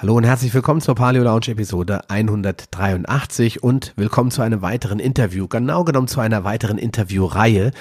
[0.00, 5.48] Hallo und herzlich willkommen zur Paleo Lounge Episode 183 und willkommen zu einem weiteren Interview,
[5.48, 7.72] genau genommen zu einer weiteren Interviewreihe,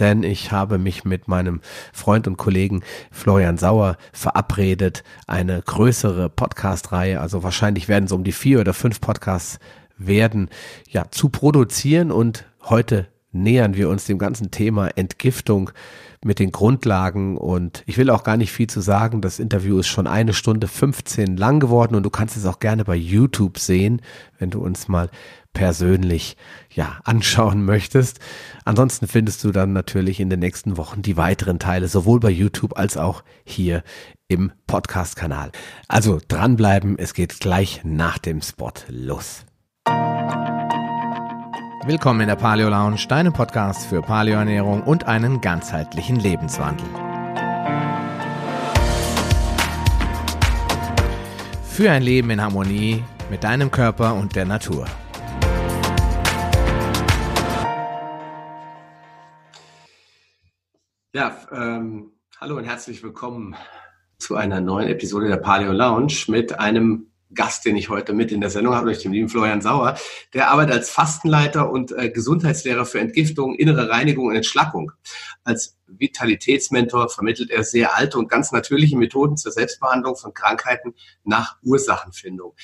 [0.00, 1.60] denn ich habe mich mit meinem
[1.92, 8.32] Freund und Kollegen Florian Sauer verabredet, eine größere Podcast-Reihe, also wahrscheinlich werden es um die
[8.32, 9.58] vier oder fünf Podcasts
[9.98, 10.48] werden,
[10.88, 15.72] ja, zu produzieren und heute nähern wir uns dem ganzen Thema Entgiftung
[16.26, 19.20] mit den Grundlagen und ich will auch gar nicht viel zu sagen.
[19.22, 22.84] Das Interview ist schon eine Stunde 15 lang geworden und du kannst es auch gerne
[22.84, 24.02] bei YouTube sehen,
[24.38, 25.08] wenn du uns mal
[25.54, 26.36] persönlich
[26.70, 28.18] ja anschauen möchtest.
[28.64, 32.76] Ansonsten findest du dann natürlich in den nächsten Wochen die weiteren Teile sowohl bei YouTube
[32.76, 33.82] als auch hier
[34.28, 35.52] im Podcast-Kanal.
[35.88, 39.46] Also dranbleiben, es geht gleich nach dem Spot los.
[41.86, 46.84] Willkommen in der Paleo Lounge, deinem Podcast für Paleoernährung und einen ganzheitlichen Lebenswandel.
[51.62, 54.86] Für ein Leben in Harmonie mit deinem Körper und der Natur.
[61.12, 63.54] Ja, ähm, hallo und herzlich willkommen
[64.18, 68.40] zu einer neuen Episode der Paleo Lounge mit einem Gast, den ich heute mit in
[68.40, 69.98] der Sendung habe, durch den lieben Florian Sauer.
[70.32, 74.92] Der arbeitet als Fastenleiter und äh, Gesundheitslehrer für Entgiftung, innere Reinigung und Entschlackung.
[75.44, 81.56] Als Vitalitätsmentor vermittelt er sehr alte und ganz natürliche Methoden zur Selbstbehandlung von Krankheiten nach
[81.62, 82.54] Ursachenfindung.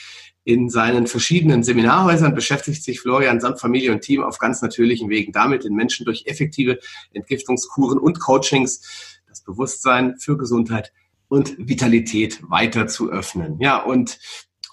[0.44, 5.32] In seinen verschiedenen Seminarhäusern beschäftigt sich Florian samt Familie und Team auf ganz natürlichen Wegen
[5.32, 6.78] damit, den Menschen durch effektive
[7.12, 10.92] Entgiftungskuren und Coachings das Bewusstsein für Gesundheit
[11.28, 13.58] und Vitalität weiter zu öffnen.
[13.60, 14.18] Ja, und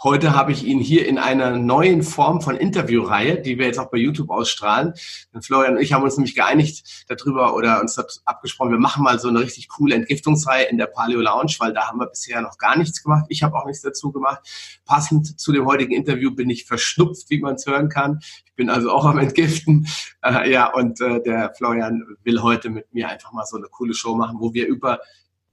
[0.01, 3.91] Heute habe ich ihn hier in einer neuen Form von Interviewreihe, die wir jetzt auch
[3.91, 4.93] bei YouTube ausstrahlen.
[5.41, 9.27] Florian und ich haben uns nämlich geeinigt darüber oder uns abgesprochen, wir machen mal so
[9.27, 12.77] eine richtig coole Entgiftungsreihe in der Paleo Lounge, weil da haben wir bisher noch gar
[12.77, 13.25] nichts gemacht.
[13.27, 14.39] Ich habe auch nichts dazu gemacht.
[14.85, 18.21] Passend zu dem heutigen Interview bin ich verschnupft, wie man es hören kann.
[18.45, 19.85] Ich bin also auch am Entgiften.
[20.21, 23.93] Äh, ja, und äh, der Florian will heute mit mir einfach mal so eine coole
[23.93, 24.99] Show machen, wo wir über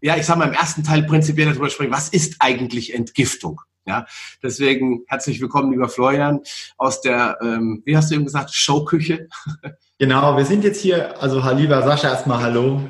[0.01, 3.63] ja, ich sage mal im ersten Teil prinzipiell darüber sprechen, was ist eigentlich Entgiftung?
[3.89, 4.05] Ja,
[4.43, 6.41] deswegen herzlich willkommen, lieber Florian,
[6.77, 9.29] aus der, ähm, wie hast du eben gesagt, Showküche.
[9.99, 12.83] Genau, wir sind jetzt hier, also lieber Sascha, erstmal hallo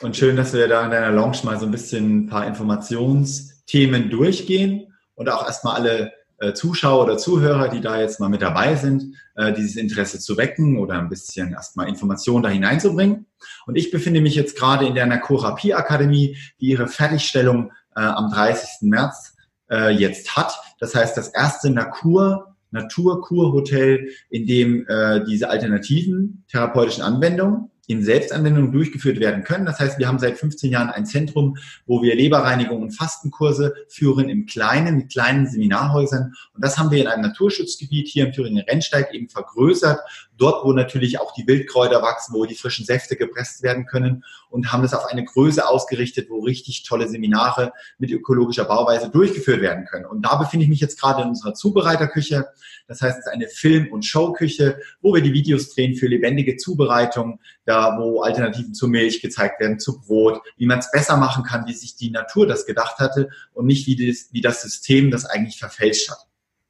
[0.00, 4.10] und schön, dass wir da in deiner Lounge mal so ein bisschen ein paar Informationsthemen
[4.10, 8.74] durchgehen und auch erstmal alle äh, Zuschauer oder Zuhörer, die da jetzt mal mit dabei
[8.74, 13.26] sind, äh, dieses Interesse zu wecken oder ein bisschen erstmal Informationen da hineinzubringen.
[13.66, 18.28] Und ich befinde mich jetzt gerade in der Nakurapie Akademie, die ihre Fertigstellung äh, am
[18.32, 18.88] 30.
[18.88, 19.29] März
[19.70, 20.52] äh, jetzt hat.
[20.78, 28.70] Das heißt, das erste Nakur, Naturkurhotel, in dem äh, diese alternativen therapeutischen Anwendungen in Selbstanwendung
[28.70, 29.66] durchgeführt werden können.
[29.66, 34.28] Das heißt, wir haben seit 15 Jahren ein Zentrum, wo wir Leberreinigung und Fastenkurse führen
[34.28, 36.32] im Kleinen, mit kleinen Seminarhäusern.
[36.54, 39.98] Und das haben wir in einem Naturschutzgebiet hier im Thüringen Rennsteig eben vergrößert
[40.40, 44.72] dort, wo natürlich auch die Wildkräuter wachsen, wo die frischen Säfte gepresst werden können und
[44.72, 49.84] haben das auf eine Größe ausgerichtet, wo richtig tolle Seminare mit ökologischer Bauweise durchgeführt werden
[49.84, 50.06] können.
[50.06, 52.48] Und da befinde ich mich jetzt gerade in unserer Zubereiterküche.
[52.88, 56.56] Das heißt, es ist eine Film- und Showküche, wo wir die Videos drehen für lebendige
[56.56, 61.44] Zubereitung, da wo Alternativen zur Milch gezeigt werden, zu Brot, wie man es besser machen
[61.44, 65.10] kann, wie sich die Natur das gedacht hatte und nicht wie das, wie das System
[65.10, 66.26] das eigentlich verfälscht hat.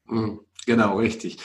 [0.07, 0.41] Mhm.
[0.67, 1.39] Genau, richtig.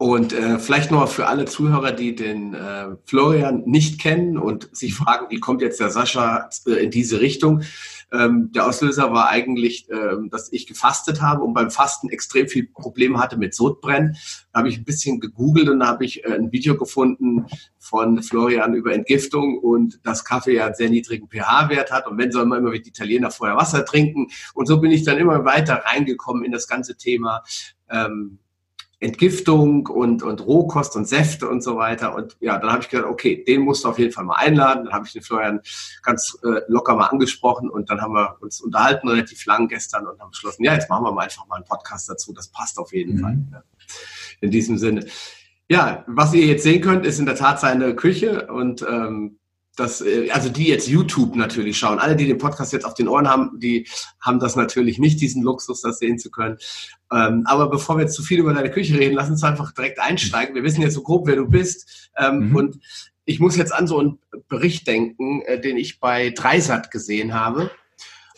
[0.00, 4.94] Und äh, vielleicht noch für alle Zuhörer, die den äh, Florian nicht kennen und sich
[4.94, 7.64] fragen, wie kommt jetzt der Sascha äh, in diese Richtung?
[8.10, 12.66] Ähm, der Auslöser war eigentlich, äh, dass ich gefastet habe und beim Fasten extrem viel
[12.66, 14.16] Probleme hatte mit Sodbrennen.
[14.54, 17.44] Da habe ich ein bisschen gegoogelt und da habe ich äh, ein Video gefunden
[17.78, 22.32] von Florian über Entgiftung und dass Kaffee ja einen sehr niedrigen pH-Wert hat und wenn
[22.32, 24.28] soll man immer wie die Italiener vorher Wasser trinken.
[24.54, 27.42] Und so bin ich dann immer weiter reingekommen in das ganze Thema.
[27.90, 28.38] Ähm,
[29.00, 32.14] Entgiftung und, und Rohkost und Säfte und so weiter.
[32.14, 34.84] Und ja, dann habe ich gedacht, okay, den musst du auf jeden Fall mal einladen.
[34.84, 35.60] Dann habe ich den Florian
[36.02, 40.20] ganz äh, locker mal angesprochen und dann haben wir uns unterhalten relativ lang gestern und
[40.20, 42.34] haben beschlossen, ja, jetzt machen wir mal einfach mal einen Podcast dazu.
[42.34, 43.20] Das passt auf jeden mhm.
[43.20, 43.38] Fall.
[43.52, 43.62] Ja.
[44.42, 45.06] In diesem Sinne.
[45.68, 49.39] Ja, was ihr jetzt sehen könnt, ist in der Tat seine Küche und ähm,
[49.80, 51.98] das, äh, also die jetzt YouTube natürlich schauen.
[51.98, 53.88] Alle, die den Podcast jetzt auf den Ohren haben, die
[54.20, 56.58] haben das natürlich nicht, diesen Luxus, das sehen zu können.
[57.12, 59.98] Ähm, aber bevor wir jetzt zu viel über deine Küche reden, lass uns einfach direkt
[59.98, 60.54] einsteigen.
[60.54, 62.10] Wir wissen jetzt so grob, wer du bist.
[62.16, 62.56] Ähm, mhm.
[62.56, 62.78] Und
[63.24, 64.18] ich muss jetzt an so einen
[64.48, 67.70] Bericht denken, äh, den ich bei Dreisat gesehen habe.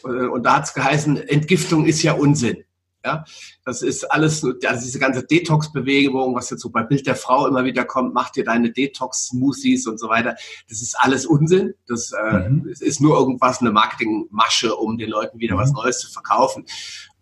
[0.05, 2.65] Äh, und da hat es geheißen, Entgiftung ist ja Unsinn.
[3.05, 3.25] Ja,
[3.65, 7.65] das ist alles, also diese ganze Detox-Bewegung, was jetzt so bei Bild der Frau immer
[7.65, 10.37] wieder kommt, macht dir deine Detox-Smoothies und so weiter.
[10.69, 11.75] Das ist alles Unsinn.
[11.89, 12.69] Das äh, mhm.
[12.69, 15.61] ist nur irgendwas, eine Marketingmasche, um den Leuten wieder mhm.
[15.61, 16.65] was Neues zu verkaufen.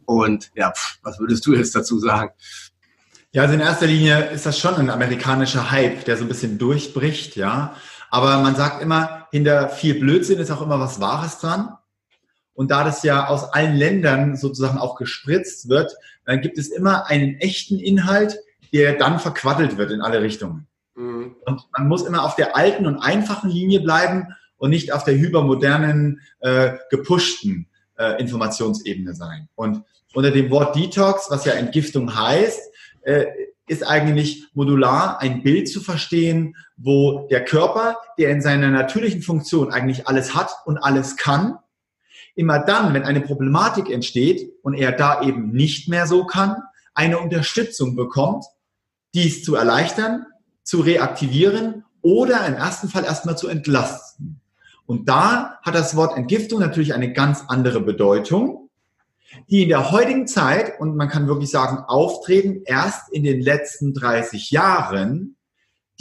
[0.05, 2.31] Und ja, pff, was würdest du jetzt dazu sagen?
[3.33, 6.59] Ja, also in erster Linie ist das schon ein amerikanischer Hype, der so ein bisschen
[6.59, 7.77] durchbricht, ja.
[8.11, 11.77] Aber man sagt immer, hinter viel Blödsinn ist auch immer was Wahres dran.
[12.55, 15.95] Und da das ja aus allen Ländern sozusagen auch gespritzt wird,
[16.25, 18.39] dann gibt es immer einen echten Inhalt,
[18.73, 20.67] der dann verquaddelt wird in alle Richtungen.
[20.95, 21.37] Mhm.
[21.45, 25.15] Und man muss immer auf der alten und einfachen Linie bleiben und nicht auf der
[25.15, 27.67] hypermodernen, äh, gepushten
[27.99, 29.49] äh, Informationsebene sein.
[29.55, 29.83] Und
[30.15, 32.61] unter dem Wort Detox, was ja Entgiftung heißt,
[33.03, 33.27] äh,
[33.67, 39.73] ist eigentlich modular ein Bild zu verstehen, wo der Körper, der in seiner natürlichen Funktion
[39.73, 41.57] eigentlich alles hat und alles kann,
[42.35, 46.57] immer dann, wenn eine Problematik entsteht und er da eben nicht mehr so kann,
[46.95, 48.45] eine Unterstützung bekommt,
[49.15, 50.27] dies zu erleichtern,
[50.63, 54.41] zu reaktivieren oder im ersten Fall erstmal zu entlasten.
[54.87, 58.71] Und da hat das Wort Entgiftung natürlich eine ganz andere Bedeutung,
[59.49, 63.95] die in der heutigen Zeit, und man kann wirklich sagen, auftreten, erst in den letzten
[63.95, 65.37] 30 Jahren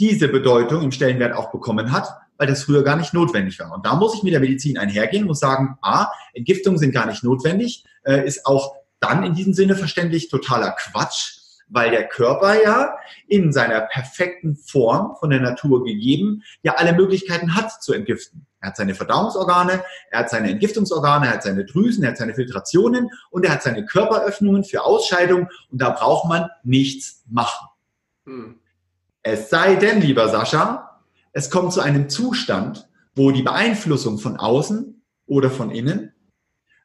[0.00, 2.08] diese Bedeutung im Stellenwert auch bekommen hat,
[2.40, 3.70] weil das früher gar nicht notwendig war.
[3.70, 7.22] Und da muss ich mit der Medizin einhergehen und sagen, ah, Entgiftungen sind gar nicht
[7.22, 11.36] notwendig, äh, ist auch dann in diesem Sinne verständlich totaler Quatsch,
[11.68, 12.96] weil der Körper ja
[13.28, 18.46] in seiner perfekten Form von der Natur gegeben ja alle Möglichkeiten hat zu entgiften.
[18.60, 22.32] Er hat seine Verdauungsorgane, er hat seine Entgiftungsorgane, er hat seine Drüsen, er hat seine
[22.32, 27.68] Filtrationen und er hat seine Körperöffnungen für Ausscheidung und da braucht man nichts machen.
[28.24, 28.60] Hm.
[29.22, 30.89] Es sei denn, lieber Sascha,
[31.32, 36.12] es kommt zu einem Zustand, wo die Beeinflussung von außen oder von innen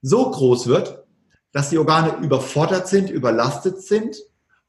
[0.01, 1.03] so groß wird,
[1.51, 4.17] dass die Organe überfordert sind, überlastet sind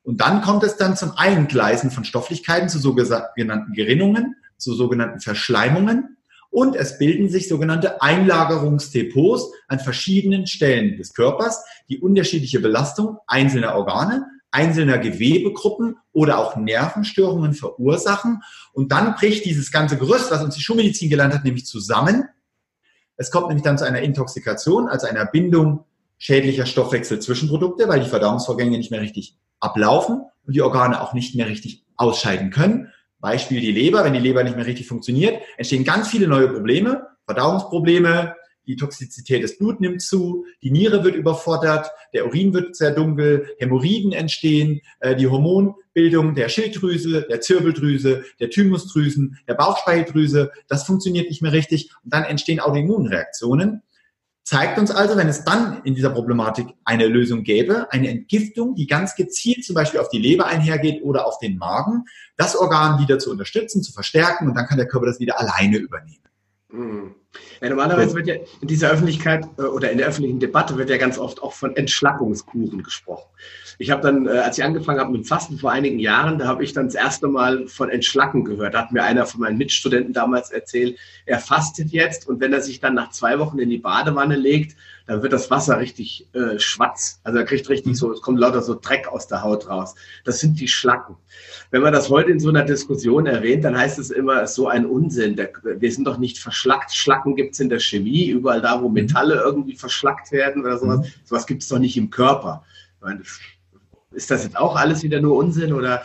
[0.06, 6.16] und dann kommt es dann zum Eingleisen von Stofflichkeiten zu sogenannten Gerinnungen, zu sogenannten Verschleimungen.
[6.48, 13.74] Und es bilden sich sogenannte Einlagerungsdepots an verschiedenen Stellen des Körpers, die unterschiedliche Belastung einzelner
[13.74, 18.42] Organe, einzelner Gewebegruppen oder auch Nervenstörungen verursachen.
[18.72, 22.24] Und dann bricht dieses ganze Gerüst, was uns die Schulmedizin gelernt hat, nämlich zusammen.
[23.16, 25.84] Es kommt nämlich dann zu einer Intoxikation, also einer Bindung
[26.18, 31.48] schädlicher Stoffwechselzwischenprodukte, weil die Verdauungsvorgänge nicht mehr richtig ablaufen und die Organe auch nicht mehr
[31.48, 32.92] richtig ausscheiden können.
[33.18, 37.06] Beispiel die Leber, wenn die Leber nicht mehr richtig funktioniert, entstehen ganz viele neue Probleme,
[37.24, 38.35] Verdauungsprobleme,
[38.66, 43.48] die Toxizität des Blut nimmt zu, die Niere wird überfordert, der Urin wird sehr dunkel,
[43.58, 51.28] Hämorrhoiden entstehen, äh, die Hormonbildung der Schilddrüse, der Zirbeldrüse, der Thymusdrüsen, der Bauchspeicheldrüse, das funktioniert
[51.28, 53.82] nicht mehr richtig und dann entstehen Autoimmunreaktionen
[54.46, 58.86] zeigt uns also, wenn es dann in dieser Problematik eine Lösung gäbe, eine Entgiftung, die
[58.86, 62.04] ganz gezielt zum Beispiel auf die Leber einhergeht oder auf den Magen,
[62.36, 65.78] das Organ wieder zu unterstützen, zu verstärken und dann kann der Körper das wieder alleine
[65.78, 66.25] übernehmen.
[66.68, 67.14] Mhm.
[67.60, 70.96] Ja, normalerweise wird ja in dieser Öffentlichkeit äh, oder in der öffentlichen Debatte wird ja
[70.96, 73.28] ganz oft auch von Entschlackungskuren gesprochen.
[73.78, 76.64] Ich habe dann, äh, als ich angefangen habe mit Fasten vor einigen Jahren, da habe
[76.64, 78.74] ich dann das erste Mal von Entschlacken gehört.
[78.74, 82.62] Da hat mir einer von meinen Mitstudenten damals erzählt, er fastet jetzt und wenn er
[82.62, 86.58] sich dann nach zwei Wochen in die Badewanne legt, dann wird das Wasser richtig äh,
[86.58, 87.20] schwarz.
[87.22, 89.94] Also er kriegt richtig so, es kommt lauter so Dreck aus der Haut raus.
[90.24, 91.16] Das sind die Schlacken.
[91.70, 94.56] Wenn man das heute in so einer Diskussion erwähnt, dann heißt es immer, es ist
[94.56, 95.36] so ein Unsinn.
[95.36, 96.92] wir sind doch nicht verschlackt.
[96.92, 100.98] Schlacken gibt es in der Chemie, überall da, wo Metalle irgendwie verschlackt werden oder sowas.
[100.98, 101.12] Mhm.
[101.24, 102.64] Sowas gibt es doch nicht im Körper.
[103.00, 103.22] Meine,
[104.10, 106.02] ist das jetzt auch alles wieder nur Unsinn oder?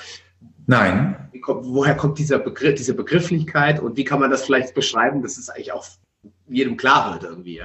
[0.67, 1.29] Nein.
[1.41, 5.39] Kommt, woher kommt dieser Begriff, diese Begrifflichkeit und wie kann man das vielleicht beschreiben, dass
[5.39, 5.85] es eigentlich auch
[6.47, 7.61] jedem klar wird irgendwie?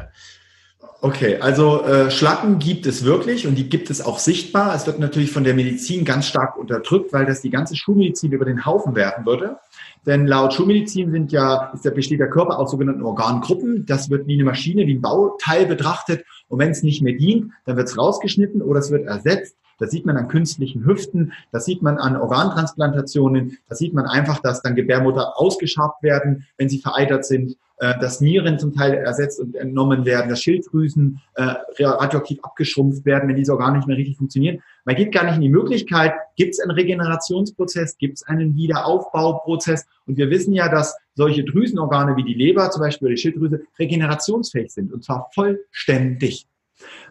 [1.03, 4.75] Okay, also äh, Schlacken gibt es wirklich und die gibt es auch sichtbar.
[4.75, 8.45] Es wird natürlich von der Medizin ganz stark unterdrückt, weil das die ganze Schulmedizin über
[8.45, 9.59] den Haufen werfen würde.
[10.07, 13.85] Denn laut Schulmedizin sind ja, ist der, besteht der Körper aus sogenannten Organgruppen.
[13.87, 16.25] Das wird wie eine Maschine, wie ein Bauteil betrachtet.
[16.49, 19.55] Und wenn es nicht mehr dient, dann wird es rausgeschnitten oder es wird ersetzt.
[19.79, 24.41] Das sieht man an künstlichen Hüften, das sieht man an Organtransplantationen, das sieht man einfach,
[24.41, 29.55] dass dann Gebärmutter ausgeschabt werden, wenn sie vereitert sind, dass Nieren zum Teil ersetzt und
[29.55, 34.63] entnommen werden, dass Schilddrüsen äh, radioaktiv abgeschrumpft werden, wenn diese Organe nicht mehr richtig funktionieren.
[34.85, 39.87] Man geht gar nicht in die Möglichkeit, gibt es einen Regenerationsprozess, gibt es einen Wiederaufbauprozess
[40.07, 43.63] und wir wissen ja, dass solche Drüsenorgane wie die Leber zum Beispiel oder die Schilddrüse
[43.79, 46.47] regenerationsfähig sind und zwar vollständig.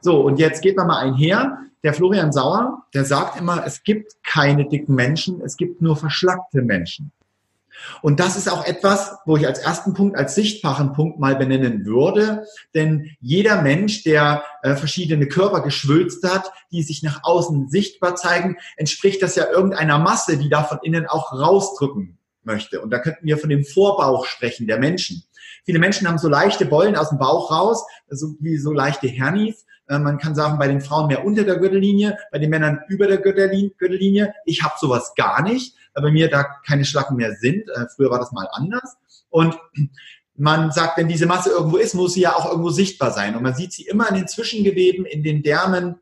[0.01, 1.57] So, und jetzt geht man mal einher.
[1.83, 6.61] Der Florian Sauer, der sagt immer, es gibt keine dicken Menschen, es gibt nur verschlackte
[6.61, 7.11] Menschen.
[8.01, 11.85] Und das ist auch etwas, wo ich als ersten Punkt, als sichtbaren Punkt mal benennen
[11.85, 12.45] würde.
[12.73, 18.57] Denn jeder Mensch, der äh, verschiedene Körper geschwülzt hat, die sich nach außen sichtbar zeigen,
[18.77, 22.81] entspricht das ja irgendeiner Masse, die da von innen auch rausdrücken möchte.
[22.81, 25.23] Und da könnten wir von dem Vorbauch sprechen der Menschen.
[25.65, 29.65] Viele Menschen haben so leichte Bollen aus dem Bauch raus, so wie so leichte Hernies.
[29.87, 33.07] Äh, man kann sagen, bei den Frauen mehr unter der Gürtellinie, bei den Männern über
[33.07, 34.33] der Gürtellinie.
[34.45, 37.69] Ich habe sowas gar nicht, bei mir da keine Schlacken mehr sind.
[37.69, 38.97] Äh, früher war das mal anders.
[39.29, 39.57] Und
[40.35, 43.35] man sagt, wenn diese Masse irgendwo ist, muss sie ja auch irgendwo sichtbar sein.
[43.35, 45.95] Und man sieht sie immer in den Zwischengeweben, in den Därmen,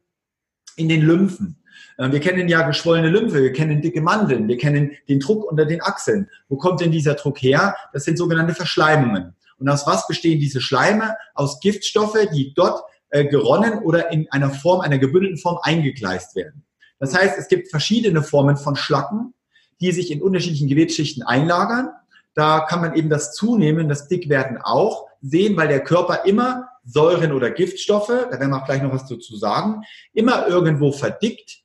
[0.75, 1.63] in den Lymphen.
[1.97, 5.65] Äh, wir kennen ja geschwollene Lymphe, wir kennen dicke Mandeln, wir kennen den Druck unter
[5.65, 6.29] den Achseln.
[6.49, 7.75] Wo kommt denn dieser Druck her?
[7.93, 9.35] Das sind sogenannte Verschleimungen.
[9.57, 11.15] Und aus was bestehen diese Schleime?
[11.35, 16.65] Aus Giftstoffe, die dort äh, geronnen oder in einer Form, einer gebündelten Form eingegleist werden.
[16.99, 19.33] Das heißt, es gibt verschiedene Formen von Schlacken,
[19.81, 21.89] die sich in unterschiedlichen Gewebsschichten einlagern.
[22.33, 27.31] Da kann man eben das Zunehmen, das Dickwerden auch sehen, weil der Körper immer Säuren
[27.31, 31.61] oder Giftstoffe, da werden wir auch gleich noch was dazu sagen, immer irgendwo verdickt,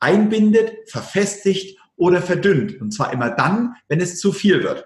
[0.00, 2.80] einbindet, verfestigt oder verdünnt.
[2.80, 4.84] Und zwar immer dann, wenn es zu viel wird.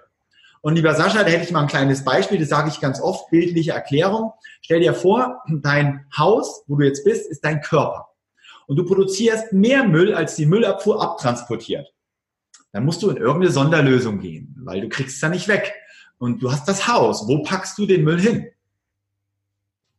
[0.61, 3.29] Und lieber Sascha, da hätte ich mal ein kleines Beispiel, das sage ich ganz oft,
[3.29, 4.31] bildliche Erklärung.
[4.61, 8.07] Stell dir vor, dein Haus, wo du jetzt bist, ist dein Körper.
[8.65, 11.93] Und du produzierst mehr Müll, als die Müllabfuhr abtransportiert.
[12.73, 15.73] Dann musst du in irgendeine Sonderlösung gehen, weil du kriegst es ja nicht weg.
[16.17, 17.27] Und du hast das Haus.
[17.27, 18.47] Wo packst du den Müll hin?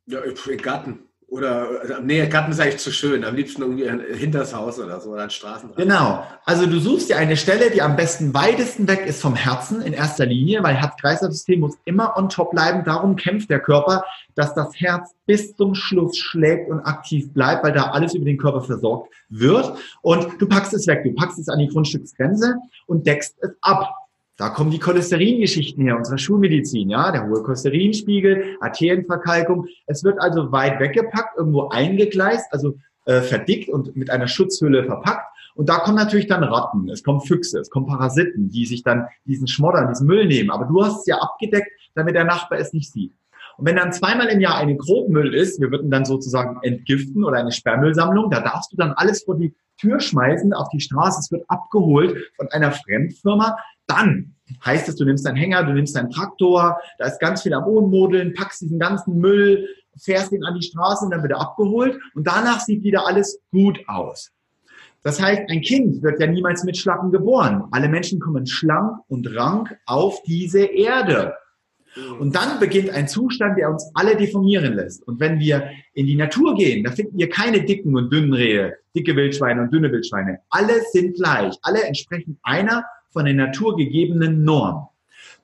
[0.07, 0.99] Ja, im Garten.
[1.35, 3.25] Oder, äh, nee, Garten ist eigentlich zu schön.
[3.25, 5.71] Am liebsten irgendwie hinter das Haus oder so, oder an Straßen.
[5.75, 6.25] Genau.
[6.45, 9.95] Also du suchst dir eine Stelle, die am besten weitesten weg ist vom Herzen in
[9.95, 12.85] erster Linie, weil Herz-Kreislauf-System muss immer on top bleiben.
[12.85, 14.05] Darum kämpft der Körper,
[14.37, 18.39] dass das Herz bis zum Schluss schlägt und aktiv bleibt, weil da alles über den
[18.39, 19.77] Körper versorgt wird.
[20.03, 21.03] Und du packst es weg.
[21.03, 22.55] Du packst es an die Grundstücksgrenze
[22.87, 23.93] und deckst es ab.
[24.37, 29.67] Da kommen die Cholesteringeschichten her, unsere Schulmedizin, ja, der hohe Cholesterinspiegel, Arterienverkalkung.
[29.87, 35.25] Es wird also weit weggepackt, irgendwo eingegleist, also äh, verdickt und mit einer Schutzhülle verpackt.
[35.55, 39.07] Und da kommen natürlich dann Ratten, es kommen Füchse, es kommen Parasiten, die sich dann
[39.25, 40.51] diesen Schmoddern, diesen Müll nehmen.
[40.51, 43.13] Aber du hast es ja abgedeckt, damit der Nachbar es nicht sieht.
[43.57, 47.39] Und wenn dann zweimal im Jahr eine Grobmüll ist, wir würden dann sozusagen entgiften oder
[47.39, 51.33] eine Sperrmüllsammlung, da darfst du dann alles vor die Tür schmeißen, auf die Straße, es
[51.33, 53.57] wird abgeholt von einer Fremdfirma,
[53.87, 54.35] dann
[54.65, 57.65] heißt es, du nimmst deinen Hänger, du nimmst deinen Traktor, da ist ganz viel am
[57.65, 61.99] Ummodeln, packst diesen ganzen Müll, fährst ihn an die Straße und dann wird er abgeholt
[62.15, 64.31] und danach sieht wieder alles gut aus.
[65.03, 67.65] Das heißt, ein Kind wird ja niemals mit Schlacken geboren.
[67.73, 71.35] Alle Menschen kommen schlank und rank auf diese Erde.
[72.19, 75.07] Und dann beginnt ein Zustand, der uns alle deformieren lässt.
[75.07, 78.77] Und wenn wir in die Natur gehen, da finden wir keine dicken und dünnen Rehe,
[78.95, 80.39] dicke Wildschweine und dünne Wildschweine.
[80.51, 81.55] Alle sind gleich.
[81.63, 84.89] Alle entsprechen einer von der Natur gegebenen Norm.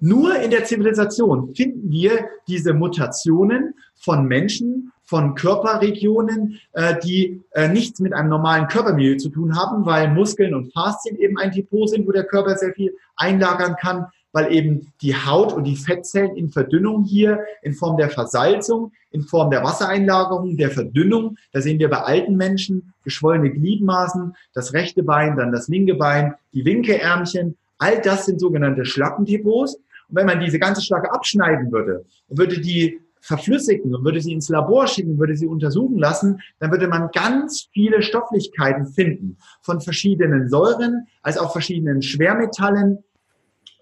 [0.01, 7.69] Nur in der Zivilisation finden wir diese Mutationen von Menschen, von Körperregionen, äh, die äh,
[7.69, 11.89] nichts mit einem normalen Körpermilieu zu tun haben, weil Muskeln und Faszien eben ein Depot
[11.91, 16.37] sind, wo der Körper sehr viel einlagern kann, weil eben die Haut und die Fettzellen
[16.37, 21.79] in Verdünnung hier in Form der Versalzung, in Form der Wassereinlagerung, der Verdünnung, da sehen
[21.79, 27.57] wir bei alten Menschen geschwollene Gliedmaßen, das rechte Bein, dann das linke Bein, die Winkeärmchen,
[27.79, 29.75] all das sind sogenannte Schlackendepots.
[29.75, 34.33] Und wenn man diese ganze Schlacke abschneiden würde und würde die verflüssigen und würde sie
[34.33, 39.81] ins Labor schicken, würde sie untersuchen lassen, dann würde man ganz viele Stofflichkeiten finden von
[39.81, 43.05] verschiedenen Säuren, als auch verschiedenen Schwermetallen,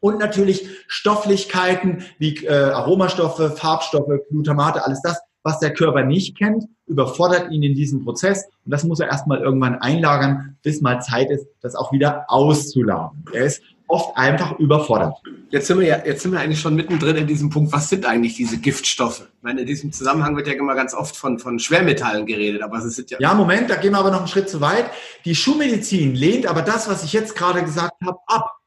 [0.00, 6.64] und natürlich Stofflichkeiten wie äh, Aromastoffe, Farbstoffe, Glutamate, alles das, was der Körper nicht kennt,
[6.86, 11.30] überfordert ihn in diesem Prozess und das muss er erstmal irgendwann einlagern, bis mal Zeit
[11.30, 13.24] ist, das auch wieder auszulagern.
[13.32, 15.14] Er ist oft einfach überfordert.
[15.50, 17.72] Jetzt sind wir ja, jetzt sind wir eigentlich schon mittendrin in diesem Punkt.
[17.72, 19.20] Was sind eigentlich diese Giftstoffe?
[19.20, 22.78] Ich meine, in diesem Zusammenhang wird ja immer ganz oft von, von Schwermetallen geredet, aber
[22.78, 23.18] es sind ja.
[23.18, 24.90] Ja, Moment, da gehen wir aber noch einen Schritt zu weit.
[25.24, 28.57] Die Schulmedizin lehnt aber das, was ich jetzt gerade gesagt habe, ab.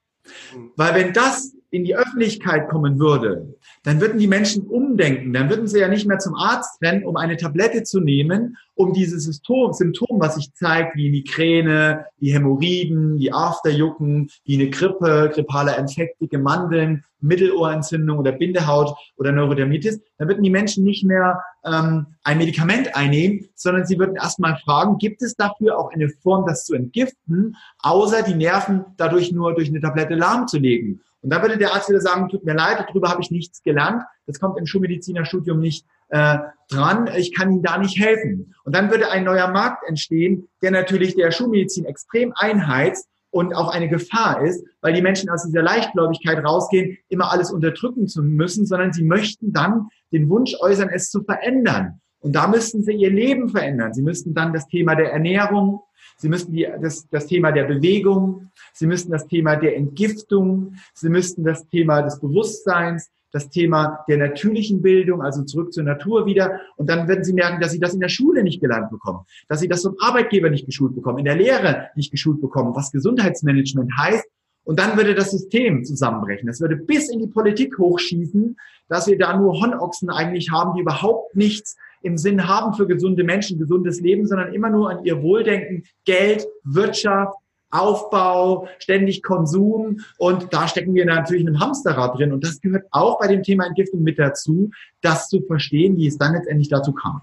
[0.76, 5.34] Weil wenn das in die Öffentlichkeit kommen würde, dann würden die Menschen umdenken.
[5.34, 8.94] Dann würden sie ja nicht mehr zum Arzt rennen, um eine Tablette zu nehmen, um
[8.94, 15.32] dieses Symptom, Symptom was sich zeigt, wie Migräne, wie Hämorrhoiden, wie Afterjucken, wie eine Grippe,
[15.34, 21.42] grippaler Infekt, dicke Mandeln, Mittelohrentzündung oder Bindehaut oder Neurodermitis, dann würden die Menschen nicht mehr
[21.64, 26.46] ähm, ein Medikament einnehmen, sondern sie würden erstmal fragen, gibt es dafür auch eine Form,
[26.46, 31.02] das zu entgiften, außer die Nerven dadurch nur durch eine Tablette lahmzulegen.
[31.22, 34.04] Und da würde der Arzt wieder sagen, tut mir leid, darüber habe ich nichts gelernt.
[34.26, 36.38] Das kommt im Schulmedizinerstudium nicht äh,
[36.70, 37.10] dran.
[37.16, 38.54] Ich kann Ihnen da nicht helfen.
[38.64, 43.70] Und dann würde ein neuer Markt entstehen, der natürlich der Schulmedizin extrem einheizt und auch
[43.70, 48.66] eine Gefahr ist, weil die Menschen aus dieser Leichtgläubigkeit rausgehen, immer alles unterdrücken zu müssen,
[48.66, 52.02] sondern sie möchten dann den Wunsch äußern, es zu verändern.
[52.20, 53.94] Und da müssten sie ihr Leben verändern.
[53.94, 55.82] Sie müssten dann das Thema der Ernährung,
[56.22, 61.10] sie müssten die, das, das Thema der Bewegung, sie müssten das Thema der Entgiftung, sie
[61.10, 66.60] müssten das Thema des Bewusstseins, das Thema der natürlichen Bildung, also zurück zur Natur wieder.
[66.76, 69.62] Und dann werden Sie merken, dass Sie das in der Schule nicht gelernt bekommen, dass
[69.62, 73.90] Sie das vom Arbeitgeber nicht geschult bekommen, in der Lehre nicht geschult bekommen, was Gesundheitsmanagement
[73.98, 74.26] heißt.
[74.64, 76.46] Und dann würde das System zusammenbrechen.
[76.46, 78.58] Das würde bis in die Politik hochschießen,
[78.90, 83.24] dass wir da nur Honochsen eigentlich haben, die überhaupt nichts im Sinn haben für gesunde
[83.24, 87.36] Menschen, gesundes Leben, sondern immer nur an ihr Wohldenken, Geld, Wirtschaft,
[87.72, 92.86] Aufbau, ständig Konsum und da stecken wir natürlich in einem Hamsterrad drin und das gehört
[92.92, 96.92] auch bei dem Thema Entgiftung mit dazu, das zu verstehen, wie es dann letztendlich dazu
[96.92, 97.22] kam.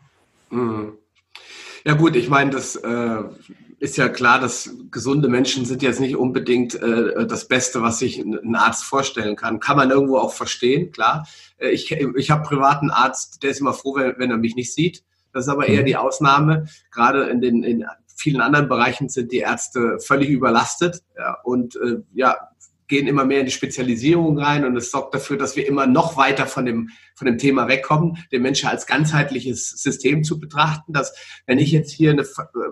[0.50, 0.92] Mhm.
[1.85, 3.23] Ja gut, ich meine, das äh,
[3.78, 8.18] ist ja klar, dass gesunde Menschen sind jetzt nicht unbedingt äh, das Beste, was sich
[8.18, 9.61] ein Arzt vorstellen kann.
[9.61, 11.26] Kann man irgendwo auch verstehen, klar.
[11.58, 14.74] Äh, ich ich habe privaten Arzt, der ist immer froh, wenn, wenn er mich nicht
[14.74, 15.04] sieht.
[15.32, 15.86] Das ist aber eher mhm.
[15.86, 16.66] die Ausnahme.
[16.90, 17.84] Gerade in den in
[18.16, 22.36] vielen anderen Bereichen sind die Ärzte völlig überlastet ja, und äh, ja,
[22.88, 26.16] gehen immer mehr in die Spezialisierung rein und es sorgt dafür, dass wir immer noch
[26.16, 31.14] weiter von dem, von dem Thema wegkommen, den Menschen als ganzheitliches System zu betrachten, dass
[31.47, 32.26] wenn ich jetzt hier eine,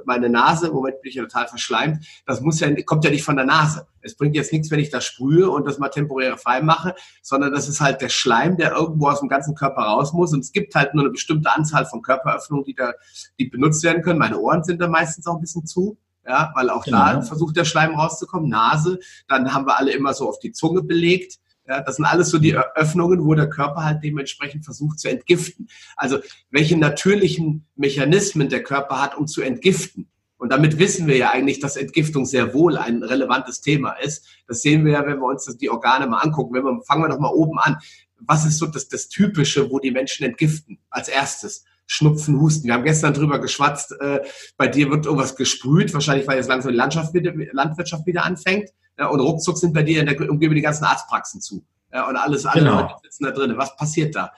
[0.07, 3.25] meine Nase, im Moment bin ich ja total verschleimt, das muss ja, kommt ja nicht
[3.25, 3.87] von der Nase.
[4.01, 7.53] Es bringt jetzt nichts, wenn ich das sprühe und das mal temporär frei mache, sondern
[7.53, 10.53] das ist halt der Schleim, der irgendwo aus dem ganzen Körper raus muss und es
[10.53, 12.93] gibt halt nur eine bestimmte Anzahl von Körperöffnungen, die da,
[13.39, 14.19] die benutzt werden können.
[14.19, 16.99] Meine Ohren sind da meistens auch ein bisschen zu ja, weil auch genau.
[16.99, 18.49] da versucht der Schleim rauszukommen.
[18.49, 21.38] Nase, dann haben wir alle immer so auf die Zunge belegt.
[21.68, 25.68] Ja, das sind alles so die Öffnungen, wo der Körper halt dementsprechend versucht zu entgiften.
[25.97, 26.18] Also
[26.50, 30.09] welche natürlichen Mechanismen der Körper hat, um zu entgiften.
[30.38, 34.26] Und damit wissen wir ja eigentlich, dass Entgiftung sehr wohl ein relevantes Thema ist.
[34.47, 36.54] Das sehen wir ja, wenn wir uns die Organe mal angucken.
[36.54, 37.78] Wenn wir, fangen wir doch mal oben an.
[38.18, 41.64] Was ist so das, das Typische, wo die Menschen entgiften als erstes?
[41.87, 42.66] Schnupfen, Husten.
[42.66, 44.21] Wir haben gestern drüber geschwatzt, äh,
[44.57, 48.71] bei dir wird irgendwas gesprüht, wahrscheinlich weil jetzt langsam die Landschaft wieder, Landwirtschaft wieder anfängt.
[48.99, 51.62] Ja, und ruckzuck sind bei dir in der Umgebung die ganzen Arztpraxen zu.
[51.93, 52.81] Ja, und alles, alle genau.
[52.81, 53.57] Leute sitzen da drin.
[53.57, 54.33] Was passiert da?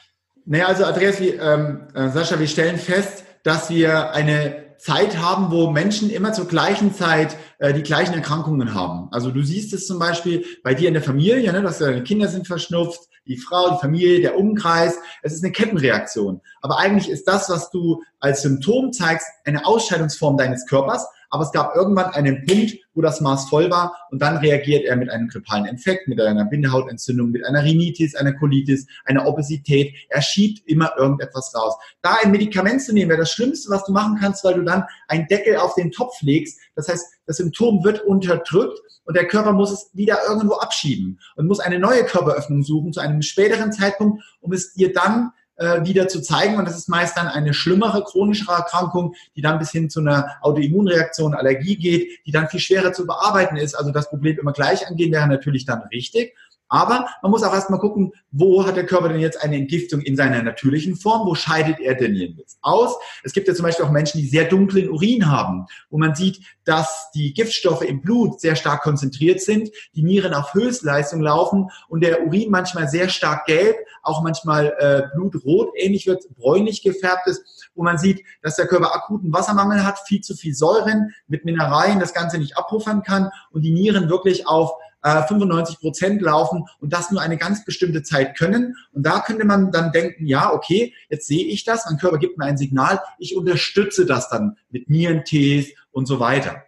[0.45, 5.51] Naja, also Andreas, wie, ähm, äh, Sascha, wir stellen fest, dass wir eine Zeit haben,
[5.51, 9.09] wo Menschen immer zur gleichen Zeit äh, die gleichen Erkrankungen haben.
[9.11, 12.29] Also du siehst es zum Beispiel bei dir in der Familie, ne, dass deine Kinder
[12.29, 14.97] sind verschnupft, die Frau, die Familie, der Umkreis.
[15.23, 16.41] Es ist eine Kettenreaktion.
[16.63, 21.07] Aber eigentlich ist das, was du als Symptom zeigst, eine Ausscheidungsform deines Körpers.
[21.31, 24.97] Aber es gab irgendwann einen Punkt, wo das Maß voll war und dann reagiert er
[24.97, 29.95] mit einem grippalen Infekt, mit einer Bindehautentzündung, mit einer Rhinitis, einer Colitis, einer Obesität.
[30.09, 31.77] Er schiebt immer irgendetwas raus.
[32.03, 34.85] Da ein Medikament zu nehmen, wäre das Schlimmste, was du machen kannst, weil du dann
[35.07, 36.59] einen Deckel auf den Topf legst.
[36.75, 41.47] Das heißt, das Symptom wird unterdrückt und der Körper muss es wieder irgendwo abschieben und
[41.47, 46.09] muss eine neue Körperöffnung suchen zu einem späteren Zeitpunkt, um es dir dann äh, wieder
[46.09, 46.57] zu zeigen.
[46.57, 50.37] Und das ist meist dann eine schlimmere chronische Erkrankung, die dann bis hin zu einer
[50.41, 53.75] Autoimmunreaktion, Allergie geht, die dann viel schwerer zu bearbeiten ist.
[53.75, 56.35] Also das Problem immer gleich angehen wäre natürlich dann richtig.
[56.69, 60.17] Aber man muss auch erstmal gucken, wo hat der Körper denn jetzt eine Entgiftung in
[60.17, 61.27] seiner natürlichen Form?
[61.27, 62.95] Wo scheidet er denn jetzt aus?
[63.25, 66.41] Es gibt ja zum Beispiel auch Menschen, die sehr dunklen Urin haben, wo man sieht,
[66.65, 72.03] dass die Giftstoffe im Blut sehr stark konzentriert sind, die Nieren auf Höchstleistung laufen und
[72.03, 77.71] der Urin manchmal sehr stark gelb, auch manchmal äh, blutrot, ähnlich wird bräunlich gefärbt ist,
[77.75, 82.01] wo man sieht, dass der Körper akuten Wassermangel hat, viel zu viel Säuren mit Mineralien
[82.01, 86.93] das Ganze nicht abpuffern kann und die Nieren wirklich auf 95 äh, Prozent laufen und
[86.93, 88.75] das nur eine ganz bestimmte Zeit können.
[88.93, 92.37] Und da könnte man dann denken, ja, okay, jetzt sehe ich das, mein Körper gibt
[92.39, 96.65] mir ein Signal, ich unterstütze das dann mit Nierentees und so weiter.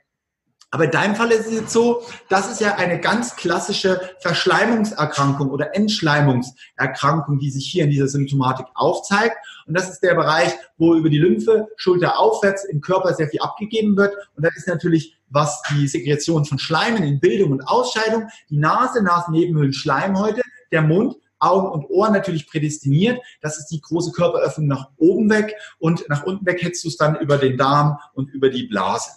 [0.73, 5.51] Aber in deinem Fall ist es jetzt so, das ist ja eine ganz klassische Verschleimungserkrankung
[5.51, 9.37] oder Entschleimungserkrankung, die sich hier in dieser Symptomatik aufzeigt.
[9.67, 13.41] Und das ist der Bereich, wo über die Lymphe, Schulter aufwärts im Körper sehr viel
[13.41, 14.15] abgegeben wird.
[14.37, 19.03] Und das ist natürlich, was die Sekretion von Schleimen in Bildung und Ausscheidung, die Nase,
[19.03, 23.21] Nasennebenhöhlen, Schleimhäute, der Mund, Augen und Ohren natürlich prädestiniert.
[23.41, 26.97] Das ist die große Körperöffnung nach oben weg und nach unten weg hättest du es
[26.97, 29.11] dann über den Darm und über die Blase.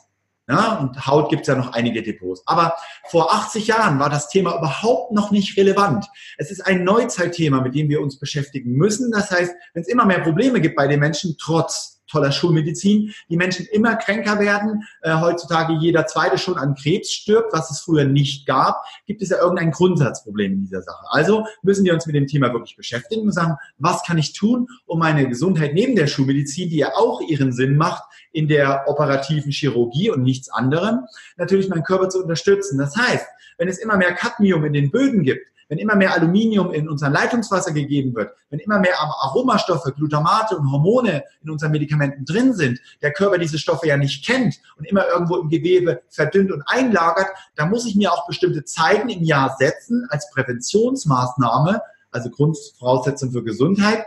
[0.50, 2.44] Ja, und Haut gibt es ja noch einige Depots.
[2.46, 2.76] Aber
[3.10, 6.06] vor 80 Jahren war das Thema überhaupt noch nicht relevant.
[6.38, 9.12] Es ist ein Neuzeitthema, mit dem wir uns beschäftigen müssen.
[9.12, 13.38] Das heißt, wenn es immer mehr Probleme gibt bei den Menschen, trotz toller Schulmedizin, die
[13.38, 18.06] Menschen immer kränker werden, äh, heutzutage jeder zweite schon an Krebs stirbt, was es früher
[18.06, 21.06] nicht gab, gibt es ja irgendein Grundsatzproblem in dieser Sache.
[21.10, 24.68] Also müssen wir uns mit dem Thema wirklich beschäftigen und sagen, was kann ich tun,
[24.86, 29.52] um meine Gesundheit neben der Schulmedizin, die ja auch ihren Sinn macht, in der operativen
[29.52, 31.02] Chirurgie und nichts anderem,
[31.38, 32.78] natürlich meinen Körper zu unterstützen.
[32.78, 33.26] Das heißt,
[33.58, 37.10] wenn es immer mehr Cadmium in den Böden gibt, wenn immer mehr Aluminium in unser
[37.10, 42.80] Leitungswasser gegeben wird, wenn immer mehr Aromastoffe, Glutamate und Hormone in unseren Medikamenten drin sind,
[43.02, 47.26] der Körper diese Stoffe ja nicht kennt und immer irgendwo im Gewebe verdünnt und einlagert,
[47.56, 51.82] dann muss ich mir auch bestimmte Zeiten im Jahr setzen als Präventionsmaßnahme,
[52.12, 54.06] also Grundvoraussetzung für Gesundheit,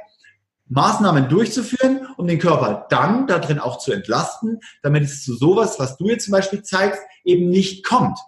[0.68, 5.96] Maßnahmen durchzuführen, um den Körper dann darin auch zu entlasten, damit es zu sowas, was
[5.96, 8.20] du jetzt zum Beispiel zeigst, eben nicht kommt.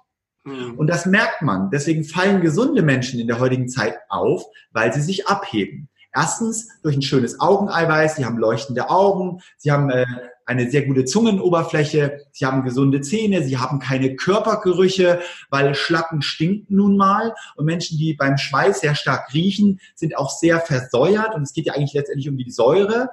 [0.76, 1.70] Und das merkt man.
[1.70, 5.88] Deswegen fallen gesunde Menschen in der heutigen Zeit auf, weil sie sich abheben.
[6.14, 10.06] Erstens durch ein schönes Augeneiweiß, sie haben leuchtende Augen, sie haben äh,
[10.46, 16.70] eine sehr gute Zungenoberfläche, sie haben gesunde Zähne, sie haben keine Körpergerüche, weil Schlacken stinkt
[16.70, 21.42] nun mal und Menschen, die beim Schweiß sehr stark riechen, sind auch sehr versäuert und
[21.42, 23.11] es geht ja eigentlich letztendlich um die Säure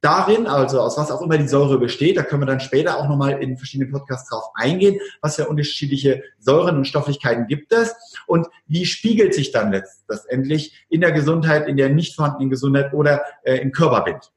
[0.00, 3.08] darin, also aus was auch immer die Säure besteht, da können wir dann später auch
[3.08, 7.94] nochmal in verschiedenen Podcasts drauf eingehen, was für unterschiedliche Säuren und Stofflichkeiten gibt es
[8.26, 13.22] und wie spiegelt sich dann letztendlich in der Gesundheit, in der nicht vorhandenen Gesundheit oder
[13.42, 14.30] äh, im Körperbild.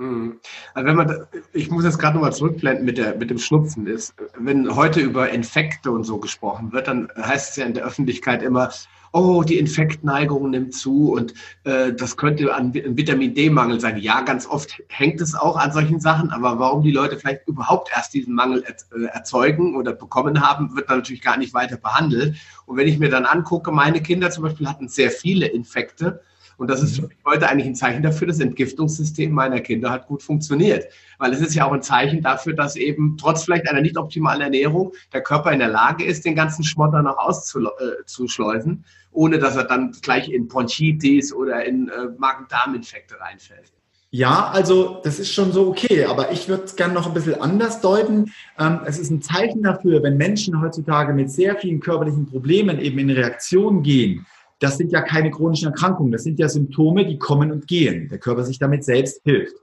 [0.00, 0.40] Mhm.
[0.72, 3.86] Also wenn man, ich muss jetzt gerade nochmal zurückblenden mit, der, mit dem Schnupfen.
[3.86, 7.84] Ist, wenn heute über Infekte und so gesprochen wird, dann heißt es ja in der
[7.84, 8.70] Öffentlichkeit immer,
[9.12, 13.98] oh, die Infektneigung nimmt zu und äh, das könnte an Vitamin D-Mangel sein.
[13.98, 17.90] Ja, ganz oft hängt es auch an solchen Sachen, aber warum die Leute vielleicht überhaupt
[17.94, 22.36] erst diesen Mangel äh, erzeugen oder bekommen haben, wird dann natürlich gar nicht weiter behandelt.
[22.66, 26.22] Und wenn ich mir dann angucke, meine Kinder zum Beispiel hatten sehr viele Infekte
[26.60, 30.84] und das ist heute eigentlich ein Zeichen dafür, das Entgiftungssystem meiner Kinder hat gut funktioniert.
[31.16, 34.42] Weil es ist ja auch ein Zeichen dafür, dass eben trotz vielleicht einer nicht optimalen
[34.42, 39.56] Ernährung der Körper in der Lage ist, den ganzen Schmotter noch auszuschleusen, äh, ohne dass
[39.56, 43.72] er dann gleich in Bronchitis oder in äh, Magen-Darm-Infekte reinfällt.
[44.10, 47.40] Ja, also das ist schon so okay, aber ich würde es gerne noch ein bisschen
[47.40, 48.34] anders deuten.
[48.58, 52.98] Ähm, es ist ein Zeichen dafür, wenn Menschen heutzutage mit sehr vielen körperlichen Problemen eben
[52.98, 54.26] in Reaktion gehen,
[54.60, 58.08] das sind ja keine chronischen Erkrankungen, das sind ja Symptome, die kommen und gehen.
[58.08, 59.56] Der Körper sich damit selbst hilft.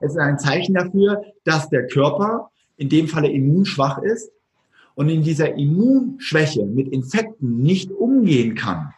[0.00, 4.30] Es ist ein Zeichen dafür, dass der Körper in dem Falle immunschwach ist
[4.94, 8.92] und in dieser Immunschwäche mit Infekten nicht umgehen kann.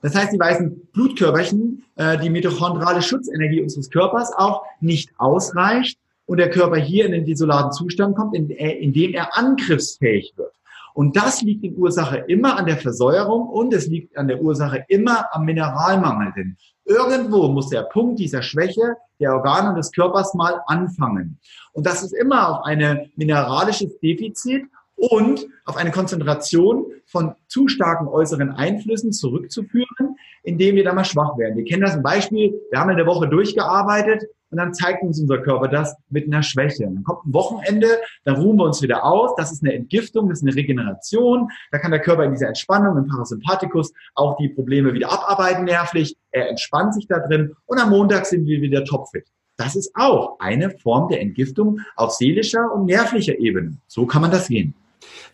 [0.00, 6.38] Das heißt, die weißen Blutkörperchen, äh, die mitochondrale Schutzenergie unseres Körpers auch nicht ausreicht und
[6.38, 10.52] der Körper hier in den desolaten Zustand kommt, in, äh, in dem er angriffsfähig wird.
[10.96, 14.86] Und das liegt in Ursache immer an der Versäuerung und es liegt an der Ursache
[14.88, 16.32] immer am Mineralmangel.
[16.34, 16.56] Denn
[16.86, 21.38] irgendwo muss der Punkt dieser Schwäche der Organe des Körpers mal anfangen.
[21.74, 28.08] Und das ist immer auf ein mineralisches Defizit und auf eine Konzentration von zu starken
[28.08, 31.58] äußeren Einflüssen zurückzuführen, indem wir da mal schwach werden.
[31.58, 35.20] Wir kennen das ein Beispiel, wir haben in der Woche durchgearbeitet und dann zeigt uns
[35.20, 36.84] unser Körper das mit einer Schwäche.
[36.84, 37.88] Dann kommt ein Wochenende,
[38.24, 41.78] dann ruhen wir uns wieder aus, das ist eine Entgiftung, das ist eine Regeneration, da
[41.78, 46.48] kann der Körper in dieser Entspannung, im Parasympathikus, auch die Probleme wieder abarbeiten nervlich, er
[46.48, 49.26] entspannt sich da drin und am Montag sind wir wieder topfit.
[49.56, 53.78] Das ist auch eine Form der Entgiftung auf seelischer und nervlicher Ebene.
[53.86, 54.74] So kann man das sehen.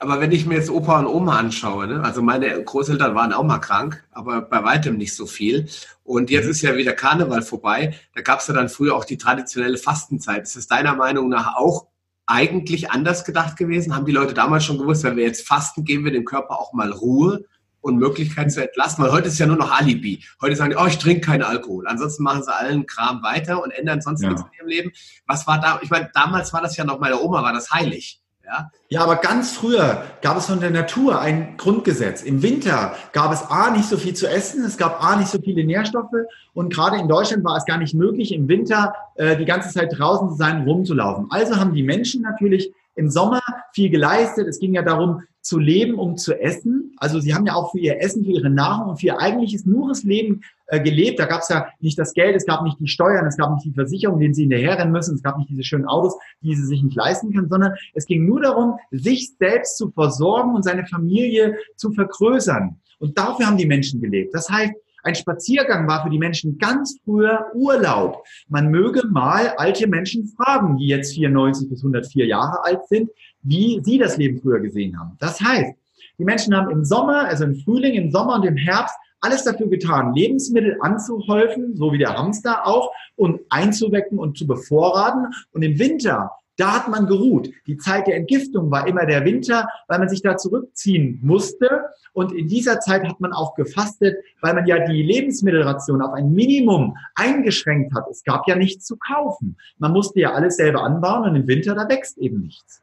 [0.03, 2.03] Aber wenn ich mir jetzt Opa und Oma anschaue, ne?
[2.03, 5.69] also meine Großeltern waren auch mal krank, aber bei weitem nicht so viel.
[6.03, 7.95] Und jetzt ist ja wieder Karneval vorbei.
[8.13, 10.43] Da gab es ja dann früher auch die traditionelle Fastenzeit.
[10.43, 11.87] Ist das deiner Meinung nach auch
[12.27, 13.95] eigentlich anders gedacht gewesen?
[13.95, 16.73] Haben die Leute damals schon gewusst, wenn wir jetzt fasten, geben wir dem Körper auch
[16.73, 17.45] mal Ruhe
[17.81, 19.05] und Möglichkeit zu entlasten?
[19.05, 20.25] Weil heute ist ja nur noch Alibi.
[20.41, 21.87] Heute sagen die, oh, ich trinke keinen Alkohol.
[21.87, 24.31] Ansonsten machen sie allen Kram weiter und ändern sonst ja.
[24.31, 24.93] nichts in ihrem Leben.
[25.29, 25.79] Was war da?
[25.81, 28.22] Ich meine, damals war das ja noch, meine Oma war das heilig.
[28.53, 28.71] Ja?
[28.89, 32.23] ja, aber ganz früher gab es von der Natur ein Grundgesetz.
[32.23, 35.39] Im Winter gab es A nicht so viel zu essen, es gab A nicht so
[35.41, 39.47] viele Nährstoffe und gerade in Deutschland war es gar nicht möglich, im Winter äh, die
[39.47, 41.29] ganze Zeit draußen zu sein, rumzulaufen.
[41.31, 43.41] Also haben die Menschen natürlich im Sommer
[43.73, 44.47] viel geleistet.
[44.47, 46.95] Es ging ja darum, zu leben, um zu essen.
[46.97, 49.67] Also sie haben ja auch für ihr Essen, für ihre Nahrung und für ihr eigentliches
[49.67, 51.19] nures Leben äh, gelebt.
[51.19, 53.65] Da gab es ja nicht das Geld, es gab nicht die Steuern, es gab nicht
[53.65, 56.83] die Versicherung, denen sie hinterherrennen müssen, es gab nicht diese schönen Autos, die sie sich
[56.83, 61.57] nicht leisten können, sondern es ging nur darum, sich selbst zu versorgen und seine Familie
[61.77, 62.81] zu vergrößern.
[63.01, 64.33] Und dafür haben die Menschen gelebt.
[64.33, 64.73] Das heißt,
[65.05, 68.25] ein Spaziergang war für die Menschen ganz früher Urlaub.
[68.49, 73.11] Man möge mal alte Menschen fragen, die jetzt 94 bis 104 Jahre alt sind,
[73.43, 75.17] wie sie das Leben früher gesehen haben.
[75.19, 75.75] Das heißt,
[76.19, 79.69] die Menschen haben im Sommer, also im Frühling, im Sommer und im Herbst alles dafür
[79.69, 85.29] getan, Lebensmittel anzuhäufen, so wie der Hamster auch, und einzuwecken und zu bevorraten.
[85.53, 87.51] Und im Winter da hat man geruht.
[87.67, 91.87] Die Zeit der Entgiftung war immer der Winter, weil man sich da zurückziehen musste.
[92.13, 96.33] Und in dieser Zeit hat man auch gefastet, weil man ja die Lebensmittelration auf ein
[96.33, 98.05] Minimum eingeschränkt hat.
[98.11, 99.57] Es gab ja nichts zu kaufen.
[99.79, 102.82] Man musste ja alles selber anbauen und im Winter, da wächst eben nichts.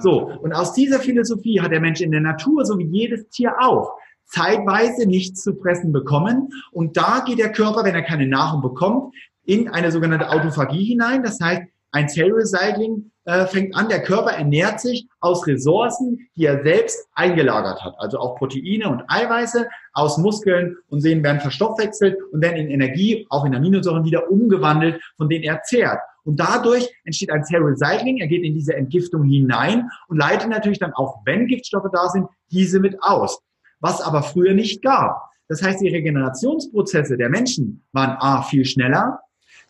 [0.00, 3.54] So, und aus dieser Philosophie hat der Mensch in der Natur, so wie jedes Tier
[3.60, 3.94] auch,
[4.26, 6.50] zeitweise nichts zu fressen bekommen.
[6.72, 11.22] Und da geht der Körper, wenn er keine Nahrung bekommt, in eine sogenannte Autophagie hinein.
[11.22, 16.46] Das heißt, ein Cell Recycling äh, fängt an, der Körper ernährt sich aus Ressourcen, die
[16.46, 17.94] er selbst eingelagert hat.
[17.98, 23.26] Also auch Proteine und Eiweiße aus Muskeln und Sehnen werden verstoffwechselt und werden in Energie,
[23.28, 25.98] auch in Aminosäuren wieder umgewandelt, von denen er zehrt.
[26.24, 28.18] Und dadurch entsteht ein Cell Recycling.
[28.18, 32.26] Er geht in diese Entgiftung hinein und leitet natürlich dann auch, wenn Giftstoffe da sind,
[32.50, 33.40] diese mit aus.
[33.80, 35.30] Was aber früher nicht gab.
[35.48, 39.20] Das heißt, die Regenerationsprozesse der Menschen waren A, viel schneller.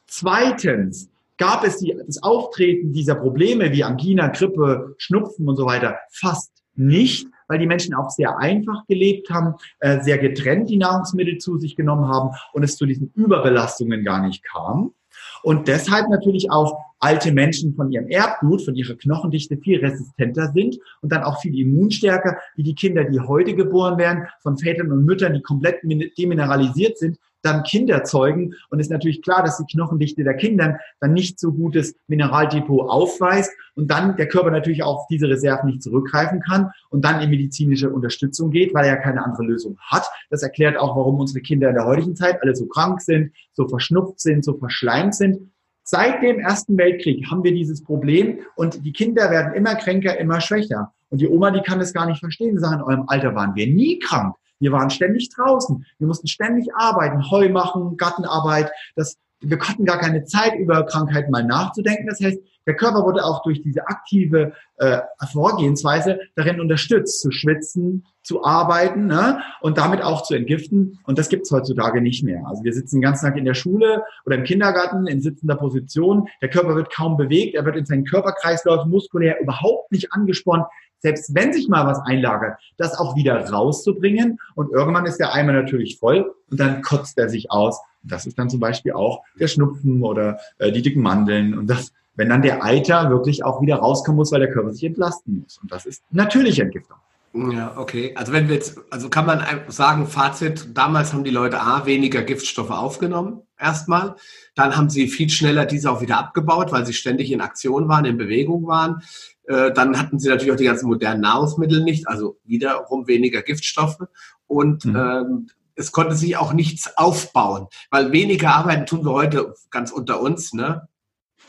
[0.07, 1.09] Zweitens
[1.39, 6.53] gab es die, das Auftreten dieser Probleme wie Angina, Grippe, Schnupfen und so weiter fast
[6.75, 11.59] nicht, weil die Menschen auch sehr einfach gelebt haben, äh, sehr getrennt die Nahrungsmittel zu
[11.59, 14.93] sich genommen haben und es zu diesen Überbelastungen gar nicht kam.
[15.43, 20.79] Und deshalb natürlich auch alte Menschen von ihrem Erbgut, von ihrer Knochendichte viel resistenter sind
[21.01, 25.05] und dann auch viel immunstärker, wie die Kinder, die heute geboren werden, von Vätern und
[25.05, 28.55] Müttern, die komplett demineralisiert sind, dann Kinder zeugen.
[28.71, 32.89] Und es ist natürlich klar, dass die Knochendichte der Kinder dann nicht so gutes Mineraldepot
[32.89, 37.31] aufweist und dann der Körper natürlich auf diese Reserven nicht zurückgreifen kann und dann in
[37.31, 40.07] medizinische Unterstützung geht, weil er ja keine andere Lösung hat.
[40.31, 43.69] Das erklärt auch, warum unsere Kinder in der heutigen Zeit alle so krank sind, so
[43.69, 45.51] verschnupft sind, so verschleimt sind.
[45.83, 50.41] Seit dem Ersten Weltkrieg haben wir dieses Problem und die Kinder werden immer kränker, immer
[50.41, 50.93] schwächer.
[51.09, 52.55] Und die Oma, die kann es gar nicht verstehen.
[52.55, 54.35] Sie sagen, in eurem Alter waren wir nie krank.
[54.61, 55.85] Wir waren ständig draußen.
[55.99, 58.71] Wir mussten ständig arbeiten, Heu machen, Gartenarbeit.
[58.95, 62.07] Das, wir hatten gar keine Zeit, über Krankheiten mal nachzudenken.
[62.07, 65.01] Das heißt, der Körper wurde auch durch diese aktive äh,
[65.33, 69.41] Vorgehensweise darin unterstützt, zu schwitzen, zu arbeiten ne?
[69.63, 70.99] und damit auch zu entgiften.
[71.05, 72.43] Und das gibt's heutzutage nicht mehr.
[72.47, 76.29] Also wir sitzen den ganzen Tag in der Schule oder im Kindergarten in sitzender Position.
[76.43, 77.55] Der Körper wird kaum bewegt.
[77.55, 80.67] Er wird in seinen Körperkreislauf muskulär überhaupt nicht angespornt
[81.01, 84.39] selbst wenn sich mal was einlagert, das auch wieder rauszubringen.
[84.55, 87.81] Und irgendwann ist der Eimer natürlich voll und dann kotzt er sich aus.
[88.03, 91.93] Das ist dann zum Beispiel auch der Schnupfen oder äh, die dicken Mandeln und das,
[92.15, 95.59] wenn dann der Eiter wirklich auch wieder rauskommen muss, weil der Körper sich entlasten muss.
[95.59, 96.97] Und das ist natürliche Entgiftung.
[97.33, 98.13] Ja, okay.
[98.17, 102.23] Also wenn wir jetzt, also kann man sagen, Fazit, damals haben die Leute A, weniger
[102.23, 104.17] Giftstoffe aufgenommen, erstmal.
[104.57, 108.05] Dann haben sie viel schneller diese auch wieder abgebaut, weil sie ständig in Aktion waren,
[108.05, 109.03] in Bewegung waren.
[109.51, 113.99] Äh, dann hatten sie natürlich auch die ganzen modernen Nahrungsmittel nicht, also wiederum weniger Giftstoffe.
[114.47, 114.97] Und mhm.
[114.97, 120.21] ähm, es konnte sich auch nichts aufbauen, weil weniger arbeiten tun wir heute ganz unter
[120.21, 120.89] uns, ne?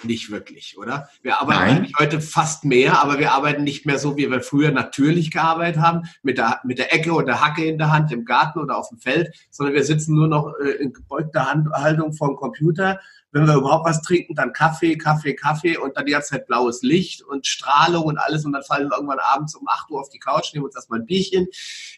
[0.04, 1.10] Nicht wirklich, oder?
[1.22, 5.30] Wir arbeiten heute fast mehr, aber wir arbeiten nicht mehr so, wie wir früher natürlich
[5.30, 8.78] gearbeitet haben, mit der, mit der Ecke oder Hacke in der Hand im Garten oder
[8.78, 13.00] auf dem Feld, sondern wir sitzen nur noch äh, in gebeugter Haltung vor dem Computer
[13.32, 16.82] wenn wir überhaupt was trinken, dann Kaffee, Kaffee, Kaffee und dann die ganze Zeit blaues
[16.82, 20.10] Licht und Strahlung und alles und dann fallen wir irgendwann abends um 8 Uhr auf
[20.10, 21.48] die Couch, nehmen uns erstmal ein Bierchen.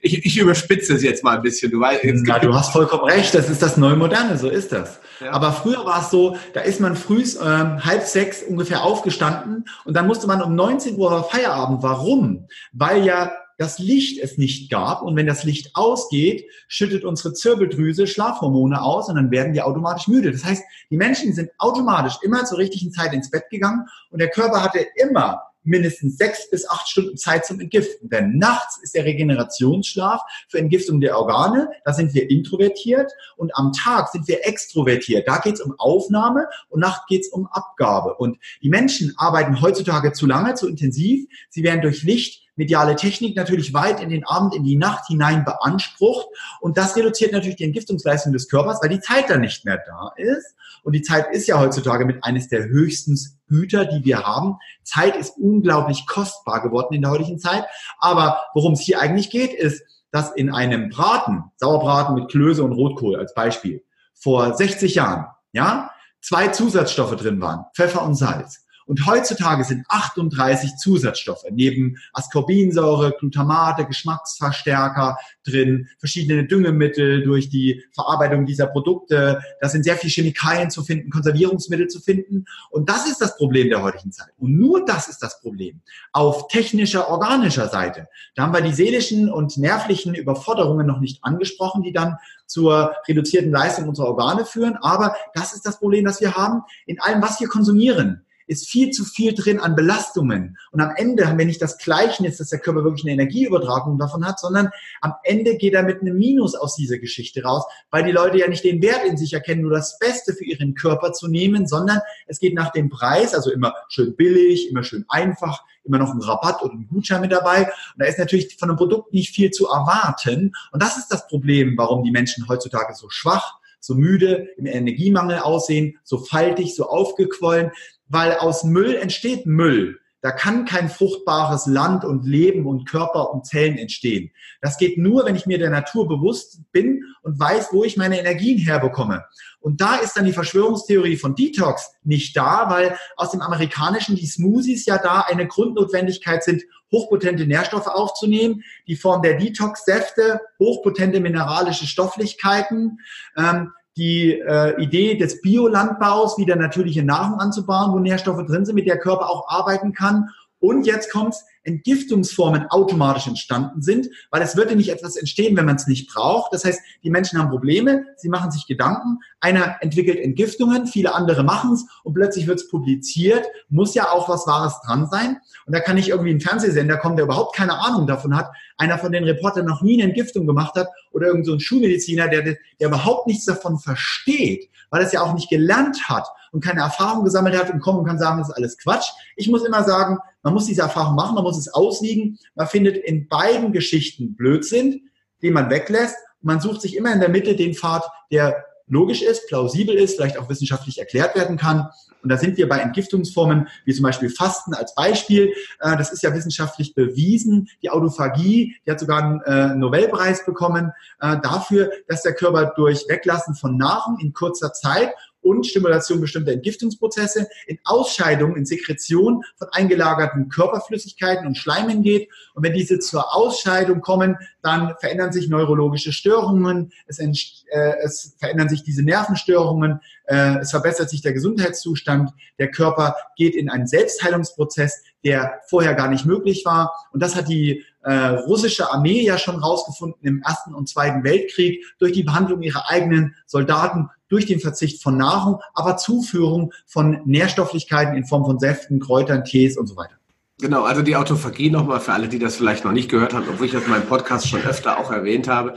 [0.02, 1.72] Ich, ich überspitze es jetzt mal ein bisschen.
[1.72, 5.00] Du, weißt, Na, du hast vollkommen recht, das ist das Neumoderne, so ist das.
[5.20, 5.32] Ja.
[5.32, 9.96] Aber früher war es so, da ist man früh ähm, halb sechs ungefähr aufgestanden und
[9.96, 11.82] dann musste man um 19 Uhr Feierabend.
[11.82, 12.48] Warum?
[12.74, 15.02] Weil ja das Licht es nicht gab.
[15.02, 20.08] Und wenn das Licht ausgeht, schüttet unsere Zirbeldrüse Schlafhormone aus und dann werden wir automatisch
[20.08, 20.32] müde.
[20.32, 24.30] Das heißt, die Menschen sind automatisch immer zur richtigen Zeit ins Bett gegangen und der
[24.30, 28.10] Körper hatte immer mindestens sechs bis acht Stunden Zeit zum Entgiften.
[28.10, 31.70] Denn nachts ist der Regenerationsschlaf für Entgiftung der Organe.
[31.86, 35.28] Da sind wir introvertiert und am Tag sind wir extrovertiert.
[35.28, 38.16] Da geht es um Aufnahme und Nacht geht es um Abgabe.
[38.16, 41.28] Und die Menschen arbeiten heutzutage zu lange, zu intensiv.
[41.50, 45.44] Sie werden durch Licht mediale Technik natürlich weit in den Abend, in die Nacht hinein
[45.44, 46.28] beansprucht.
[46.62, 50.12] Und das reduziert natürlich die Entgiftungsleistung des Körpers, weil die Zeit dann nicht mehr da
[50.18, 50.56] ist.
[50.84, 54.58] Und die Zeit ist ja heutzutage mit eines der höchsten Güter, die wir haben.
[54.84, 57.66] Zeit ist unglaublich kostbar geworden in der heutigen Zeit.
[58.00, 62.74] Aber worum es hier eigentlich geht, ist, dass in einem Braten, Sauerbraten mit Klöße und
[62.74, 65.90] Rotkohl als Beispiel, vor 60 Jahren, ja,
[66.22, 68.63] zwei Zusatzstoffe drin waren, Pfeffer und Salz.
[68.86, 78.46] Und heutzutage sind 38 Zusatzstoffe neben Ascorbinsäure, Glutamate, Geschmacksverstärker drin, verschiedene Düngemittel durch die Verarbeitung
[78.46, 79.42] dieser Produkte.
[79.62, 82.46] Da sind sehr viele Chemikalien zu finden, Konservierungsmittel zu finden.
[82.70, 84.30] Und das ist das Problem der heutigen Zeit.
[84.38, 85.82] Und nur das ist das Problem.
[86.12, 88.08] Auf technischer, organischer Seite.
[88.36, 93.52] Da haben wir die seelischen und nervlichen Überforderungen noch nicht angesprochen, die dann zur reduzierten
[93.52, 94.78] Leistung unserer Organe führen.
[94.78, 98.92] Aber das ist das Problem, das wir haben in allem, was wir konsumieren ist viel
[98.92, 100.58] zu viel drin an Belastungen.
[100.72, 104.26] Und am Ende haben wir nicht das Gleichnis, dass der Körper wirklich eine Energieübertragung davon
[104.26, 104.70] hat, sondern
[105.02, 108.48] am Ende geht er mit einem Minus aus dieser Geschichte raus, weil die Leute ja
[108.48, 112.00] nicht den Wert in sich erkennen, nur das Beste für ihren Körper zu nehmen, sondern
[112.28, 116.22] es geht nach dem Preis, also immer schön billig, immer schön einfach, immer noch ein
[116.22, 117.64] Rabatt oder ein Gutschein mit dabei.
[117.64, 120.54] Und da ist natürlich von einem Produkt nicht viel zu erwarten.
[120.72, 125.40] Und das ist das Problem, warum die Menschen heutzutage so schwach so müde, im Energiemangel
[125.40, 127.72] aussehen, so faltig, so aufgequollen,
[128.14, 130.00] weil aus Müll entsteht Müll.
[130.22, 134.32] Da kann kein fruchtbares Land und Leben und Körper und Zellen entstehen.
[134.62, 138.18] Das geht nur, wenn ich mir der Natur bewusst bin und weiß, wo ich meine
[138.18, 139.26] Energien herbekomme.
[139.60, 144.26] Und da ist dann die Verschwörungstheorie von Detox nicht da, weil aus dem amerikanischen die
[144.26, 148.64] Smoothies ja da eine Grundnotwendigkeit sind, hochpotente Nährstoffe aufzunehmen.
[148.88, 153.00] Die Form der Detox-Säfte, hochpotente mineralische Stofflichkeiten.
[153.36, 158.88] Ähm, die äh, Idee des Biolandbaus, wieder natürliche Nahrung anzubauen, wo Nährstoffe drin sind, mit
[158.88, 160.30] der Körper auch arbeiten kann.
[160.64, 165.76] Und jetzt kommt's, Entgiftungsformen automatisch entstanden sind, weil es würde nicht etwas entstehen, wenn man
[165.76, 166.54] es nicht braucht.
[166.54, 171.44] Das heißt, die Menschen haben Probleme, sie machen sich Gedanken, einer entwickelt Entgiftungen, viele andere
[171.44, 175.36] machen es und plötzlich wird es publiziert, muss ja auch was Wahres dran sein.
[175.66, 178.98] Und da kann nicht irgendwie ein Fernsehsender kommen, der überhaupt keine Ahnung davon hat, einer
[178.98, 182.58] von den Reportern noch nie eine Entgiftung gemacht hat oder irgend so Schulmediziner, der, der
[182.80, 187.26] überhaupt nichts davon versteht, weil er es ja auch nicht gelernt hat und keine Erfahrung
[187.26, 189.10] gesammelt hat und kommen und kann sagen, das ist alles Quatsch.
[189.36, 192.38] Ich muss immer sagen, man muss diese Erfahrung machen, man muss es ausliegen.
[192.56, 195.10] Man findet in beiden Geschichten Blödsinn,
[195.42, 196.16] den man weglässt.
[196.42, 200.38] man sucht sich immer in der Mitte den Pfad, der logisch ist, plausibel ist, vielleicht
[200.38, 201.88] auch wissenschaftlich erklärt werden kann.
[202.22, 205.54] Und da sind wir bei Entgiftungsformen wie zum Beispiel Fasten als Beispiel.
[205.80, 207.70] Äh, das ist ja wissenschaftlich bewiesen.
[207.82, 213.06] Die Autophagie, die hat sogar einen äh, Nobelpreis bekommen äh, dafür, dass der Körper durch
[213.10, 219.68] Weglassen von Nahrung in kurzer Zeit und Stimulation bestimmter Entgiftungsprozesse in Ausscheidung, in Sekretion von
[219.72, 222.30] eingelagerten Körperflüssigkeiten und Schleimen geht.
[222.54, 228.70] Und wenn diese zur Ausscheidung kommen, dann verändern sich neurologische Störungen, es, äh, es verändern
[228.70, 235.04] sich diese Nervenstörungen, äh, es verbessert sich der Gesundheitszustand, der Körper geht in einen Selbstheilungsprozess,
[235.24, 236.94] der vorher gar nicht möglich war.
[237.12, 241.84] Und das hat die äh, russische Armee ja schon rausgefunden im Ersten und Zweiten Weltkrieg
[242.00, 248.16] durch die Behandlung ihrer eigenen Soldaten durch den Verzicht von Nahrung, aber Zuführung von Nährstofflichkeiten
[248.16, 250.16] in Form von Säften, Kräutern, Tees und so weiter.
[250.60, 253.68] Genau, also die Autophagie nochmal für alle, die das vielleicht noch nicht gehört haben, obwohl
[253.68, 255.76] ich das in meinem Podcast schon öfter auch erwähnt habe,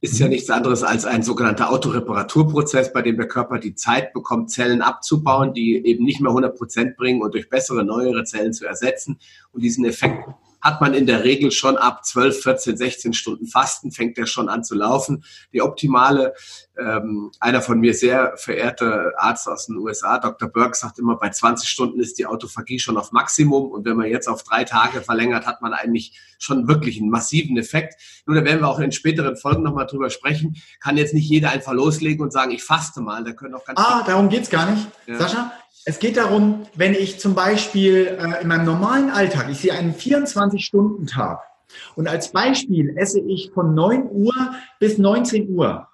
[0.00, 4.50] ist ja nichts anderes als ein sogenannter Autoreparaturprozess, bei dem der Körper die Zeit bekommt,
[4.50, 8.66] Zellen abzubauen, die eben nicht mehr 100 Prozent bringen und durch bessere, neuere Zellen zu
[8.66, 9.18] ersetzen.
[9.52, 10.28] Und diesen Effekt
[10.64, 14.48] hat man in der Regel schon ab 12, 14, 16 Stunden Fasten, fängt der schon
[14.48, 15.22] an zu laufen.
[15.52, 16.32] Die optimale,
[16.78, 20.48] ähm, einer von mir sehr verehrter Arzt aus den USA, Dr.
[20.48, 24.06] Burke, sagt immer, bei 20 Stunden ist die Autophagie schon auf Maximum und wenn man
[24.06, 28.00] jetzt auf drei Tage verlängert, hat man eigentlich schon wirklich einen massiven Effekt.
[28.24, 30.56] Nun, da werden wir auch in späteren Folgen nochmal drüber sprechen.
[30.80, 33.22] Kann jetzt nicht jeder einfach loslegen und sagen, ich faste mal.
[33.22, 34.88] Da können auch ganz Ah, darum geht's gar nicht.
[35.06, 35.18] Ja.
[35.18, 35.52] Sascha,
[35.84, 39.94] es geht darum, wenn ich zum Beispiel äh, in meinem normalen Alltag, ich sehe einen
[39.94, 41.40] 24-Stunden-Tag
[41.94, 44.34] und als Beispiel esse ich von 9 Uhr
[44.80, 45.88] bis 19 Uhr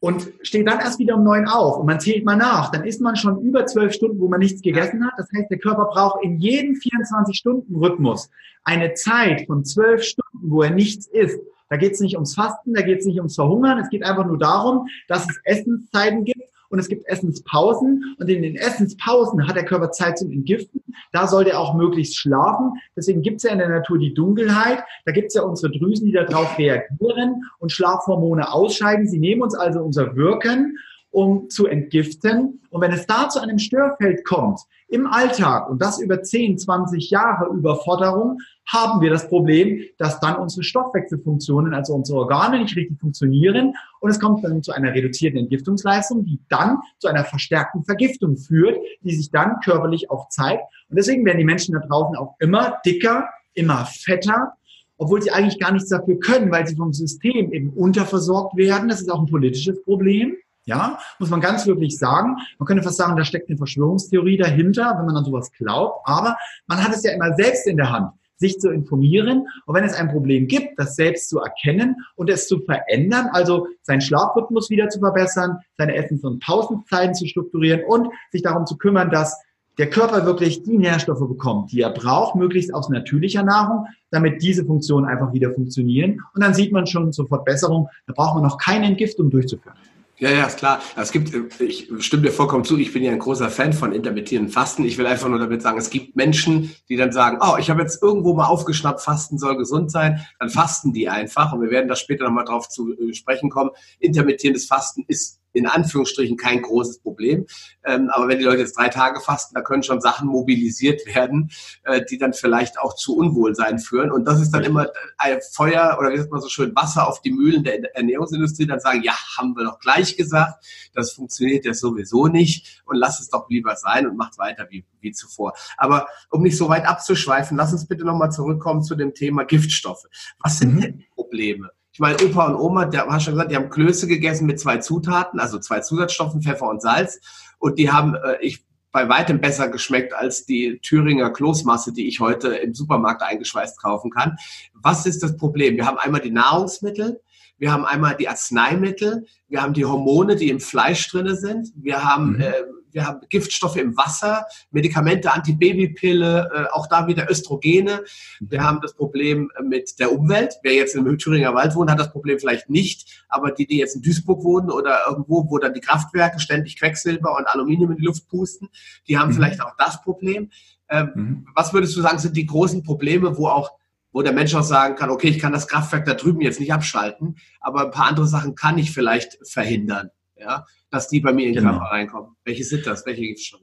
[0.00, 3.00] und stehe dann erst wieder um 9 auf und man zählt mal nach, dann ist
[3.00, 5.14] man schon über 12 Stunden, wo man nichts gegessen hat.
[5.16, 8.30] Das heißt, der Körper braucht in jedem 24-Stunden-Rhythmus
[8.64, 11.40] eine Zeit von 12 Stunden, wo er nichts isst.
[11.68, 14.26] Da geht es nicht ums Fasten, da geht es nicht ums Verhungern, es geht einfach
[14.26, 19.56] nur darum, dass es Essenszeiten gibt, und es gibt Essenspausen und in den Essenspausen hat
[19.56, 20.82] der Körper Zeit zum Entgiften.
[21.12, 22.72] Da sollte er auch möglichst schlafen.
[22.96, 24.82] Deswegen gibt es ja in der Natur die Dunkelheit.
[25.04, 29.06] Da gibt es ja unsere Drüsen, die darauf reagieren und Schlafhormone ausscheiden.
[29.06, 30.78] Sie nehmen uns also unser Wirken
[31.12, 32.60] um zu entgiften.
[32.70, 34.60] Und wenn es da zu einem Störfeld kommt
[34.92, 38.38] im Alltag und das über 10, 20 Jahre Überforderung,
[38.70, 44.10] haben wir das Problem, dass dann unsere Stoffwechselfunktionen, also unsere Organe nicht richtig funktionieren und
[44.10, 49.14] es kommt dann zu einer reduzierten Entgiftungsleistung, die dann zu einer verstärkten Vergiftung führt, die
[49.14, 50.62] sich dann körperlich auch zeigt.
[50.88, 54.52] Und deswegen werden die Menschen da draußen auch immer dicker, immer fetter,
[54.98, 58.88] obwohl sie eigentlich gar nichts dafür können, weil sie vom System eben unterversorgt werden.
[58.88, 60.36] Das ist auch ein politisches Problem.
[60.64, 62.36] Ja, muss man ganz wirklich sagen.
[62.58, 66.00] Man könnte fast sagen, da steckt eine Verschwörungstheorie dahinter, wenn man an sowas glaubt.
[66.04, 69.48] Aber man hat es ja immer selbst in der Hand, sich zu informieren.
[69.66, 73.66] Und wenn es ein Problem gibt, das selbst zu erkennen und es zu verändern, also
[73.82, 78.76] seinen Schlafrhythmus wieder zu verbessern, seine Essens- und Pausenzeiten zu strukturieren und sich darum zu
[78.76, 79.40] kümmern, dass
[79.78, 84.64] der Körper wirklich die Nährstoffe bekommt, die er braucht, möglichst aus natürlicher Nahrung, damit diese
[84.64, 86.20] Funktionen einfach wieder funktionieren.
[86.34, 87.88] Und dann sieht man schon sofort Besserung.
[88.06, 89.76] Da braucht man noch keine Entgiftung durchzuführen.
[90.22, 90.80] Ja, ja, ist klar.
[90.94, 94.52] Es gibt, ich stimme dir vollkommen zu, ich bin ja ein großer Fan von intermittierenden
[94.52, 94.84] Fasten.
[94.84, 97.82] Ich will einfach nur damit sagen, es gibt Menschen, die dann sagen, oh, ich habe
[97.82, 100.24] jetzt irgendwo mal aufgeschnappt, Fasten soll gesund sein.
[100.38, 101.52] Dann fasten die einfach.
[101.52, 103.70] Und wir werden da später nochmal drauf zu äh, sprechen kommen.
[103.98, 107.46] Intermittierendes Fasten ist in Anführungsstrichen kein großes Problem.
[107.84, 111.50] Ähm, aber wenn die Leute jetzt drei Tage fasten, da können schon Sachen mobilisiert werden,
[111.84, 114.10] äh, die dann vielleicht auch zu Unwohlsein führen.
[114.10, 114.88] Und das ist dann immer
[115.18, 118.80] ein Feuer oder wie sagt man so schön, Wasser auf die Mühlen der Ernährungsindustrie, dann
[118.80, 123.28] sagen, ja, haben wir doch gleich gesagt, das funktioniert ja sowieso nicht und lass es
[123.28, 125.54] doch lieber sein und macht weiter wie, wie zuvor.
[125.76, 130.06] Aber um nicht so weit abzuschweifen, lass uns bitte nochmal zurückkommen zu dem Thema Giftstoffe.
[130.40, 130.80] Was sind mhm.
[130.80, 131.70] denn die Probleme?
[131.92, 134.78] Ich meine, Opa und Oma, der hast schon gesagt, die haben Klöße gegessen mit zwei
[134.78, 137.20] Zutaten, also zwei Zusatzstoffen, Pfeffer und Salz.
[137.58, 142.20] Und die haben, äh, ich bei weitem besser geschmeckt als die Thüringer Kloßmasse, die ich
[142.20, 144.36] heute im Supermarkt eingeschweißt kaufen kann.
[144.74, 145.76] Was ist das Problem?
[145.76, 147.20] Wir haben einmal die Nahrungsmittel,
[147.58, 152.04] wir haben einmal die Arzneimittel, wir haben die Hormone, die im Fleisch drinne sind, wir
[152.04, 152.40] haben mhm.
[152.40, 152.52] äh,
[152.92, 158.04] wir haben Giftstoffe im Wasser, Medikamente, Antibabypille, äh, auch da wieder Östrogene.
[158.40, 160.54] Wir haben das Problem mit der Umwelt.
[160.62, 163.96] Wer jetzt im Thüringer Wald wohnt, hat das Problem vielleicht nicht, aber die, die jetzt
[163.96, 168.04] in Duisburg wohnen oder irgendwo, wo dann die Kraftwerke ständig Quecksilber und Aluminium in die
[168.04, 168.68] Luft pusten,
[169.08, 169.34] die haben mhm.
[169.34, 170.50] vielleicht auch das Problem.
[170.88, 171.46] Ähm, mhm.
[171.54, 173.72] Was würdest du sagen, sind die großen Probleme, wo auch
[174.12, 176.72] wo der Mensch auch sagen kann, okay, ich kann das Kraftwerk da drüben jetzt nicht
[176.72, 180.10] abschalten, aber ein paar andere Sachen kann ich vielleicht verhindern.
[180.36, 180.66] Ja?
[180.92, 181.78] Dass die bei mir in den genau.
[181.78, 182.36] Körper reinkommen.
[182.44, 183.04] Welche sind das?
[183.06, 183.62] Welche Giftstoffe?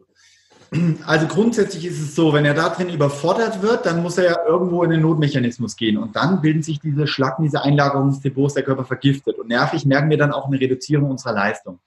[1.05, 4.37] Also grundsätzlich ist es so, wenn er da drin überfordert wird, dann muss er ja
[4.47, 8.85] irgendwo in den Notmechanismus gehen und dann bilden sich diese Schlacken, diese Einlagerungsdepots, der Körper
[8.85, 11.79] vergiftet und nervig merken wir dann auch eine Reduzierung unserer Leistung.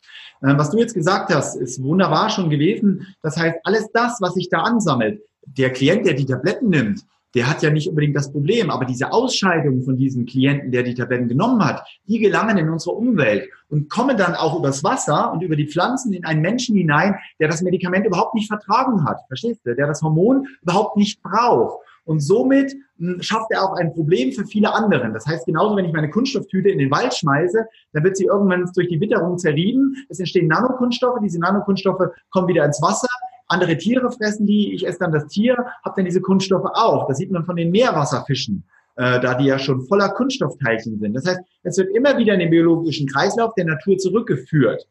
[0.43, 3.07] Ähm, was du jetzt gesagt hast, ist wunderbar schon gewesen.
[3.23, 7.05] Das heißt, alles das, was sich da ansammelt, der Klient, der die Tabletten nimmt,
[7.35, 10.95] der hat ja nicht unbedingt das Problem, aber diese Ausscheidung von diesem Klienten, der die
[10.95, 15.43] Tabletten genommen hat, die gelangen in unsere Umwelt und kommen dann auch übers Wasser und
[15.43, 19.61] über die Pflanzen in einen Menschen hinein, der das Medikament überhaupt nicht vertragen hat, verstehst
[19.65, 21.79] du, der das Hormon überhaupt nicht braucht.
[22.05, 25.15] Und somit hm, schafft er auch ein Problem für viele anderen.
[25.15, 28.69] Das heißt, genauso wenn ich meine Kunststofftüte in den Wald schmeiße, dann wird sie irgendwann
[28.75, 29.95] durch die Witterung zerrieben.
[30.09, 31.21] Es entstehen Nanokunststoffe.
[31.23, 33.09] Diese Nanokunststoffe kommen wieder ins Wasser
[33.53, 37.07] andere Tiere fressen die, ich esse dann das Tier, habe dann diese Kunststoffe auch.
[37.09, 38.65] Das sieht man von den Meerwasserfischen,
[38.97, 41.15] äh, da die ja schon voller Kunststoffteilchen sind.
[41.15, 44.89] Das heißt, es wird immer wieder in den biologischen Kreislauf der Natur zurückgeführt.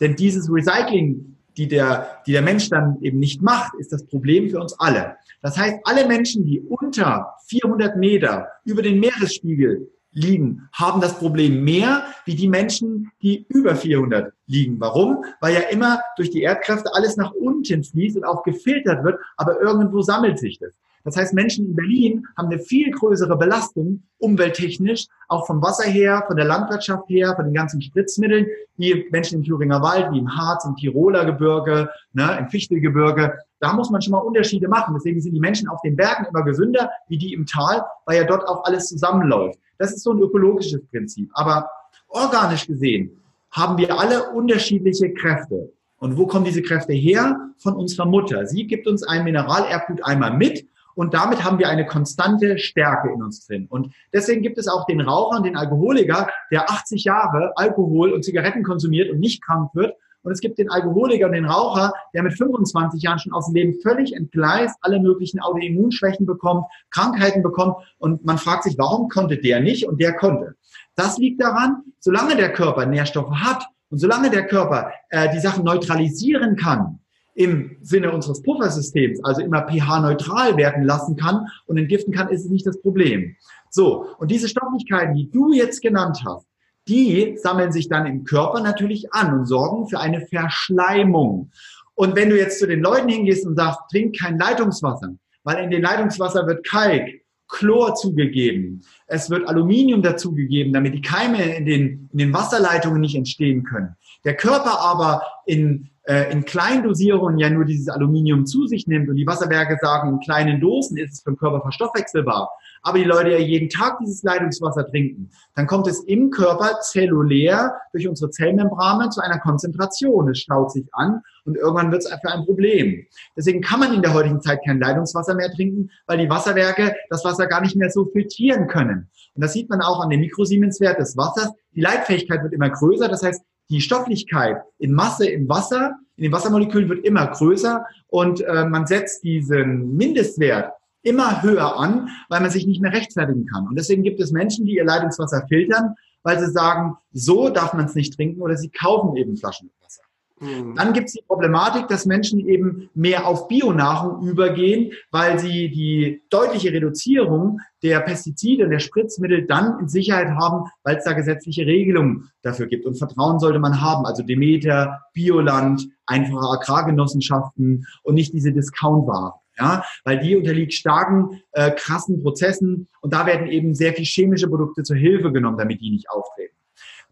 [0.00, 4.48] Denn dieses Recycling, die der, die der Mensch dann eben nicht macht, ist das Problem
[4.48, 5.16] für uns alle.
[5.42, 11.64] Das heißt, alle Menschen, die unter 400 Meter über den Meeresspiegel liegen, haben das Problem
[11.64, 14.78] mehr wie die Menschen, die über 400 liegen.
[14.80, 15.24] Warum?
[15.40, 19.60] Weil ja immer durch die Erdkräfte alles nach unten fließt und auch gefiltert wird, aber
[19.60, 20.72] irgendwo sammelt sich das.
[21.04, 26.24] Das heißt, Menschen in Berlin haben eine viel größere Belastung, umwelttechnisch, auch vom Wasser her,
[26.26, 28.46] von der Landwirtschaft her, von den ganzen Spritzmitteln,
[28.76, 33.36] wie Menschen im Thüringer Wald, wie im Harz, im Tiroler Gebirge, ne, im Fichtelgebirge.
[33.58, 34.94] Da muss man schon mal Unterschiede machen.
[34.94, 38.24] Deswegen sind die Menschen auf den Bergen immer gesünder, wie die im Tal, weil ja
[38.24, 39.58] dort auch alles zusammenläuft.
[39.82, 41.28] Das ist so ein ökologisches Prinzip.
[41.34, 41.68] Aber
[42.06, 43.20] organisch gesehen
[43.50, 45.72] haben wir alle unterschiedliche Kräfte.
[45.98, 47.36] Und wo kommen diese Kräfte her?
[47.58, 48.46] Von unserer Mutter.
[48.46, 53.24] Sie gibt uns ein Mineralerbgut einmal mit und damit haben wir eine konstante Stärke in
[53.24, 53.66] uns drin.
[53.68, 58.24] Und deswegen gibt es auch den Raucher und den Alkoholiker, der 80 Jahre Alkohol und
[58.24, 62.22] Zigaretten konsumiert und nicht krank wird und es gibt den Alkoholiker und den Raucher, der
[62.22, 67.76] mit 25 Jahren schon aus dem Leben völlig entgleist, alle möglichen Autoimmunschwächen bekommt, Krankheiten bekommt.
[67.98, 70.54] Und man fragt sich, warum konnte der nicht und der konnte?
[70.94, 75.64] Das liegt daran, solange der Körper Nährstoffe hat und solange der Körper äh, die Sachen
[75.64, 77.00] neutralisieren kann,
[77.34, 82.50] im Sinne unseres Puffersystems, also immer pH-neutral werden lassen kann und entgiften kann, ist es
[82.50, 83.36] nicht das Problem.
[83.70, 86.46] So, und diese Stofflichkeiten, die du jetzt genannt hast,
[86.88, 91.50] die sammeln sich dann im Körper natürlich an und sorgen für eine Verschleimung.
[91.94, 95.14] Und wenn du jetzt zu den Leuten hingehst und sagst, trink kein Leitungswasser,
[95.44, 97.08] weil in den Leitungswasser wird Kalk,
[97.48, 103.14] Chlor zugegeben, es wird Aluminium dazugegeben, damit die Keime in den, in den Wasserleitungen nicht
[103.14, 103.94] entstehen können.
[104.24, 109.16] Der Körper aber in, äh, in Kleindosierungen ja nur dieses Aluminium zu sich nimmt und
[109.16, 112.48] die Wasserwerke sagen, in kleinen Dosen ist es für den Körper verstoffwechselbar
[112.82, 117.74] aber die Leute ja jeden Tag dieses Leitungswasser trinken, dann kommt es im Körper zellulär
[117.92, 120.28] durch unsere Zellmembrane zu einer Konzentration.
[120.30, 123.06] Es staut sich an und irgendwann wird es für ein Problem.
[123.36, 127.24] Deswegen kann man in der heutigen Zeit kein Leitungswasser mehr trinken, weil die Wasserwerke das
[127.24, 129.08] Wasser gar nicht mehr so filtrieren können.
[129.34, 131.50] Und das sieht man auch an dem Mikrosiemenswert des Wassers.
[131.74, 133.08] Die Leitfähigkeit wird immer größer.
[133.08, 138.42] Das heißt, die Stofflichkeit in Masse im Wasser, in den Wassermolekülen wird immer größer und
[138.42, 140.72] äh, man setzt diesen Mindestwert
[141.02, 143.66] immer höher an, weil man sich nicht mehr rechtfertigen kann.
[143.68, 147.86] Und deswegen gibt es Menschen, die ihr Leitungswasser filtern, weil sie sagen, so darf man
[147.86, 150.02] es nicht trinken oder sie kaufen eben Flaschen mit Wasser.
[150.42, 150.74] Mhm.
[150.74, 156.22] Dann gibt es die Problematik, dass Menschen eben mehr auf Bionahrung übergehen, weil sie die
[156.30, 161.66] deutliche Reduzierung der Pestizide und der Spritzmittel dann in Sicherheit haben, weil es da gesetzliche
[161.66, 162.86] Regelungen dafür gibt.
[162.86, 164.04] Und Vertrauen sollte man haben.
[164.04, 169.34] Also Demeter, Bioland, einfache Agrargenossenschaften und nicht diese Discountware.
[169.58, 174.48] Ja, weil die unterliegt starken, äh, krassen Prozessen und da werden eben sehr viel chemische
[174.48, 176.56] Produkte zur Hilfe genommen, damit die nicht auftreten.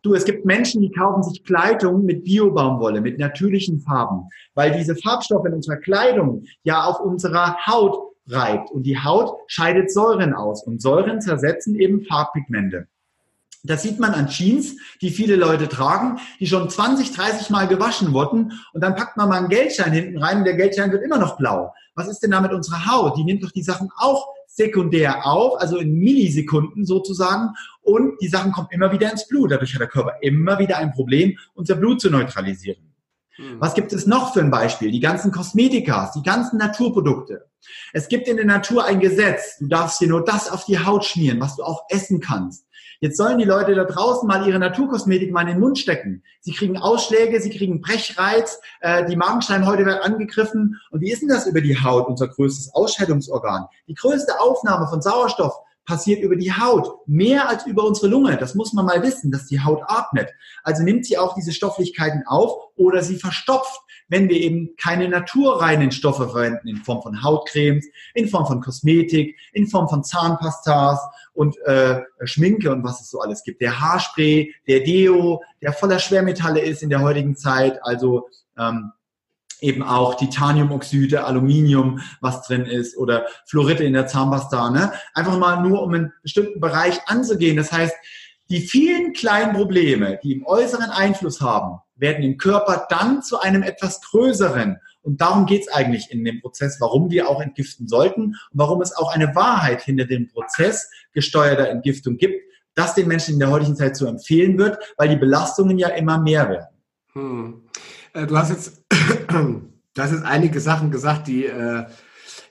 [0.03, 4.97] Du, es gibt Menschen, die kaufen sich Kleidung mit Biobaumwolle, mit natürlichen Farben, weil diese
[4.97, 10.65] Farbstoffe in unserer Kleidung ja auf unserer Haut reibt und die Haut scheidet Säuren aus
[10.65, 12.87] und Säuren zersetzen eben Farbpigmente.
[13.63, 18.13] Das sieht man an Jeans, die viele Leute tragen, die schon 20, 30 Mal gewaschen
[18.15, 21.19] wurden und dann packt man mal einen Geldschein hinten rein und der Geldschein wird immer
[21.19, 21.75] noch blau.
[21.95, 23.19] Was ist denn da mit unserer Haut?
[23.19, 27.51] Die nimmt doch die Sachen auch sekundär auf, also in Millisekunden sozusagen
[27.83, 29.51] und die Sachen kommen immer wieder ins Blut.
[29.51, 32.95] Dadurch hat der Körper immer wieder ein Problem, unser Blut zu neutralisieren.
[33.37, 33.61] Hm.
[33.61, 34.91] Was gibt es noch für ein Beispiel?
[34.91, 37.47] Die ganzen Kosmetikas, die ganzen Naturprodukte.
[37.93, 39.59] Es gibt in der Natur ein Gesetz.
[39.59, 42.65] Du darfst dir nur das auf die Haut schmieren, was du auch essen kannst.
[43.01, 46.23] Jetzt sollen die Leute da draußen mal ihre Naturkosmetik mal in den Mund stecken.
[46.41, 50.79] Sie kriegen Ausschläge, sie kriegen Brechreiz, äh, die Magenschleimhäute werden angegriffen.
[50.91, 53.69] Und wie ist denn das über die Haut, unser größtes Ausscheidungsorgan?
[53.89, 55.55] Die größte Aufnahme von Sauerstoff
[55.91, 58.37] passiert über die Haut, mehr als über unsere Lunge.
[58.37, 60.29] Das muss man mal wissen, dass die Haut atmet.
[60.63, 65.91] Also nimmt sie auch diese Stofflichkeiten auf oder sie verstopft, wenn wir eben keine naturreinen
[65.91, 71.01] Stoffe verwenden, in Form von Hautcremes, in Form von Kosmetik, in Form von Zahnpastas
[71.33, 73.61] und äh, Schminke und was es so alles gibt.
[73.61, 78.93] Der Haarspray, der Deo, der voller Schwermetalle ist in der heutigen Zeit, also ähm,
[79.63, 84.71] eben auch Titaniumoxide, Aluminium, was drin ist oder Fluorite in der Zahnpasta.
[84.71, 84.93] Ne?
[85.15, 87.57] Einfach mal nur, um einen bestimmten Bereich anzugehen.
[87.57, 87.95] Das heißt,
[88.51, 93.63] die vielen kleinen Probleme, die im äußeren Einfluss haben, werden im Körper dann zu einem
[93.63, 94.79] etwas größeren.
[95.03, 98.83] Und darum geht es eigentlich in dem Prozess, warum wir auch entgiften sollten und warum
[98.83, 102.43] es auch eine Wahrheit hinter dem Prozess gesteuerter Entgiftung gibt,
[102.75, 106.19] das den Menschen in der heutigen Zeit zu empfehlen wird, weil die Belastungen ja immer
[106.19, 106.77] mehr werden.
[107.13, 107.63] Hm.
[108.15, 108.85] Äh, du hast jetzt,
[109.29, 109.63] du
[109.99, 111.87] hast jetzt einige Sachen gesagt, die, äh,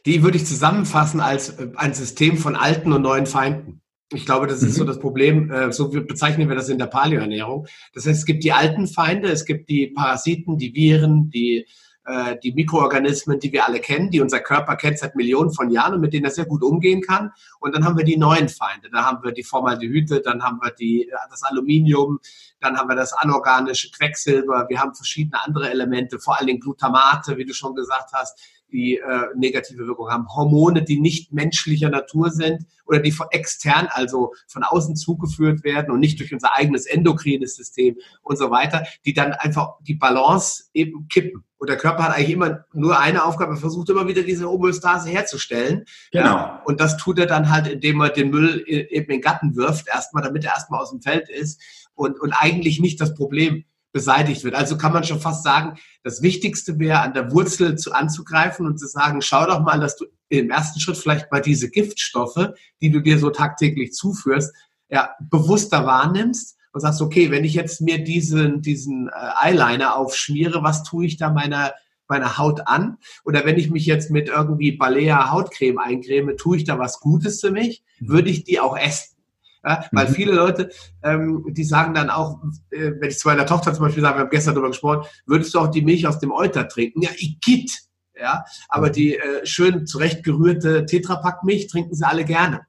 [0.06, 3.82] die würde ich zusammenfassen als äh, ein System von alten und neuen Feinden.
[4.12, 4.80] Ich glaube, das ist mhm.
[4.80, 7.68] so das Problem, so bezeichnen wir das in der Paleoernährung.
[7.94, 11.68] Das heißt, es gibt die alten Feinde, es gibt die Parasiten, die Viren, die
[12.10, 15.94] äh, die Mikroorganismen, die wir alle kennen, die unser Körper kennt seit Millionen von Jahren
[15.94, 17.32] und mit denen er sehr gut umgehen kann.
[17.60, 18.90] Und dann haben wir die neuen Feinde.
[18.92, 22.20] Da haben wir die Formaldehyde, dann haben wir die, äh, das Aluminium,
[22.62, 27.46] dann haben wir das anorganische Quecksilber, wir haben verschiedene andere Elemente, vor allem Glutamate, wie
[27.46, 28.40] du schon gesagt hast,
[28.72, 30.28] die äh, negative Wirkung haben.
[30.28, 35.92] Hormone, die nicht menschlicher Natur sind oder die von extern, also von außen zugeführt werden
[35.92, 40.66] und nicht durch unser eigenes endokrines System und so weiter, die dann einfach die Balance
[40.74, 41.44] eben kippen.
[41.58, 45.10] Und der Körper hat eigentlich immer nur eine Aufgabe, er versucht immer wieder diese Homöostase
[45.10, 45.84] herzustellen.
[46.12, 46.26] Genau.
[46.26, 49.56] Ja, und das tut er dann halt, indem er den Müll eben in den Gatten
[49.56, 51.62] wirft, erstmal, damit er erstmal aus dem Feld ist
[51.96, 54.56] und, und eigentlich nicht das Problem beseitigt wird.
[54.56, 58.80] Also kann man schon fast sagen, das Wichtigste wäre, an der Wurzel zu anzugreifen und
[58.80, 62.50] zu sagen, schau doch mal, dass du im ersten Schritt vielleicht mal diese Giftstoffe,
[62.82, 64.54] die du dir so tagtäglich zuführst,
[64.90, 70.64] ja, bewusster wahrnimmst und sagst, okay, wenn ich jetzt mir diesen, diesen äh, Eyeliner aufschmiere,
[70.64, 71.74] was tue ich da meiner,
[72.08, 72.98] meiner Haut an?
[73.24, 77.42] Oder wenn ich mich jetzt mit irgendwie Balea Hautcreme eincreme, tue ich da was Gutes
[77.42, 77.84] für mich?
[78.00, 78.10] Mhm.
[78.10, 79.16] Würde ich die auch essen?
[79.64, 80.14] Ja, weil mhm.
[80.14, 80.70] viele Leute,
[81.04, 84.22] ähm, die sagen dann auch, äh, wenn ich zu meiner Tochter zum Beispiel sage, wir
[84.22, 87.02] haben gestern darüber gesprochen, würdest du auch die Milch aus dem Euter trinken?
[87.02, 87.72] Ja, ich geht.
[88.16, 88.94] Ja, aber mhm.
[88.94, 92.62] die äh, schön zurechtgerührte Tetrapack-Milch trinken sie alle gerne.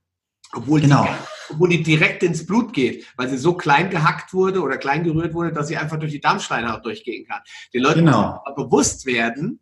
[0.52, 1.04] Obwohl genau.
[1.04, 1.10] die
[1.52, 5.34] obwohl die direkt ins Blut geht, weil sie so klein gehackt wurde oder klein gerührt
[5.34, 7.40] wurde, dass sie einfach durch die Darmschleimhaut durchgehen kann.
[7.74, 8.42] Den Leuten genau.
[8.46, 9.60] muss bewusst werden,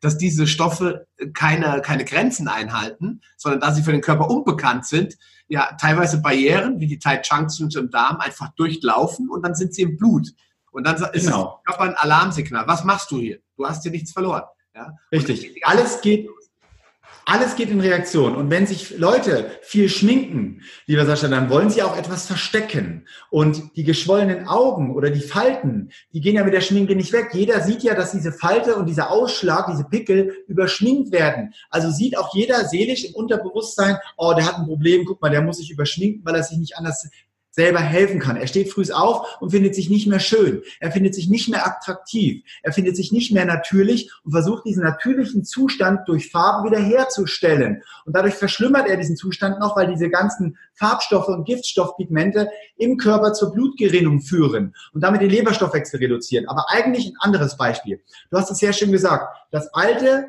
[0.00, 5.16] dass diese Stoffe keine, keine Grenzen einhalten, sondern dass sie für den Körper unbekannt sind,
[5.48, 9.82] ja, teilweise Barrieren, wie die Tight Junctions im Darm, einfach durchlaufen und dann sind sie
[9.82, 10.28] im Blut.
[10.70, 11.60] Und dann ist genau.
[11.64, 12.66] Körper ein Alarmsignal.
[12.66, 13.38] Was machst du hier?
[13.56, 14.44] Du hast hier nichts verloren.
[14.74, 14.94] Ja?
[15.10, 15.60] Richtig.
[15.64, 16.28] Alles geht,
[17.28, 18.36] alles geht in Reaktion.
[18.36, 23.06] Und wenn sich Leute viel schminken, lieber Sascha, dann wollen sie auch etwas verstecken.
[23.30, 27.28] Und die geschwollenen Augen oder die Falten, die gehen ja mit der Schminke nicht weg.
[27.34, 31.52] Jeder sieht ja, dass diese Falte und dieser Ausschlag, diese Pickel überschminkt werden.
[31.68, 35.42] Also sieht auch jeder seelisch im Unterbewusstsein, oh, der hat ein Problem, guck mal, der
[35.42, 37.06] muss sich überschminken, weil er sich nicht anders
[37.50, 38.36] selber helfen kann.
[38.36, 40.62] Er steht früh auf und findet sich nicht mehr schön.
[40.80, 42.44] Er findet sich nicht mehr attraktiv.
[42.62, 47.82] Er findet sich nicht mehr natürlich und versucht diesen natürlichen Zustand durch Farben wiederherzustellen.
[48.04, 53.32] Und dadurch verschlimmert er diesen Zustand noch, weil diese ganzen Farbstoffe und Giftstoffpigmente im Körper
[53.32, 56.46] zur Blutgerinnung führen und damit den Leberstoffwechsel reduzieren.
[56.48, 58.00] Aber eigentlich ein anderes Beispiel.
[58.30, 59.26] Du hast es sehr schön gesagt.
[59.50, 60.26] Das alte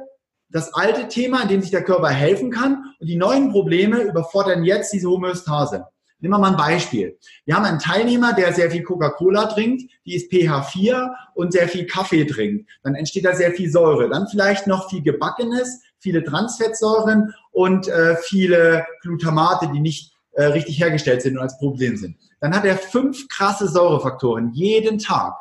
[0.51, 4.63] das alte Thema, in dem sich der Körper helfen kann und die neuen Probleme überfordern
[4.63, 5.85] jetzt diese Homöostase.
[6.21, 7.17] Nehmen wir mal ein Beispiel.
[7.45, 11.67] Wir haben einen Teilnehmer, der sehr viel Coca-Cola trinkt, die ist pH 4 und sehr
[11.69, 12.69] viel Kaffee trinkt.
[12.83, 14.09] Dann entsteht da sehr viel Säure.
[14.09, 20.79] Dann vielleicht noch viel Gebackenes, viele Transfettsäuren und äh, viele Glutamate, die nicht äh, richtig
[20.79, 22.17] hergestellt sind und als Problem sind.
[22.41, 25.33] Dann hat er fünf krasse Säurefaktoren jeden Tag.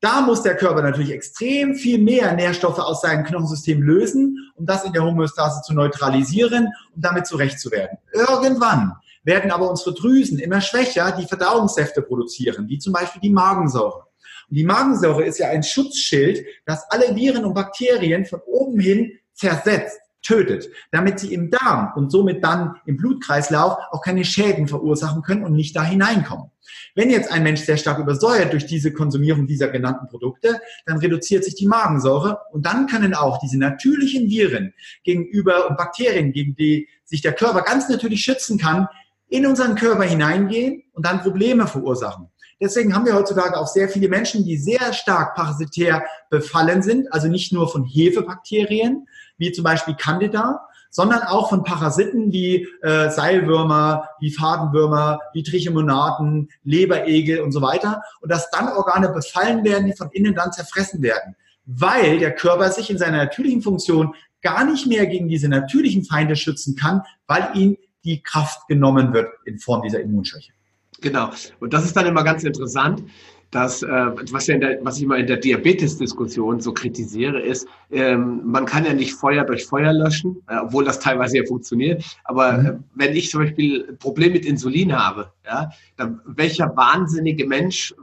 [0.00, 4.84] Da muss der Körper natürlich extrem viel mehr Nährstoffe aus seinem Knochensystem lösen, um das
[4.84, 7.98] in der Homöostase zu neutralisieren und damit zurecht zu werden.
[8.12, 14.06] Irgendwann werden aber unsere Drüsen immer schwächer, die Verdauungssäfte produzieren, wie zum Beispiel die Magensäure.
[14.48, 19.12] Und die Magensäure ist ja ein Schutzschild, das alle Viren und Bakterien von oben hin
[19.32, 25.22] zersetzt, tötet, damit sie im Darm und somit dann im Blutkreislauf auch keine Schäden verursachen
[25.22, 26.50] können und nicht da hineinkommen.
[26.94, 31.44] Wenn jetzt ein Mensch sehr stark übersäuert durch diese Konsumierung dieser genannten Produkte, dann reduziert
[31.44, 36.88] sich die Magensäure und dann können auch diese natürlichen Viren gegenüber und Bakterien, gegen die
[37.04, 38.88] sich der Körper ganz natürlich schützen kann,
[39.30, 42.28] in unseren Körper hineingehen und dann Probleme verursachen.
[42.60, 47.26] Deswegen haben wir heutzutage auch sehr viele Menschen, die sehr stark parasitär befallen sind, also
[47.28, 49.06] nicht nur von Hefebakterien,
[49.38, 50.60] wie zum Beispiel Candida,
[50.90, 58.02] sondern auch von Parasiten wie äh, Seilwürmer, wie Fadenwürmer, wie Trichomonaten, Leberegel und so weiter.
[58.20, 62.70] Und dass dann Organe befallen werden, die von innen dann zerfressen werden, weil der Körper
[62.72, 67.50] sich in seiner natürlichen Funktion gar nicht mehr gegen diese natürlichen Feinde schützen kann, weil
[67.54, 70.52] ihn die Kraft genommen wird in Form dieser Immunschwäche.
[71.00, 71.30] Genau.
[71.60, 73.02] Und das ist dann immer ganz interessant,
[73.50, 73.88] dass, äh,
[74.30, 78.64] was, ja in der, was ich immer in der Diabetes-Diskussion so kritisiere, ist, ähm, man
[78.64, 82.04] kann ja nicht Feuer durch Feuer löschen, äh, obwohl das teilweise ja funktioniert.
[82.24, 82.66] Aber mhm.
[82.66, 87.94] äh, wenn ich zum Beispiel ein Problem mit Insulin habe, ja, dann welcher wahnsinnige Mensch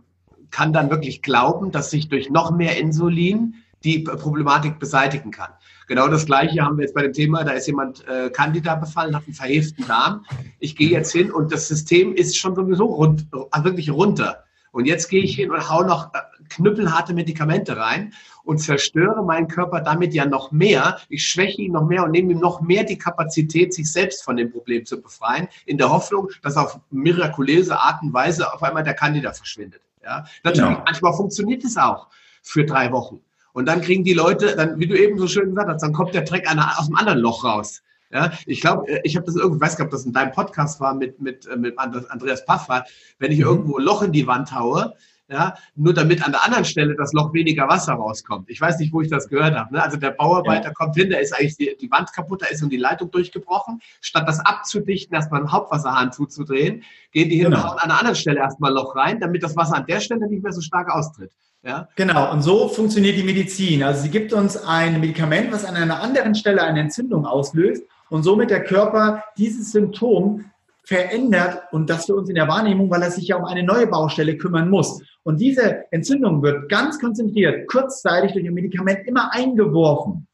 [0.51, 5.51] kann dann wirklich glauben, dass sich durch noch mehr Insulin die Problematik beseitigen kann?
[5.87, 9.15] Genau das Gleiche haben wir jetzt bei dem Thema, da ist jemand äh, Candida befallen,
[9.15, 10.25] hat einen verheften Darm.
[10.59, 14.43] Ich gehe jetzt hin und das System ist schon sowieso rund, also wirklich runter.
[14.71, 16.19] Und jetzt gehe ich hin und hau noch äh,
[16.49, 18.13] knüppelharte Medikamente rein
[18.43, 20.99] und zerstöre meinen Körper damit ja noch mehr.
[21.07, 24.35] Ich schwäche ihn noch mehr und nehme ihm noch mehr die Kapazität, sich selbst von
[24.35, 28.83] dem Problem zu befreien, in der Hoffnung, dass auf mirakulöse Art und Weise auf einmal
[28.83, 29.81] der Candida verschwindet.
[30.03, 30.83] Ja, natürlich, genau.
[30.85, 32.07] manchmal funktioniert es auch
[32.41, 33.21] für drei Wochen.
[33.57, 36.13] Und dann kriegen die Leute, dann, wie du eben so schön gesagt hast, dann kommt
[36.13, 37.81] der Dreck aus dem anderen Loch raus.
[38.11, 40.79] Ja, ich glaube, äh, ich habe das irgendwie, weiß gar ob das in deinem Podcast
[40.79, 42.87] war mit, mit, äh, mit Andreas Paffrat,
[43.17, 43.45] wenn ich mhm.
[43.45, 44.93] irgendwo ein Loch in die Wand haue,
[45.29, 48.49] ja, nur damit an der anderen Stelle das Loch weniger Wasser rauskommt.
[48.49, 49.73] Ich weiß nicht, wo ich das gehört habe.
[49.73, 49.83] Ne?
[49.83, 50.73] Also der Bauarbeiter ja.
[50.73, 53.81] kommt hin, da ist eigentlich die, die Wand kaputt, da ist und die Leitung durchgebrochen.
[53.99, 57.57] Statt das abzudichten, erstmal einen Hauptwasserhahn zuzudrehen, gehen die hin genau.
[57.57, 60.27] und hauen an einer anderen Stelle erstmal Loch rein, damit das Wasser an der Stelle
[60.29, 61.31] nicht mehr so stark austritt.
[61.63, 61.89] Ja?
[61.95, 63.83] Genau, und so funktioniert die Medizin.
[63.83, 68.23] Also sie gibt uns ein Medikament, was an einer anderen Stelle eine Entzündung auslöst und
[68.23, 70.45] somit der Körper dieses Symptom
[70.87, 73.87] verändert und das für uns in der Wahrnehmung, weil er sich ja um eine neue
[73.87, 75.01] Baustelle kümmern muss.
[75.23, 80.27] Und diese Entzündung wird ganz konzentriert, kurzzeitig durch ein Medikament immer eingeworfen.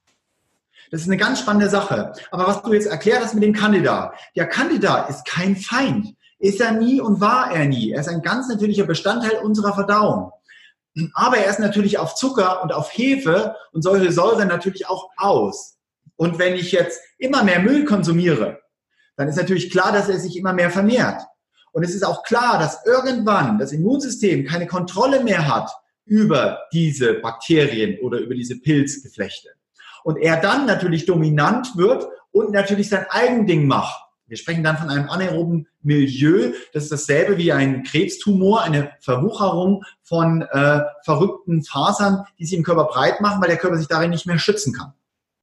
[0.91, 2.13] Das ist eine ganz spannende Sache.
[2.29, 4.13] Aber was du jetzt erklärt hast mit dem Candida.
[4.35, 6.15] Der Candida ist kein Feind.
[6.37, 7.89] Ist er nie und war er nie.
[7.89, 10.33] Er ist ein ganz natürlicher Bestandteil unserer Verdauung.
[11.15, 15.77] Aber er ist natürlich auf Zucker und auf Hefe und solche Säure natürlich auch aus.
[16.15, 18.59] Und wenn ich jetzt immer mehr Müll konsumiere,
[19.15, 21.21] dann ist natürlich klar, dass er sich immer mehr vermehrt.
[21.71, 25.71] Und es ist auch klar, dass irgendwann das Immunsystem keine Kontrolle mehr hat
[26.05, 29.49] über diese Bakterien oder über diese Pilzgeflechte.
[30.03, 34.03] Und er dann natürlich dominant wird und natürlich sein Eigending macht.
[34.27, 36.53] Wir sprechen dann von einem anaeroben Milieu.
[36.73, 42.63] Das ist dasselbe wie ein Krebstumor, eine Verwucherung von äh, verrückten Fasern, die sich im
[42.63, 44.93] Körper breit machen, weil der Körper sich darin nicht mehr schützen kann.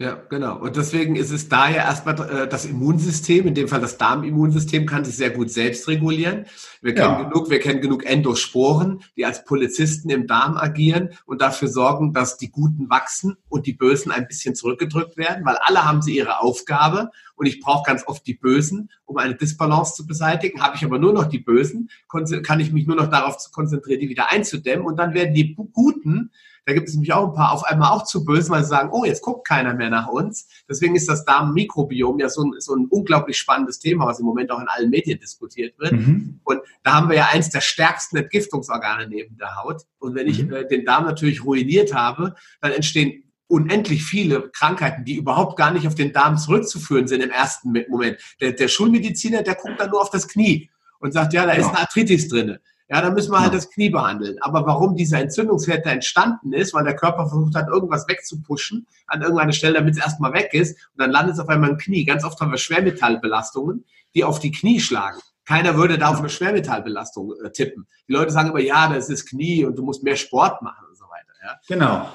[0.01, 0.57] Ja, genau.
[0.57, 5.05] Und deswegen ist es daher erstmal äh, das Immunsystem, in dem Fall das Darmimmunsystem, kann
[5.05, 6.46] sich sehr gut selbst regulieren.
[6.80, 7.22] Wir kennen ja.
[7.24, 12.38] genug, wir kennen genug Endosporen, die als Polizisten im Darm agieren und dafür sorgen, dass
[12.38, 16.40] die Guten wachsen und die Bösen ein bisschen zurückgedrückt werden, weil alle haben sie ihre
[16.40, 20.62] Aufgabe und ich brauche ganz oft die Bösen, um eine Disbalance zu beseitigen.
[20.62, 24.09] Habe ich aber nur noch die Bösen, kann ich mich nur noch darauf konzentrieren, die
[24.09, 26.30] wieder einzudämmen und dann werden die Guten
[26.70, 28.90] da gibt es nämlich auch ein paar auf einmal auch zu böse, weil sie sagen,
[28.92, 30.46] oh, jetzt guckt keiner mehr nach uns.
[30.68, 34.52] Deswegen ist das Darmmikrobiom ja so ein, so ein unglaublich spannendes Thema, was im Moment
[34.52, 35.90] auch in allen Medien diskutiert wird.
[35.90, 36.38] Mhm.
[36.44, 39.82] Und da haben wir ja eins der stärksten Entgiftungsorgane neben der Haut.
[39.98, 40.52] Und wenn ich mhm.
[40.52, 45.88] äh, den Darm natürlich ruiniert habe, dann entstehen unendlich viele Krankheiten, die überhaupt gar nicht
[45.88, 48.16] auf den Darm zurückzuführen sind im ersten Moment.
[48.40, 51.66] Der, der Schulmediziner, der guckt dann nur auf das Knie und sagt, ja, da genau.
[51.66, 52.60] ist eine Arthritis drinne.
[52.91, 54.36] Ja, dann müssen wir halt das Knie behandeln.
[54.41, 59.53] Aber warum dieser Entzündungsherd entstanden ist, weil der Körper versucht hat, irgendwas wegzupushen an irgendeiner
[59.53, 62.05] Stelle, damit es erstmal weg ist, und dann landet es auf einmal im Knie.
[62.05, 63.84] Ganz oft haben wir Schwermetallbelastungen,
[64.16, 65.20] die auf die Knie schlagen.
[65.45, 67.86] Keiner würde da auf eine Schwermetallbelastung äh, tippen.
[68.09, 70.97] Die Leute sagen immer, ja, das ist Knie und du musst mehr Sport machen und
[70.99, 71.32] so weiter.
[71.45, 71.61] Ja?
[71.68, 72.09] Genau.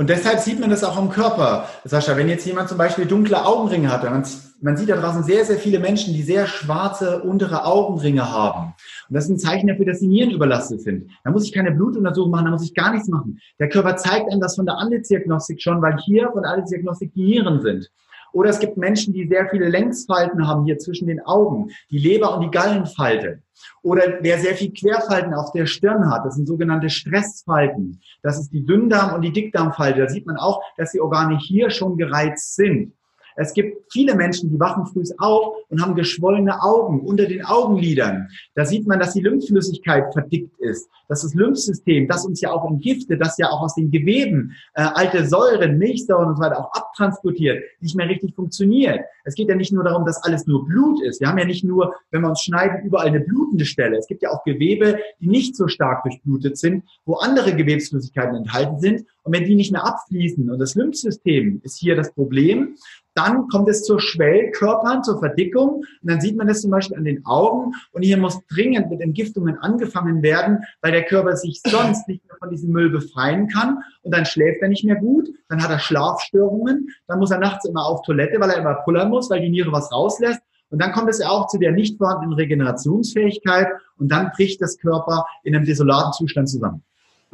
[0.00, 1.66] Und deshalb sieht man das auch am Körper.
[1.84, 4.24] Sascha, wenn jetzt jemand zum Beispiel dunkle Augenringe hat, man,
[4.62, 8.72] man sieht da draußen sehr, sehr viele Menschen, die sehr schwarze untere Augenringe haben.
[9.10, 11.10] Und das ist ein Zeichen dafür, dass die Nieren überlastet sind.
[11.22, 13.40] Da muss ich keine Blutuntersuchung machen, da muss ich gar nichts machen.
[13.58, 17.24] Der Körper zeigt einem das von der Anlizdiagnostik schon, weil hier von der Anlizdiagnostik die
[17.24, 17.90] Nieren sind.
[18.32, 22.34] Oder es gibt Menschen, die sehr viele Längsfalten haben hier zwischen den Augen, die Leber-
[22.34, 23.42] und die Gallenfalte.
[23.82, 28.00] Oder wer sehr viel Querfalten auf der Stirn hat, das sind sogenannte Stressfalten.
[28.22, 30.00] Das ist die Dünndarm- und die Dickdarmfalte.
[30.00, 32.94] Da sieht man auch, dass die Organe hier schon gereizt sind.
[33.36, 38.28] Es gibt viele Menschen, die wachen früh auf und haben geschwollene Augen unter den Augenlidern.
[38.54, 40.88] Da sieht man, dass die Lymphflüssigkeit verdickt ist.
[41.08, 44.82] dass Das Lymphsystem, das uns ja auch entgiftet, das ja auch aus den Geweben äh,
[44.82, 49.00] alte Säuren, Milchsäuren und so weiter auch abtransportiert, nicht mehr richtig funktioniert.
[49.24, 51.20] Es geht ja nicht nur darum, dass alles nur Blut ist.
[51.20, 53.96] Wir haben ja nicht nur, wenn wir uns schneiden, überall eine blutende Stelle.
[53.96, 58.78] Es gibt ja auch Gewebe, die nicht so stark durchblutet sind, wo andere Gewebsflüssigkeiten enthalten
[58.78, 59.04] sind.
[59.22, 62.76] Und wenn die nicht mehr abfließen und das Lymphsystem ist hier das Problem,
[63.14, 65.84] dann kommt es zur Schwellkörpern, zur Verdickung.
[66.02, 67.72] Und dann sieht man das zum Beispiel an den Augen.
[67.92, 72.36] Und hier muss dringend mit Entgiftungen angefangen werden, weil der Körper sich sonst nicht mehr
[72.38, 73.78] von diesem Müll befreien kann.
[74.02, 75.28] Und dann schläft er nicht mehr gut.
[75.48, 76.88] Dann hat er Schlafstörungen.
[77.06, 79.72] Dann muss er nachts immer auf Toilette, weil er immer pullern muss, weil die Niere
[79.72, 80.40] was rauslässt.
[80.70, 83.68] Und dann kommt es ja auch zu der nicht vorhandenen Regenerationsfähigkeit.
[83.96, 86.84] Und dann bricht das Körper in einem desolaten Zustand zusammen.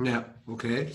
[0.03, 0.89] Ja, okay.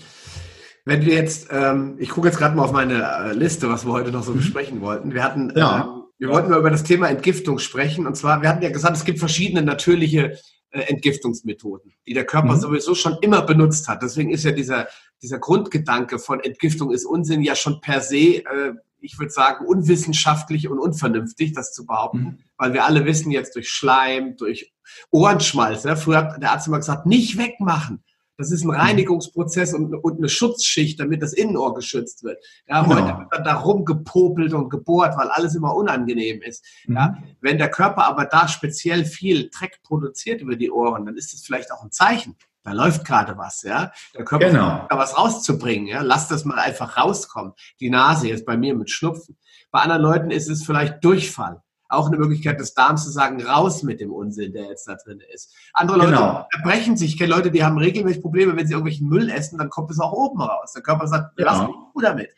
[0.84, 3.92] Wenn wir jetzt, ähm, ich gucke jetzt gerade mal auf meine äh, Liste, was wir
[3.92, 4.38] heute noch so mhm.
[4.38, 5.14] besprechen wollten.
[5.14, 5.82] Wir hatten, ja.
[5.82, 8.06] ähm, wir wollten mal über das Thema Entgiftung sprechen.
[8.06, 10.38] Und zwar, wir hatten ja gesagt, es gibt verschiedene natürliche
[10.70, 12.60] äh, Entgiftungsmethoden, die der Körper mhm.
[12.60, 14.02] sowieso schon immer benutzt hat.
[14.02, 14.88] Deswegen ist ja dieser,
[15.22, 20.68] dieser Grundgedanke von Entgiftung ist Unsinn ja schon per se, äh, ich würde sagen, unwissenschaftlich
[20.68, 22.38] und unvernünftig, das zu behaupten, mhm.
[22.56, 24.72] weil wir alle wissen jetzt durch Schleim, durch
[25.10, 25.84] Ohrenschmalz.
[25.84, 25.96] Ne?
[25.96, 28.02] Früher hat der Arzt immer gesagt, nicht wegmachen.
[28.38, 28.74] Das ist ein mhm.
[28.74, 32.42] Reinigungsprozess und, und, eine Schutzschicht, damit das Innenohr geschützt wird.
[32.66, 32.96] Ja, genau.
[32.96, 36.64] heute wird da rumgepopelt und gebohrt, weil alles immer unangenehm ist.
[36.86, 36.96] Mhm.
[36.96, 41.34] Ja, wenn der Körper aber da speziell viel Dreck produziert über die Ohren, dann ist
[41.34, 42.36] es vielleicht auch ein Zeichen.
[42.64, 43.90] Da läuft gerade was, ja.
[44.14, 44.86] Der Körper genau.
[44.88, 46.00] da was rauszubringen, ja.
[46.02, 47.52] Lass das mal einfach rauskommen.
[47.80, 49.36] Die Nase jetzt bei mir mit Schnupfen.
[49.70, 51.62] Bei anderen Leuten ist es vielleicht Durchfall
[51.92, 55.20] auch eine Möglichkeit des Darms zu sagen, raus mit dem Unsinn, der jetzt da drin
[55.32, 55.54] ist.
[55.72, 56.46] Andere Leute genau.
[56.52, 57.12] erbrechen sich.
[57.12, 60.00] Ich kenne Leute, die haben regelmäßig Probleme, wenn sie irgendwelchen Müll essen, dann kommt es
[60.00, 60.72] auch oben raus.
[60.72, 61.44] Der Körper sagt, ja.
[61.44, 62.30] lass mich gut damit.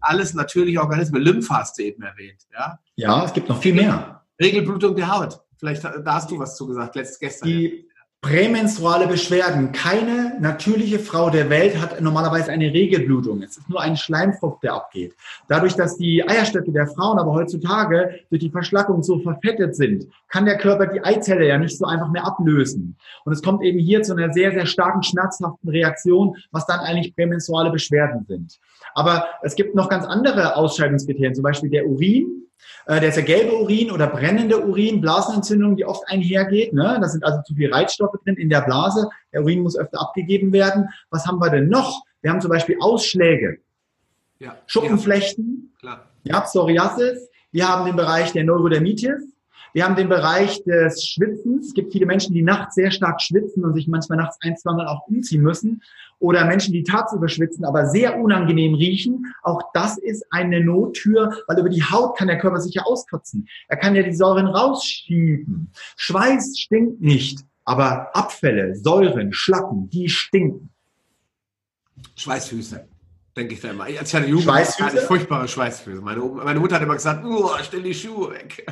[0.00, 1.22] Alles natürliche Organismen.
[1.22, 2.42] Lymph hast du eben erwähnt.
[2.52, 4.22] Ja, ja es gibt noch viel mehr.
[4.40, 5.40] Regelblutung der Haut.
[5.58, 7.48] Vielleicht da hast du was zugesagt, letzt gestern.
[7.48, 7.88] Die,
[8.22, 9.72] Prämenstruale Beschwerden.
[9.72, 13.42] Keine natürliche Frau der Welt hat normalerweise eine Regelblutung.
[13.42, 15.16] Es ist nur ein Schleimfrucht, der abgeht.
[15.48, 20.44] Dadurch, dass die Eierstöcke der Frauen aber heutzutage durch die Verschlackung so verfettet sind, kann
[20.44, 22.96] der Körper die Eizelle ja nicht so einfach mehr ablösen.
[23.24, 27.16] Und es kommt eben hier zu einer sehr, sehr starken schmerzhaften Reaktion, was dann eigentlich
[27.16, 28.60] prämenstruale Beschwerden sind.
[28.94, 32.41] Aber es gibt noch ganz andere Ausscheidungskriterien, zum Beispiel der Urin
[32.88, 36.72] der ist ja gelbe Urin oder brennende Urin, Blasenentzündung, die oft einhergeht.
[36.72, 36.98] Ne?
[37.00, 39.08] Da sind also zu viele Reizstoffe drin in der Blase.
[39.32, 40.88] Der Urin muss öfter abgegeben werden.
[41.10, 42.02] Was haben wir denn noch?
[42.22, 43.58] Wir haben zum Beispiel Ausschläge,
[44.38, 44.56] ja.
[44.66, 47.28] Schuppenflechten, ja, ja, Psoriasis.
[47.50, 49.32] Wir haben den Bereich der Neurodermitis.
[49.72, 51.68] Wir haben den Bereich des Schwitzens.
[51.68, 54.72] Es gibt viele Menschen, die nachts sehr stark schwitzen und sich manchmal nachts ein, zwei
[54.72, 55.82] Mal auch umziehen müssen.
[56.22, 59.26] Oder Menschen, die tagsüber schwitzen, aber sehr unangenehm riechen.
[59.42, 63.48] Auch das ist eine Nottür, weil über die Haut kann der Körper sich ja auskotzen.
[63.66, 65.72] Er kann ja die Säuren rausschieben.
[65.96, 70.70] Schweiß stinkt nicht, aber Abfälle, Säuren, Schlacken, die stinken.
[72.14, 72.91] Schweißfüße
[73.36, 73.84] denke ich da immer.
[73.84, 76.00] Als ich hatte Jugend hatte ich furchtbare Schweißfüße.
[76.02, 78.66] Meine, meine, Mutter hat immer gesagt, oh, stell die Schuhe weg.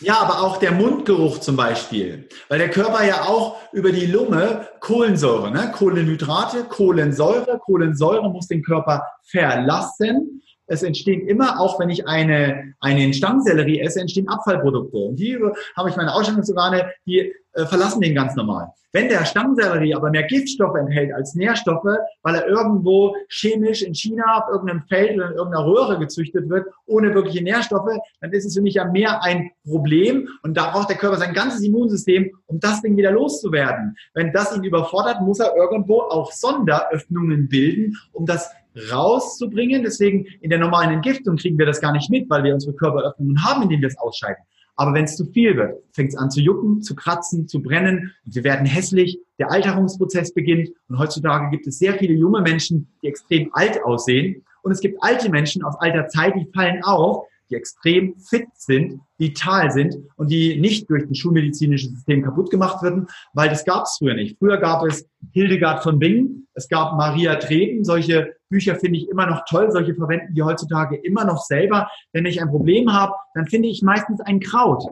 [0.00, 2.28] Ja, aber auch der Mundgeruch zum Beispiel.
[2.48, 5.72] Weil der Körper ja auch über die Lunge Kohlensäure, ne?
[5.72, 10.42] Kohlenhydrate, Kohlensäure, Kohlensäure muss den Körper verlassen.
[10.66, 14.96] Es entstehen immer, auch wenn ich eine, einen Stammsellerie esse, entstehen Abfallprodukte.
[14.96, 15.38] Und die
[15.76, 18.72] habe ich meine Ausstellungsorgane, die äh, verlassen den ganz normal.
[18.92, 24.38] Wenn der Stammsellerie aber mehr Giftstoffe enthält als Nährstoffe, weil er irgendwo chemisch in China
[24.38, 27.90] auf irgendeinem Feld oder in irgendeiner Röhre gezüchtet wird, ohne wirkliche Nährstoffe,
[28.20, 31.34] dann ist es für mich ja mehr ein Problem und da braucht der Körper sein
[31.34, 33.96] ganzes Immunsystem, um das Ding wieder loszuwerden.
[34.14, 38.48] Wenn das ihn überfordert, muss er irgendwo auch Sonderöffnungen bilden, um das
[38.90, 39.82] rauszubringen.
[39.82, 43.44] Deswegen in der normalen Entgiftung kriegen wir das gar nicht mit, weil wir unsere Körperöffnungen
[43.44, 44.42] haben, indem wir es ausscheiden.
[44.76, 48.12] Aber wenn es zu viel wird, fängt es an zu jucken, zu kratzen, zu brennen
[48.26, 49.18] und wir werden hässlich.
[49.38, 54.44] Der Alterungsprozess beginnt und heutzutage gibt es sehr viele junge Menschen, die extrem alt aussehen
[54.64, 59.00] und es gibt alte Menschen aus alter Zeit, die fallen auf, die extrem fit sind,
[59.18, 63.84] vital sind und die nicht durch ein schulmedizinisches System kaputt gemacht werden, weil das gab
[63.84, 64.38] es früher nicht.
[64.38, 69.26] Früher gab es Hildegard von Bingen, es gab Maria Treten, solche Bücher finde ich immer
[69.26, 71.90] noch toll, solche verwenden die heutzutage immer noch selber.
[72.12, 74.84] Wenn ich ein Problem habe, dann finde ich meistens ein Kraut,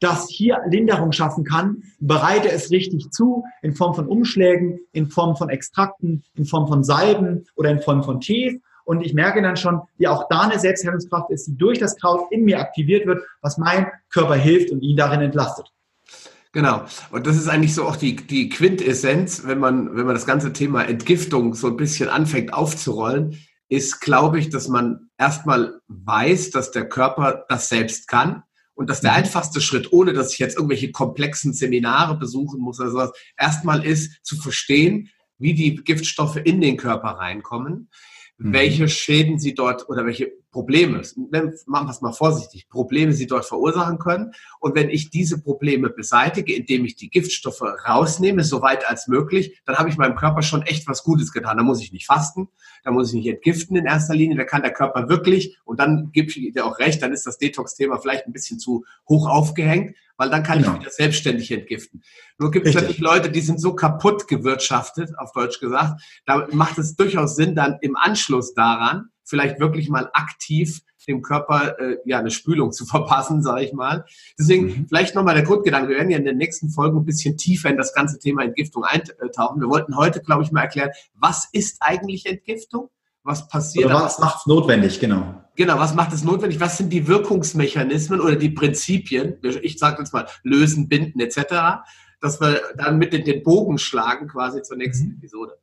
[0.00, 5.36] das hier Linderung schaffen kann, bereite es richtig zu, in Form von Umschlägen, in Form
[5.36, 9.56] von Extrakten, in Form von Salben oder in Form von Tees und ich merke dann
[9.56, 13.22] schon, wie auch da eine Selbstheilungskraft ist, die durch das Kraut in mir aktiviert wird,
[13.40, 15.72] was mein Körper hilft und ihn darin entlastet.
[16.52, 16.84] Genau.
[17.10, 20.52] Und das ist eigentlich so auch die, die Quintessenz, wenn man, wenn man das ganze
[20.52, 23.38] Thema Entgiftung so ein bisschen anfängt aufzurollen,
[23.68, 28.42] ist, glaube ich, dass man erstmal weiß, dass der Körper das selbst kann
[28.74, 29.18] und dass der mhm.
[29.18, 34.22] einfachste Schritt, ohne dass ich jetzt irgendwelche komplexen Seminare besuchen muss oder sowas, erstmal ist
[34.22, 37.88] zu verstehen, wie die Giftstoffe in den Körper reinkommen
[38.42, 38.52] mhm.
[38.52, 41.00] welche Schäden sie dort oder welche Probleme,
[41.66, 44.32] machen wir es mal vorsichtig, Probleme sie dort verursachen können.
[44.60, 49.60] Und wenn ich diese Probleme beseitige, indem ich die Giftstoffe rausnehme, so weit als möglich,
[49.64, 51.56] dann habe ich meinem Körper schon echt was Gutes getan.
[51.56, 52.48] Da muss ich nicht fasten,
[52.84, 56.10] da muss ich nicht entgiften in erster Linie, da kann der Körper wirklich, und dann
[56.12, 59.96] gebe ich dir auch recht, dann ist das Detox-Thema vielleicht ein bisschen zu hoch aufgehängt,
[60.18, 60.74] weil dann kann genau.
[60.74, 62.02] ich wieder selbstständig entgiften.
[62.38, 66.76] Nur gibt es natürlich Leute, die sind so kaputt gewirtschaftet, auf Deutsch gesagt, da macht
[66.76, 72.18] es durchaus Sinn, dann im Anschluss daran vielleicht wirklich mal aktiv dem Körper äh, ja
[72.18, 74.04] eine Spülung zu verpassen, sage ich mal.
[74.38, 74.86] Deswegen mhm.
[74.88, 75.88] vielleicht nochmal der Grundgedanke.
[75.88, 78.84] Wir werden ja in den nächsten Folgen ein bisschen tiefer in das ganze Thema Entgiftung
[78.84, 79.60] eintauchen.
[79.60, 82.90] Wir wollten heute, glaube ich, mal erklären, was ist eigentlich Entgiftung?
[83.24, 83.86] Was passiert?
[83.86, 85.42] Oder was macht es notwendig, genau.
[85.54, 86.58] Genau, was macht es notwendig?
[86.60, 89.38] Was sind die Wirkungsmechanismen oder die Prinzipien?
[89.62, 91.82] Ich sage jetzt mal lösen, binden etc.,
[92.20, 95.16] dass wir dann mit den, Bogen schlagen quasi zur nächsten mhm.
[95.18, 95.58] Episode.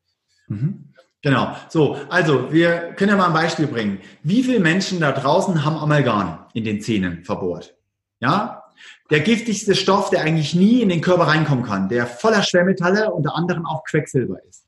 [0.47, 0.93] Mhm.
[1.21, 1.53] Genau.
[1.67, 3.99] So, also wir können ja mal ein Beispiel bringen.
[4.23, 7.75] Wie viele Menschen da draußen haben Amalgam in den Zähnen verbohrt?
[8.21, 8.63] Ja?
[9.09, 13.35] Der giftigste Stoff, der eigentlich nie in den Körper reinkommen kann, der voller Schwermetalle, unter
[13.35, 14.65] anderem auch Quecksilber ist.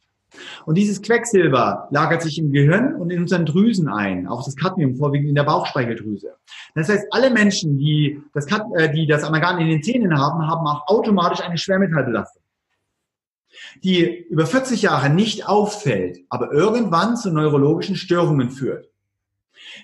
[0.66, 4.96] Und dieses Quecksilber lagert sich im Gehirn und in unseren Drüsen ein, auch das Cadmium
[4.96, 6.36] vorwiegend in der Bauchspeicheldrüse.
[6.74, 8.46] Das heißt, alle Menschen, die das,
[8.76, 12.41] äh, die das Amalgam in den Zähnen haben, haben auch automatisch eine Schwermetallbelastung
[13.84, 18.90] die über 40 Jahre nicht auffällt, aber irgendwann zu neurologischen Störungen führt.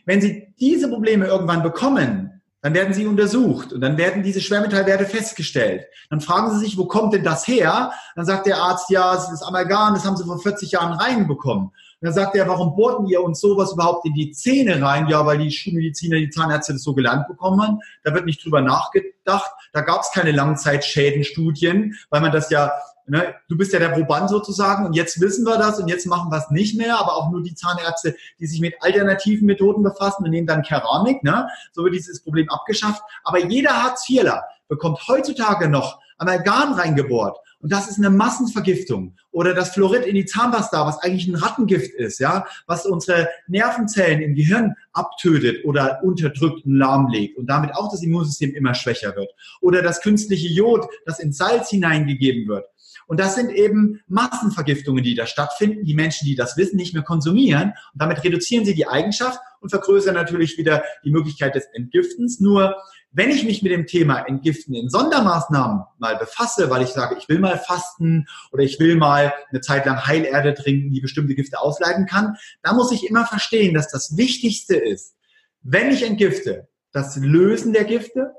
[0.06, 5.06] Wenn Sie diese Probleme irgendwann bekommen, dann werden Sie untersucht und dann werden diese Schwermetallwerte
[5.06, 5.86] festgestellt.
[6.10, 7.92] Dann fragen Sie sich, wo kommt denn das her?
[8.16, 11.68] Dann sagt der Arzt, ja, das ist Amalgam, das haben Sie vor 40 Jahren reinbekommen.
[11.68, 15.08] Und dann sagt er, warum bohrten ihr uns sowas überhaupt in die Zähne rein?
[15.08, 17.80] Ja, weil die Schulmediziner, die Zahnärzte das so gelernt bekommen haben.
[18.04, 19.52] Da wird nicht drüber nachgedacht.
[19.74, 22.72] Da gab es keine Langzeitschädenstudien, weil man das ja
[23.08, 23.36] Ne?
[23.48, 26.38] Du bist ja der Proband sozusagen und jetzt wissen wir das und jetzt machen wir
[26.38, 30.32] es nicht mehr, aber auch nur die Zahnärzte, die sich mit alternativen Methoden befassen und
[30.32, 31.24] nehmen dann Keramik.
[31.24, 31.48] Ne?
[31.72, 33.02] So wird dieses Problem abgeschafft.
[33.24, 37.38] Aber jeder Hartz-IVler bekommt heutzutage noch Amalgam reingebohrt.
[37.60, 39.16] Und das ist eine Massenvergiftung.
[39.32, 44.22] Oder das Fluorid in die Zahnpasta, was eigentlich ein Rattengift ist, ja, was unsere Nervenzellen
[44.22, 49.32] im Gehirn abtötet oder unterdrückt und lahmlegt und damit auch das Immunsystem immer schwächer wird.
[49.62, 52.66] Oder das künstliche Jod, das in Salz hineingegeben wird.
[53.08, 55.86] Und das sind eben Massenvergiftungen, die da stattfinden.
[55.86, 57.70] Die Menschen, die das wissen, nicht mehr konsumieren.
[57.94, 62.40] Und damit reduzieren sie die Eigenschaft und vergrößern natürlich wieder die Möglichkeit des Entgiftens.
[62.40, 62.76] Nur
[63.12, 67.28] wenn ich mich mit dem Thema Entgiften in Sondermaßnahmen mal befasse, weil ich sage, ich
[67.30, 71.60] will mal fasten oder ich will mal eine Zeit lang Heilerde trinken, die bestimmte Gifte
[71.60, 75.16] ausleiten kann, da muss ich immer verstehen, dass das Wichtigste ist,
[75.62, 78.34] wenn ich entgifte, das Lösen der Gifte,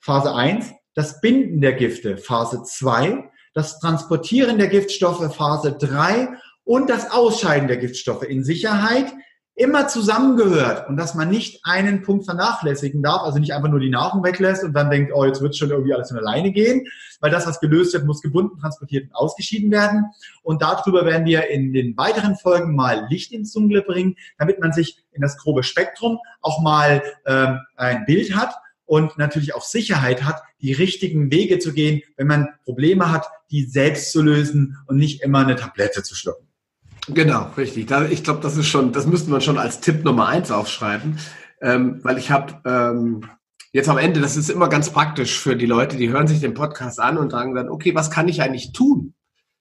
[0.00, 6.28] Phase 1, das Binden der Gifte, Phase 2, das Transportieren der Giftstoffe Phase 3
[6.64, 9.12] und das Ausscheiden der Giftstoffe in Sicherheit
[9.60, 13.90] immer zusammengehört und dass man nicht einen Punkt vernachlässigen darf, also nicht einfach nur die
[13.90, 16.86] Nahrung weglässt und dann denkt, oh, jetzt wird schon irgendwie alles von alleine gehen,
[17.20, 20.06] weil das, was gelöst wird, muss gebunden, transportiert und ausgeschieden werden.
[20.42, 24.72] Und darüber werden wir in den weiteren Folgen mal Licht ins Dunkle bringen, damit man
[24.72, 28.54] sich in das grobe Spektrum auch mal ähm, ein Bild hat
[28.90, 33.62] und natürlich auch Sicherheit hat, die richtigen Wege zu gehen, wenn man Probleme hat, die
[33.62, 36.48] selbst zu lösen und nicht immer eine Tablette zu schlucken.
[37.06, 37.88] Genau, richtig.
[38.10, 41.20] ich glaube, das ist schon, das müsste man schon als Tipp Nummer eins aufschreiben,
[41.62, 43.30] ähm, weil ich habe ähm,
[43.70, 46.54] jetzt am Ende, das ist immer ganz praktisch für die Leute, die hören sich den
[46.54, 49.14] Podcast an und sagen dann, okay, was kann ich eigentlich tun?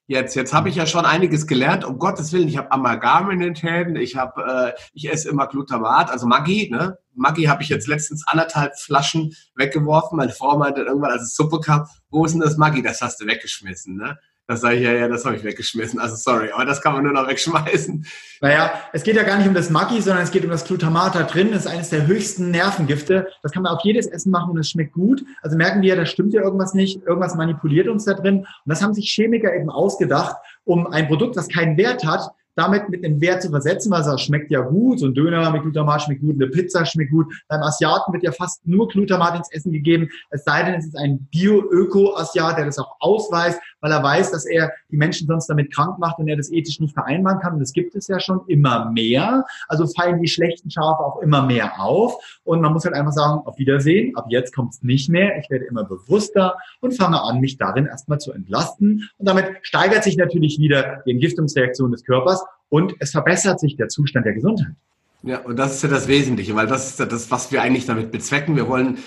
[0.09, 1.85] Jetzt, jetzt habe ich ja schon einiges gelernt.
[1.85, 5.45] Um Gottes Willen, ich habe Amalgam in den Schäden, ich habe, äh, ich esse immer
[5.45, 6.97] Glutamat, also Maggi, ne?
[7.13, 10.17] Maggi habe ich jetzt letztens anderthalb Flaschen weggeworfen.
[10.17, 12.81] Meine Frau meinte irgendwann, als es Suppe kam, wo ist denn das Maggi?
[12.81, 14.17] Das hast du weggeschmissen, ne?
[14.49, 15.99] Das sage ich ja, ja, das habe ich weggeschmissen.
[15.99, 18.03] Also sorry, aber das kann man nur noch wegschmeißen.
[18.41, 21.13] Naja, es geht ja gar nicht um das Maggi, sondern es geht um das Glutamat
[21.13, 21.51] da drin.
[21.51, 23.27] Das ist eines der höchsten Nervengifte.
[23.43, 25.23] Das kann man auf jedes Essen machen und es schmeckt gut.
[25.43, 27.03] Also merken wir, da stimmt ja irgendwas nicht.
[27.05, 28.39] Irgendwas manipuliert uns da drin.
[28.39, 32.89] Und das haben sich Chemiker eben ausgedacht, um ein Produkt, das keinen Wert hat, damit
[32.89, 36.01] mit einem Wert zu versetzen, weil es schmeckt ja gut, so ein Döner mit Glutamat
[36.01, 37.33] schmeckt gut, eine Pizza schmeckt gut.
[37.47, 40.97] Beim Asiaten wird ja fast nur Glutamat ins Essen gegeben, es sei denn, es ist
[40.97, 45.73] ein Bio-Öko-Asiat, der das auch ausweist, weil er weiß, dass er die Menschen sonst damit
[45.73, 47.53] krank macht und er das ethisch nicht vereinbaren kann.
[47.53, 49.45] Und das gibt es ja schon immer mehr.
[49.67, 52.15] Also fallen die schlechten Schafe auch immer mehr auf.
[52.43, 55.37] Und man muss halt einfach sagen, auf Wiedersehen, ab jetzt kommt es nicht mehr.
[55.39, 59.09] Ich werde immer bewusster und fange an, mich darin erstmal zu entlasten.
[59.17, 63.87] Und damit steigert sich natürlich wieder die Entgiftungsreaktion des Körpers und es verbessert sich der
[63.87, 64.75] Zustand der Gesundheit.
[65.23, 67.85] Ja, und das ist ja das Wesentliche, weil das ist ja das, was wir eigentlich
[67.85, 68.55] damit bezwecken.
[68.55, 68.99] Wir wollen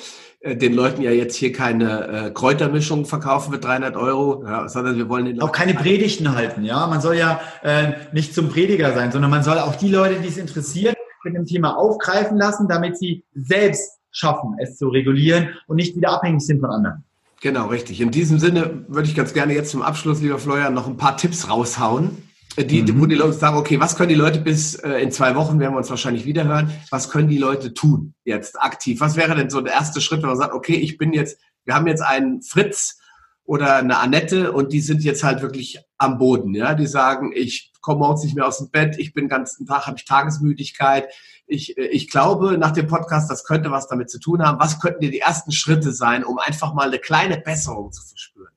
[0.45, 5.09] den Leuten ja jetzt hier keine äh, Kräutermischung verkaufen für 300 Euro, ja, sondern wir
[5.09, 6.65] wollen den auch keine Predigten halten.
[6.65, 10.21] Ja, man soll ja äh, nicht zum Prediger sein, sondern man soll auch die Leute,
[10.21, 15.51] die es interessiert, mit dem Thema aufgreifen lassen, damit sie selbst schaffen, es zu regulieren
[15.69, 17.05] und nicht wieder abhängig sind von anderen.
[17.41, 18.01] Genau, richtig.
[18.01, 21.17] In diesem Sinne würde ich ganz gerne jetzt zum Abschluss, lieber Florian, noch ein paar
[21.17, 22.19] Tipps raushauen
[22.57, 23.01] die, mhm.
[23.01, 25.75] wo die Leute sagen, okay, was können die Leute bis äh, in zwei Wochen, werden
[25.75, 29.01] wir uns wahrscheinlich wieder hören, was können die Leute tun jetzt aktiv?
[29.01, 31.75] Was wäre denn so der erste Schritt, wenn man sagt, okay, ich bin jetzt, wir
[31.75, 32.99] haben jetzt einen Fritz
[33.45, 37.73] oder eine Annette und die sind jetzt halt wirklich am Boden, ja, die sagen, ich
[37.81, 41.09] komme morgens nicht mehr aus dem Bett, ich bin den ganzen Tag, habe ich Tagesmüdigkeit,
[41.47, 44.61] ich, äh, ich glaube nach dem Podcast, das könnte was damit zu tun haben.
[44.61, 48.52] Was könnten dir die ersten Schritte sein, um einfach mal eine kleine Besserung zu verspüren?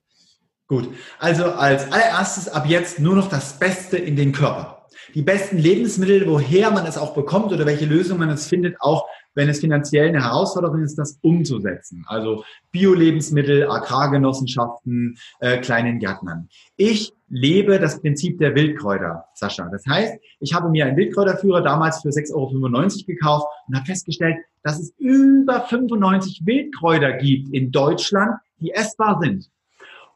[0.68, 0.88] Gut,
[1.20, 4.86] also als allererstes ab jetzt nur noch das Beste in den Körper.
[5.14, 9.06] Die besten Lebensmittel, woher man es auch bekommt oder welche Lösung man es findet, auch
[9.36, 12.04] wenn es finanziell eine Herausforderung ist, das umzusetzen.
[12.08, 12.42] Also
[12.72, 16.48] Bio-Lebensmittel, Agrargenossenschaften, äh, kleinen Gärtnern.
[16.76, 19.68] Ich lebe das Prinzip der Wildkräuter, Sascha.
[19.70, 24.36] Das heißt, ich habe mir einen Wildkräuterführer damals für 6,95 Euro gekauft und habe festgestellt,
[24.62, 29.48] dass es über 95 Wildkräuter gibt in Deutschland, die essbar sind.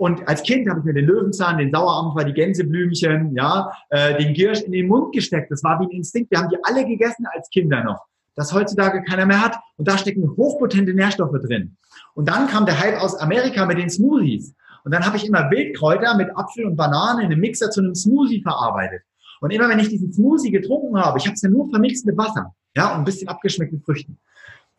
[0.01, 4.33] Und als Kind habe ich mir den Löwenzahn, den Sauerampfer, die Gänseblümchen, ja, äh, den
[4.33, 5.51] Girsch in den Mund gesteckt.
[5.51, 6.31] Das war wie ein Instinkt.
[6.31, 8.07] Wir haben die alle gegessen als Kinder noch.
[8.35, 9.59] Das heutzutage keiner mehr hat.
[9.77, 11.77] Und da stecken hochpotente Nährstoffe drin.
[12.15, 14.55] Und dann kam der Hype aus Amerika mit den Smoothies.
[14.85, 17.95] Und dann habe ich immer Wildkräuter mit Apfel und Banane in einem Mixer zu einem
[17.95, 19.03] Smoothie verarbeitet.
[19.43, 22.17] Und immer wenn ich diesen Smoothie getrunken habe, ich habe es ja nur vermixt mit
[22.17, 24.19] Wasser, ja, und ein bisschen abgeschmeckt mit Früchten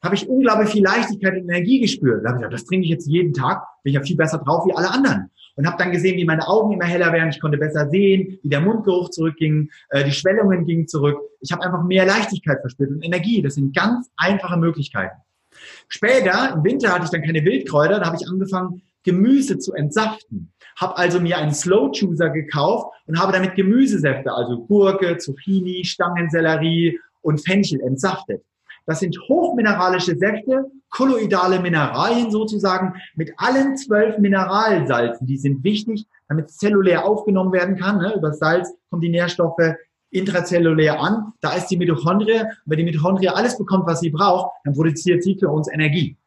[0.02, 2.24] habe ich unglaublich viel Leichtigkeit und Energie gespürt.
[2.24, 4.40] Da habe ich gedacht, das trinke ich jetzt jeden Tag, bin ich ja viel besser
[4.40, 5.30] drauf wie alle anderen.
[5.56, 8.50] Und habe dann gesehen, wie meine Augen immer heller werden, ich konnte besser sehen, wie
[8.50, 11.20] der Mundgeruch zurückging, äh, die Schwellungen gingen zurück.
[11.42, 13.42] Ich habe einfach mehr Leichtigkeit verspürt und Energie.
[13.42, 15.18] Das sind ganz einfache Möglichkeiten.
[15.88, 20.54] Später, im Winter hatte ich dann keine Wildkräuter, da habe ich angefangen, Gemüse zu entsaften.
[20.80, 27.00] Habe also mir einen Slow Chooser gekauft und habe damit Gemüsesäfte, also Gurke, Zucchini, Stangensellerie
[27.22, 28.44] und Fenchel entsaftet.
[28.86, 35.28] Das sind hochmineralische Säfte, kolloidale Mineralien sozusagen, mit allen zwölf Mineralsalzen.
[35.28, 38.00] Die sind wichtig, damit zellulär aufgenommen werden kann.
[38.00, 38.16] Ne?
[38.16, 39.76] Über Salz kommen die Nährstoffe
[40.10, 41.34] intrazellulär an.
[41.42, 42.42] Da ist die Mitochondrie.
[42.42, 46.18] Und wenn die Mitochondrie alles bekommt, was sie braucht, dann produziert sie für uns Energie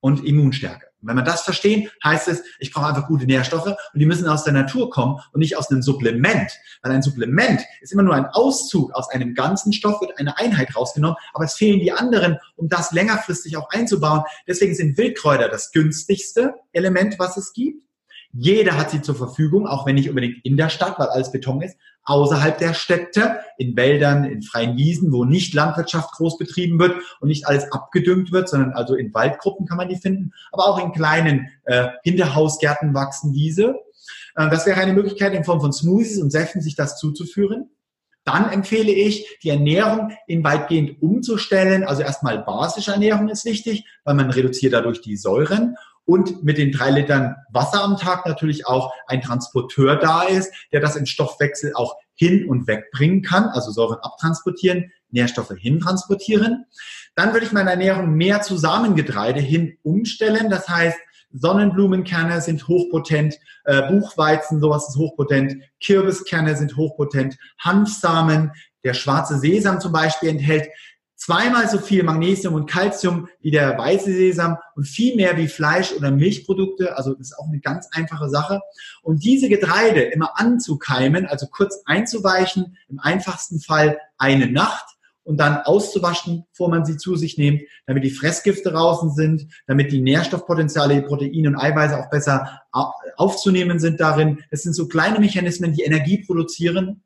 [0.00, 0.86] und Immunstärke.
[1.06, 4.44] Wenn wir das verstehen, heißt es, ich brauche einfach gute Nährstoffe und die müssen aus
[4.44, 6.50] der Natur kommen und nicht aus einem Supplement.
[6.82, 10.76] Weil ein Supplement ist immer nur ein Auszug aus einem ganzen Stoff, wird eine Einheit
[10.76, 14.22] rausgenommen, aber es fehlen die anderen, um das längerfristig auch einzubauen.
[14.46, 17.84] Deswegen sind Wildkräuter das günstigste Element, was es gibt.
[18.36, 21.62] Jeder hat sie zur Verfügung, auch wenn nicht unbedingt in der Stadt, weil alles Beton
[21.62, 26.96] ist, außerhalb der Städte, in Wäldern, in freien Wiesen, wo nicht Landwirtschaft groß betrieben wird
[27.20, 30.82] und nicht alles abgedüngt wird, sondern also in Waldgruppen kann man die finden, aber auch
[30.82, 33.76] in kleinen äh, Hinterhausgärten wachsen diese.
[34.36, 37.70] Äh, das wäre eine Möglichkeit, in Form von Smoothies und Säften sich das zuzuführen.
[38.24, 41.84] Dann empfehle ich, die Ernährung in weitgehend umzustellen.
[41.84, 46.72] Also erstmal basische Ernährung ist wichtig, weil man reduziert dadurch die Säuren und mit den
[46.72, 51.72] drei Litern Wasser am Tag natürlich auch ein Transporteur da ist, der das im Stoffwechsel
[51.74, 56.64] auch hin und weg bringen kann, also Säuren abtransportieren, Nährstoffe hintransportieren.
[57.14, 60.50] Dann würde ich meine Ernährung mehr zu Samengetreide hin umstellen.
[60.50, 60.98] Das heißt,
[61.32, 68.52] Sonnenblumenkerne sind hochpotent, äh, Buchweizen, sowas ist hochpotent, Kürbiskerne sind hochpotent, Hanfsamen,
[68.84, 70.68] der schwarze Sesam zum Beispiel enthält
[71.24, 75.92] zweimal so viel Magnesium und Calcium wie der weiße Sesam und viel mehr wie Fleisch
[75.92, 76.96] oder Milchprodukte.
[76.96, 78.60] Also das ist auch eine ganz einfache Sache.
[79.02, 84.84] Und diese Getreide immer anzukeimen, also kurz einzuweichen, im einfachsten Fall eine Nacht
[85.22, 89.92] und dann auszuwaschen, bevor man sie zu sich nimmt, damit die Fressgifte draußen sind, damit
[89.92, 92.60] die Nährstoffpotenziale, die Proteine und Eiweiße auch besser
[93.16, 94.40] aufzunehmen sind darin.
[94.50, 97.02] Das sind so kleine Mechanismen, die Energie produzieren.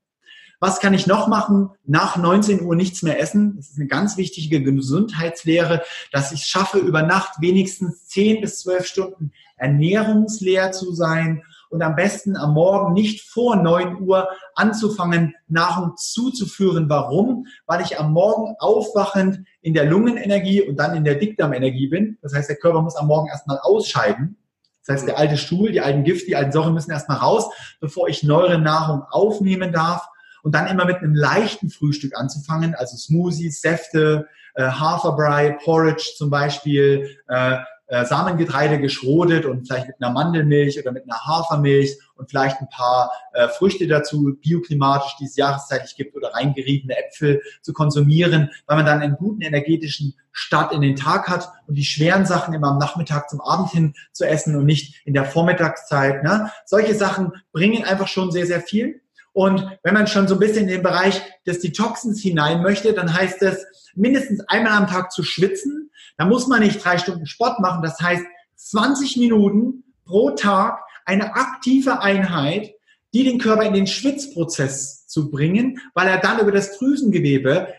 [0.61, 1.71] Was kann ich noch machen?
[1.85, 3.57] Nach 19 Uhr nichts mehr essen.
[3.57, 8.87] Das ist eine ganz wichtige Gesundheitslehre, dass ich schaffe, über Nacht wenigstens 10 bis 12
[8.87, 15.97] Stunden ernährungsleer zu sein und am besten am Morgen nicht vor 9 Uhr anzufangen, Nahrung
[15.97, 16.89] zuzuführen.
[16.89, 17.47] Warum?
[17.67, 22.19] Weil ich am Morgen aufwachend in der Lungenenergie und dann in der Dickdarmenergie bin.
[22.23, 24.39] Das heißt, der Körper muss am Morgen erstmal ausscheiden.
[24.87, 27.51] Das heißt, der alte Stuhl, die alten Gift, die alten Säuren müssen erstmal raus,
[27.81, 30.09] bevor ich neue Nahrung aufnehmen darf.
[30.43, 36.31] Und dann immer mit einem leichten Frühstück anzufangen, also Smoothies, Säfte, äh, Haferbrei, Porridge zum
[36.31, 37.59] Beispiel, äh,
[37.89, 42.69] äh, Samengetreide geschrotet und vielleicht mit einer Mandelmilch oder mit einer Hafermilch und vielleicht ein
[42.69, 48.77] paar äh, Früchte dazu, bioklimatisch, die es jahreszeitlich gibt oder reingeriebene Äpfel zu konsumieren, weil
[48.77, 52.69] man dann einen guten energetischen Start in den Tag hat und die schweren Sachen immer
[52.69, 56.23] am Nachmittag zum Abend hin zu essen und nicht in der Vormittagszeit.
[56.23, 56.51] Ne?
[56.67, 59.01] Solche Sachen bringen einfach schon sehr, sehr viel.
[59.39, 63.15] Und wenn man schon so ein bisschen in den Bereich des Detoxens hinein möchte, dann
[63.15, 63.65] heißt es,
[63.95, 65.93] mindestens einmal am Tag zu schwitzen.
[66.17, 67.81] Da muss man nicht drei Stunden Sport machen.
[67.81, 68.25] Das heißt,
[68.57, 72.75] 20 Minuten pro Tag eine aktive Einheit,
[73.15, 77.73] die den Körper in den Schwitzprozess zu bringen, weil er dann über das Drüsengewebe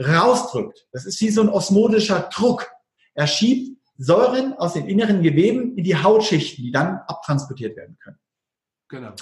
[0.00, 0.86] rausdrückt.
[0.92, 2.66] Das ist wie so ein osmotischer Druck.
[3.12, 8.18] Er schiebt Säuren aus den inneren Geweben in die Hautschichten, die dann abtransportiert werden können.
[8.88, 9.12] Genau.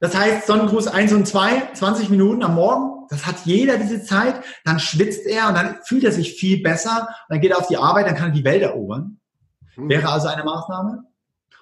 [0.00, 4.42] Das heißt, Sonnengruß 1 und 2, 20 Minuten am Morgen, das hat jeder diese Zeit,
[4.64, 7.76] dann schwitzt er und dann fühlt er sich viel besser, dann geht er auf die
[7.76, 9.18] Arbeit, dann kann er die Welt erobern.
[9.74, 9.90] Hm.
[9.90, 11.04] Wäre also eine Maßnahme.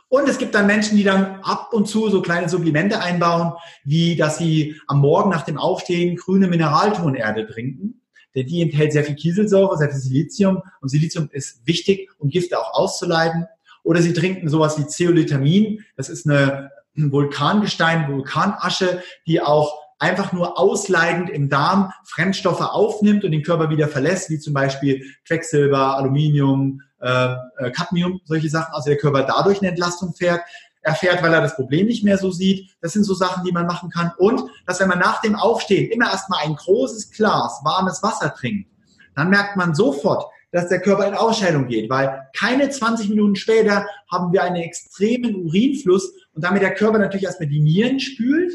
[0.09, 3.53] Und es gibt dann Menschen, die dann ab und zu so kleine Supplemente einbauen,
[3.85, 8.01] wie dass sie am Morgen nach dem Aufstehen grüne Mineraltonerde trinken.
[8.35, 12.59] Denn die enthält sehr viel Kieselsäure, sehr viel Silizium und Silizium ist wichtig, um Gifte
[12.59, 13.47] auch auszuleiten.
[13.83, 15.85] Oder sie trinken sowas wie Zeolithamin.
[15.97, 16.71] Das ist eine
[17.13, 23.89] Vulkangestein, Vulkanasche, die auch einfach nur ausleitend im Darm Fremdstoffe aufnimmt und den Körper wieder
[23.89, 28.75] verlässt, wie zum Beispiel Quecksilber, Aluminium, äh, äh, Cadmium, solche Sachen.
[28.75, 30.43] Also der Körper dadurch eine Entlastung fährt,
[30.83, 32.71] erfährt, weil er das Problem nicht mehr so sieht.
[32.81, 34.13] Das sind so Sachen, die man machen kann.
[34.19, 38.71] Und dass wenn man nach dem Aufstehen immer erstmal ein großes Glas warmes Wasser trinkt,
[39.15, 43.87] dann merkt man sofort, dass der Körper in Ausscheidung geht, weil keine 20 Minuten später
[44.11, 48.53] haben wir einen extremen Urinfluss und damit der Körper natürlich erstmal die Nieren spült,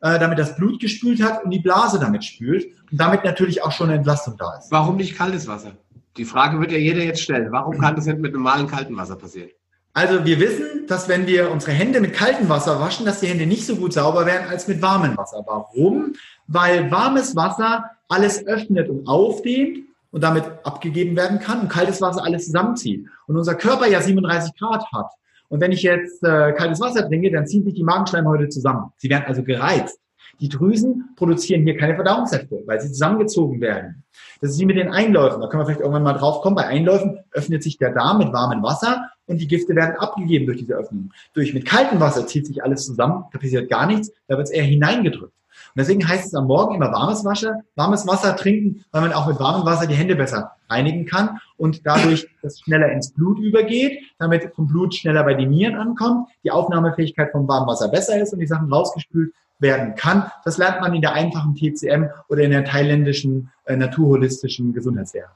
[0.00, 3.72] äh, damit das Blut gespült hat und die Blase damit spült und damit natürlich auch
[3.72, 4.70] schon eine Entlastung da ist.
[4.70, 5.72] Warum nicht kaltes Wasser?
[6.16, 7.52] Die Frage wird ja jeder jetzt stellen.
[7.52, 9.50] Warum kann das nicht mit normalem kaltem Wasser passieren?
[9.92, 13.46] Also wir wissen, dass wenn wir unsere Hände mit kaltem Wasser waschen, dass die Hände
[13.46, 15.42] nicht so gut sauber werden als mit warmem Wasser.
[15.46, 16.12] Warum?
[16.46, 19.85] Weil warmes Wasser alles öffnet und aufdehnt
[20.16, 23.06] und damit abgegeben werden kann und kaltes Wasser alles zusammenzieht.
[23.26, 25.10] Und unser Körper ja 37 Grad hat.
[25.50, 28.92] Und wenn ich jetzt äh, kaltes Wasser trinke, dann ziehen sich die Magenschleimhäute zusammen.
[28.96, 30.00] Sie werden also gereizt.
[30.40, 34.04] Die Drüsen produzieren hier keine Verdauungssäfte, weil sie zusammengezogen werden.
[34.40, 35.42] Das ist wie mit den Einläufen.
[35.42, 36.56] Da können wir vielleicht irgendwann mal drauf kommen.
[36.56, 40.56] Bei Einläufen öffnet sich der Darm mit warmem Wasser und die Gifte werden abgegeben durch
[40.56, 41.12] diese Öffnung.
[41.34, 44.52] Durch mit kaltem Wasser zieht sich alles zusammen, da passiert gar nichts, da wird es
[44.52, 45.34] eher hineingedrückt.
[45.76, 49.26] Und deswegen heißt es am Morgen immer warmes Wasser, warmes Wasser trinken, weil man auch
[49.26, 54.00] mit warmem Wasser die Hände besser reinigen kann und dadurch das schneller ins Blut übergeht,
[54.18, 58.32] damit vom Blut schneller bei den Nieren ankommt, die Aufnahmefähigkeit vom warmen Wasser besser ist
[58.32, 60.30] und die Sachen rausgespült werden kann.
[60.46, 65.28] Das lernt man in der einfachen TCM oder in der thailändischen äh, naturholistischen Gesundheitslehre.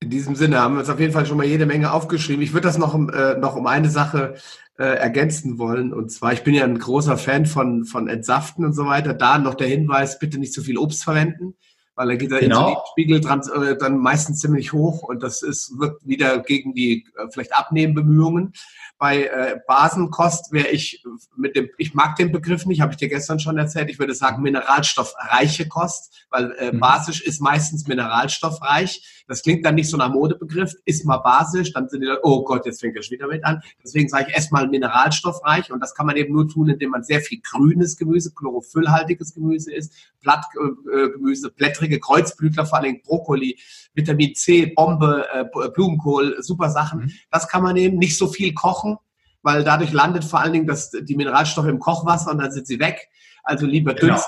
[0.00, 2.42] In diesem Sinne haben wir uns auf jeden Fall schon mal jede Menge aufgeschrieben.
[2.42, 4.34] Ich würde das noch, äh, noch um eine Sache
[4.78, 5.92] äh, ergänzen wollen.
[5.92, 9.14] Und zwar, ich bin ja ein großer Fan von, von Entsaften und so weiter.
[9.14, 11.54] Da noch der Hinweis, bitte nicht zu viel Obst verwenden,
[11.94, 12.68] weil da geht der genau.
[12.68, 17.28] Insulinspiegel dran, äh, dann meistens ziemlich hoch und das ist, wirkt wieder gegen die äh,
[17.32, 18.52] vielleicht Abnehmbemühungen.
[18.98, 21.02] Bei äh, Basenkost wäre ich
[21.36, 23.90] mit dem, ich mag den Begriff nicht, habe ich dir gestern schon erzählt.
[23.90, 26.80] Ich würde sagen mineralstoffreiche Kost, weil äh, mhm.
[26.80, 29.15] basisch ist meistens mineralstoffreich.
[29.28, 30.72] Das klingt dann nicht so nach Modebegriff.
[30.84, 33.44] Ist mal basisch, dann sind die Leute, oh Gott, jetzt fängt er schon wieder mit
[33.44, 33.60] an.
[33.82, 37.20] Deswegen sage ich erstmal mineralstoffreich und das kann man eben nur tun, indem man sehr
[37.20, 43.58] viel grünes Gemüse, chlorophyllhaltiges Gemüse isst, Blattgemüse, äh, blättrige Kreuzblütler, vor allem Brokkoli,
[43.94, 45.44] Vitamin C, Bombe, äh,
[45.74, 47.00] Blumenkohl, super Sachen.
[47.00, 47.12] Mhm.
[47.30, 47.98] Das kann man nehmen.
[47.98, 48.96] Nicht so viel kochen,
[49.42, 52.78] weil dadurch landet vor allen Dingen das, die Mineralstoffe im Kochwasser und dann sind sie
[52.78, 53.08] weg.
[53.42, 54.20] Also lieber genau.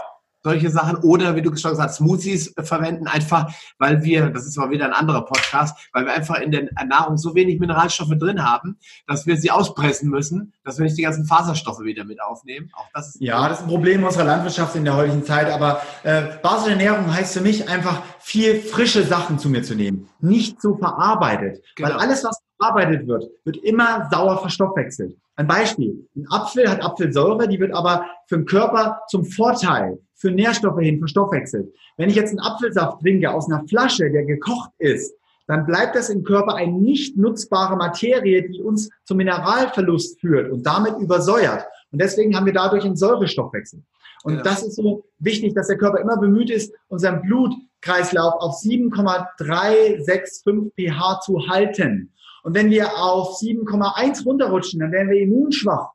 [0.43, 4.57] Solche Sachen oder wie du schon gesagt hast, Smoothies verwenden, einfach weil wir, das ist
[4.57, 8.45] mal wieder ein anderer Podcast, weil wir einfach in der Nahrung so wenig Mineralstoffe drin
[8.45, 12.71] haben, dass wir sie auspressen müssen, dass wir nicht die ganzen Faserstoffe wieder mit aufnehmen.
[12.75, 15.81] Auch das ist ja, das ist ein Problem unserer Landwirtschaft in der heutigen Zeit, aber
[16.05, 20.61] äh, basische Ernährung heißt für mich einfach viel frische Sachen zu mir zu nehmen, nicht
[20.61, 21.91] so verarbeitet, genau.
[21.91, 25.17] weil alles, was verarbeitet wird, wird immer sauer verstoffwechselt.
[25.37, 26.05] Ein Beispiel.
[26.17, 30.99] Ein Apfel hat Apfelsäure, die wird aber für den Körper zum Vorteil, für Nährstoffe hin
[30.99, 31.73] verstoffwechselt.
[31.97, 35.15] Wenn ich jetzt einen Apfelsaft trinke aus einer Flasche, der gekocht ist,
[35.47, 40.65] dann bleibt das im Körper eine nicht nutzbare Materie, die uns zum Mineralverlust führt und
[40.65, 41.65] damit übersäuert.
[41.91, 43.83] Und deswegen haben wir dadurch einen Säurestoffwechsel.
[44.25, 44.43] Und ja.
[44.43, 51.21] das ist so wichtig, dass der Körper immer bemüht ist, unseren Blutkreislauf auf 7,365 pH
[51.21, 52.13] zu halten.
[52.43, 55.91] Und wenn wir auf 7,1 runterrutschen, dann werden wir immunschwach.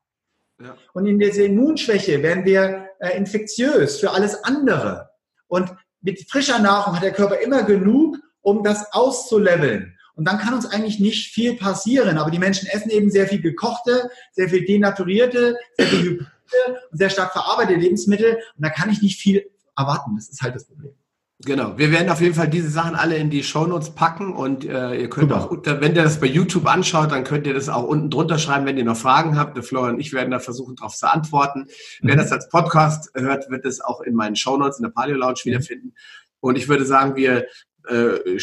[0.62, 0.76] Ja.
[0.94, 5.10] Und in dieser Immunschwäche werden wir äh, infektiös für alles andere.
[5.48, 9.98] Und mit frischer Nahrung hat der Körper immer genug, um das auszuleveln.
[10.16, 12.18] Und dann kann uns eigentlich nicht viel passieren.
[12.18, 16.98] Aber die Menschen essen eben sehr viel gekochte, sehr viel denaturierte, sehr viel hybride und
[16.98, 18.36] sehr stark verarbeitete Lebensmittel.
[18.36, 20.16] Und da kann ich nicht viel erwarten.
[20.16, 20.94] Das ist halt das Problem.
[21.40, 24.96] Genau, wir werden auf jeden Fall diese Sachen alle in die Shownotes packen und äh,
[24.96, 25.46] ihr könnt Super.
[25.46, 28.38] auch, unter, wenn ihr das bei YouTube anschaut, dann könnt ihr das auch unten drunter
[28.38, 29.58] schreiben, wenn ihr noch Fragen habt.
[29.58, 31.62] Der Florian und ich werden da versuchen, darauf zu antworten.
[32.02, 32.08] Mhm.
[32.08, 35.40] Wer das als Podcast hört, wird es auch in meinen Shownotes in der Paleo Lounge
[35.44, 35.50] mhm.
[35.50, 35.96] wiederfinden.
[36.40, 37.46] Und ich würde sagen, wir
[37.90, 38.40] äh, äh,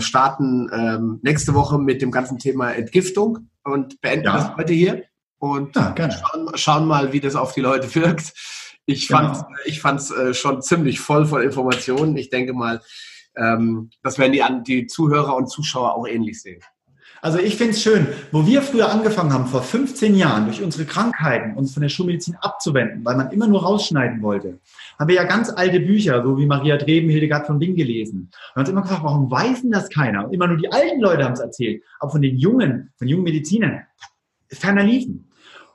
[0.00, 4.32] starten ähm, nächste Woche mit dem ganzen Thema Entgiftung und beenden ja.
[4.34, 5.04] das heute hier
[5.38, 8.34] und ja, schauen, schauen mal, wie das auf die Leute wirkt.
[8.90, 9.48] Ich fand genau.
[9.64, 12.16] ich fand's äh, schon ziemlich voll von Informationen.
[12.16, 12.80] Ich denke mal,
[13.36, 16.60] ähm, das werden die, die Zuhörer und Zuschauer auch ähnlich sehen.
[17.22, 20.86] Also ich finde es schön, wo wir früher angefangen haben, vor 15 Jahren, durch unsere
[20.86, 24.58] Krankheiten uns von der Schulmedizin abzuwenden, weil man immer nur rausschneiden wollte,
[24.98, 28.30] haben wir ja ganz alte Bücher, so wie Maria Dreben, Hildegard von Bing gelesen.
[28.54, 30.24] Und uns immer gefragt, warum weiß denn das keiner?
[30.24, 31.82] Und immer nur die alten Leute haben es erzählt.
[31.98, 33.82] Aber von den Jungen, von jungen Medizinern,
[34.50, 35.29] ferner liefen.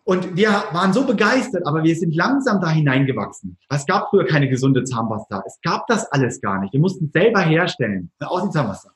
[0.06, 3.58] Und wir waren so begeistert, aber wir sind langsam da hineingewachsen.
[3.70, 5.44] Es gab früher keine gesunde Zahnpasta.
[5.48, 6.74] Es gab das alles gar nicht.
[6.74, 8.92] Wir mussten selber herstellen, aus dem Zahnpasta.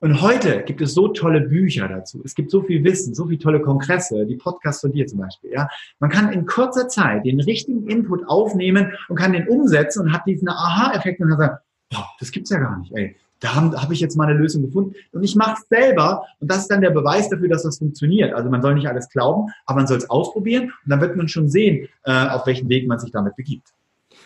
[0.00, 2.20] Und heute gibt es so tolle Bücher dazu.
[2.22, 5.52] Es gibt so viel Wissen, so viele tolle Kongresse, die Podcasts von dir zum Beispiel.
[5.52, 10.12] Ja, man kann in kurzer Zeit den richtigen Input aufnehmen und kann den umsetzen und
[10.12, 11.56] hat diesen Aha-Effekt und kann sagen,
[11.90, 12.92] boah, das gibt's ja gar nicht.
[12.94, 14.94] Ey, da habe hab ich jetzt mal eine Lösung gefunden.
[15.12, 18.32] Und ich mache es selber und das ist dann der Beweis dafür, dass das funktioniert.
[18.32, 21.28] Also man soll nicht alles glauben, aber man soll es ausprobieren und dann wird man
[21.28, 23.68] schon sehen, äh, auf welchen Weg man sich damit begibt.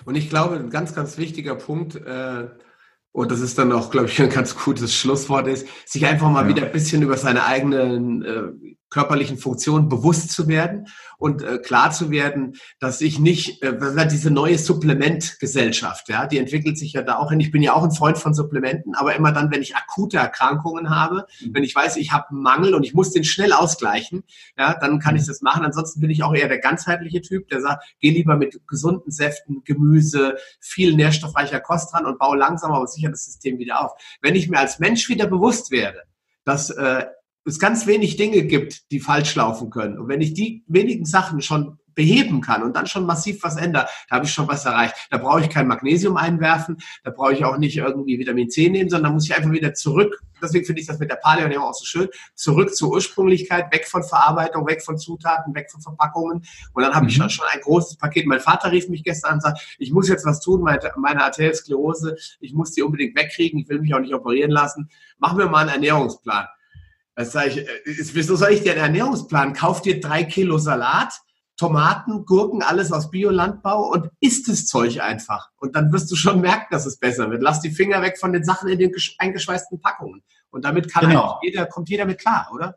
[0.04, 2.48] Und ich glaube, ein ganz, ganz wichtiger Punkt, äh,
[3.12, 6.44] und das ist dann auch, glaube ich, ein ganz gutes Schlusswort ist, sich einfach mal
[6.44, 6.48] ja.
[6.48, 10.88] wieder ein bisschen über seine eigenen äh, körperlichen Funktionen bewusst zu werden
[11.18, 16.76] und äh, klar zu werden, dass ich nicht, äh, diese neue Supplementgesellschaft, ja, die entwickelt
[16.76, 17.40] sich ja da auch hin.
[17.40, 20.90] Ich bin ja auch ein Freund von Supplementen, aber immer dann, wenn ich akute Erkrankungen
[20.90, 21.54] habe, mhm.
[21.54, 24.24] wenn ich weiß, ich habe einen Mangel und ich muss den schnell ausgleichen,
[24.58, 25.28] ja, dann kann ich mhm.
[25.28, 25.64] das machen.
[25.64, 29.62] Ansonsten bin ich auch eher der ganzheitliche Typ, der sagt, geh lieber mit gesunden Säften,
[29.64, 33.92] Gemüse, viel nährstoffreicher Kost dran und baue langsam aber sicher das System wieder auf.
[34.20, 36.02] Wenn ich mir als Mensch wieder bewusst werde,
[36.44, 37.04] dass äh,
[37.44, 39.98] es ganz wenig Dinge gibt, die falsch laufen können.
[39.98, 43.86] Und wenn ich die wenigen Sachen schon beheben kann und dann schon massiv was ändere,
[44.08, 44.94] da habe ich schon was erreicht.
[45.10, 48.88] Da brauche ich kein Magnesium einwerfen, da brauche ich auch nicht irgendwie Vitamin C nehmen,
[48.88, 50.20] sondern muss ich einfach wieder zurück.
[50.42, 52.08] Deswegen finde ich das mit der Paleo auch so schön.
[52.34, 56.42] Zurück zur Ursprünglichkeit, weg von Verarbeitung, weg von Zutaten, weg von Verpackungen.
[56.72, 57.10] Und dann habe mhm.
[57.10, 58.26] ich schon, schon ein großes Paket.
[58.26, 61.22] Mein Vater rief mich gestern an und sagt, ich muss jetzt was tun, meine, meine
[61.24, 64.88] Arteriosklerose, ich muss die unbedingt wegkriegen, ich will mich auch nicht operieren lassen.
[65.18, 66.46] Mach mir mal einen Ernährungsplan.
[67.20, 69.52] Was sag ich, äh, wieso soll ich dir einen Ernährungsplan?
[69.52, 71.12] Kauf dir drei Kilo Salat,
[71.58, 75.50] Tomaten, Gurken, alles aus Biolandbau und isst das Zeug einfach.
[75.58, 77.42] Und dann wirst du schon merken, dass es besser wird.
[77.42, 80.22] Lass die Finger weg von den Sachen in den eingeschweißten Packungen.
[80.50, 81.38] Und damit kann genau.
[81.42, 82.76] jeder, kommt jeder mit klar, oder?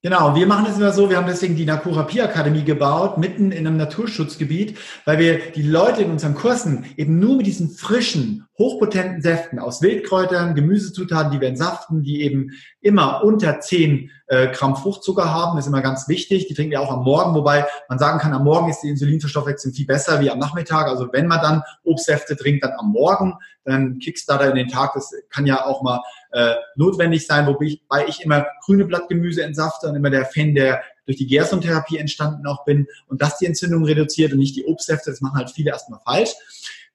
[0.00, 3.76] Genau, wir machen es immer so, wir haben deswegen die Nakurapie-Akademie gebaut, mitten in einem
[3.76, 9.58] Naturschutzgebiet, weil wir die Leute in unseren Kursen eben nur mit diesen frischen, hochpotenten Säften
[9.58, 15.58] aus Wildkräutern, Gemüsezutaten, die wir entsaften, die eben immer unter 10 äh, Gramm Fruchtzucker haben,
[15.58, 16.46] ist immer ganz wichtig.
[16.46, 19.74] Die trinken wir auch am Morgen, wobei man sagen kann, am Morgen ist die Insulinverstoffwechslung
[19.74, 20.86] viel besser wie am Nachmittag.
[20.86, 23.34] Also wenn man dann Obstsäfte trinkt, dann am Morgen,
[23.64, 24.92] dann Kickstarter in den Tag.
[24.94, 29.42] Das kann ja auch mal äh, notwendig sein, wobei ich, wobei ich immer grüne Blattgemüse
[29.42, 33.46] entsafte und immer der Fan der durch die Gerstentherapie entstanden auch bin und das die
[33.46, 35.10] Entzündung reduziert und nicht die Obstsäfte.
[35.10, 36.30] Das machen halt viele erstmal falsch.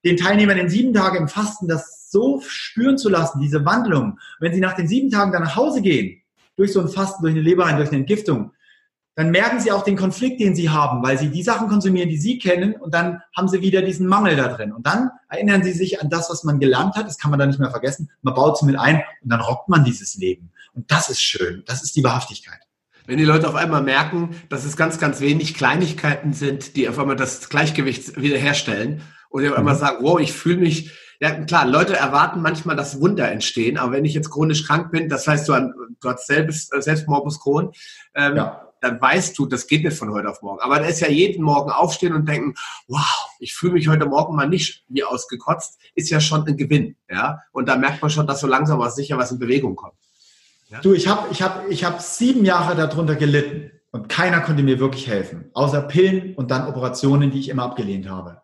[0.06, 4.54] Den Teilnehmern in sieben Tagen im Fasten das so spüren zu lassen, diese Wandlung, wenn
[4.54, 6.22] sie nach den sieben Tagen dann nach Hause gehen,
[6.56, 8.52] durch so ein Fasten, durch eine Leber, durch eine Entgiftung,
[9.16, 12.20] dann merken sie auch den Konflikt, den sie haben, weil sie die Sachen konsumieren, die
[12.20, 14.72] sie kennen und dann haben sie wieder diesen Mangel da drin.
[14.72, 17.50] Und dann erinnern sie sich an das, was man gelernt hat, das kann man dann
[17.50, 20.52] nicht mehr vergessen, man baut es mit ein und dann rockt man dieses Leben.
[20.74, 22.60] Und das ist schön, das ist die Wahrhaftigkeit.
[23.08, 27.00] Wenn die Leute auf einmal merken, dass es ganz, ganz wenig Kleinigkeiten sind, die auf
[27.00, 29.02] einmal das Gleichgewicht wiederherstellen
[29.38, 29.80] und die auf einmal mhm.
[29.80, 34.06] sagen, wow, ich fühle mich ja, klar, Leute erwarten manchmal, dass Wunder entstehen, aber wenn
[34.06, 37.72] ich jetzt chronisch krank bin, das heißt, du, du hast selbst, äh, selbst Morbus Crohn,
[38.14, 38.68] ähm, ja.
[38.82, 40.60] dann weißt du, das geht nicht von heute auf morgen.
[40.60, 42.54] Aber da ist ja jeden Morgen aufstehen und denken,
[42.88, 46.96] wow, ich fühle mich heute Morgen mal nicht wie ausgekotzt, ist ja schon ein Gewinn.
[47.10, 47.40] Ja?
[47.52, 49.96] Und da merkt man schon, dass so langsam aber sicher was in Bewegung kommt.
[50.70, 50.82] Ja?
[50.82, 54.80] Du, ich habe ich hab, ich hab sieben Jahre darunter gelitten und keiner konnte mir
[54.80, 58.44] wirklich helfen, außer Pillen und dann Operationen, die ich immer abgelehnt habe.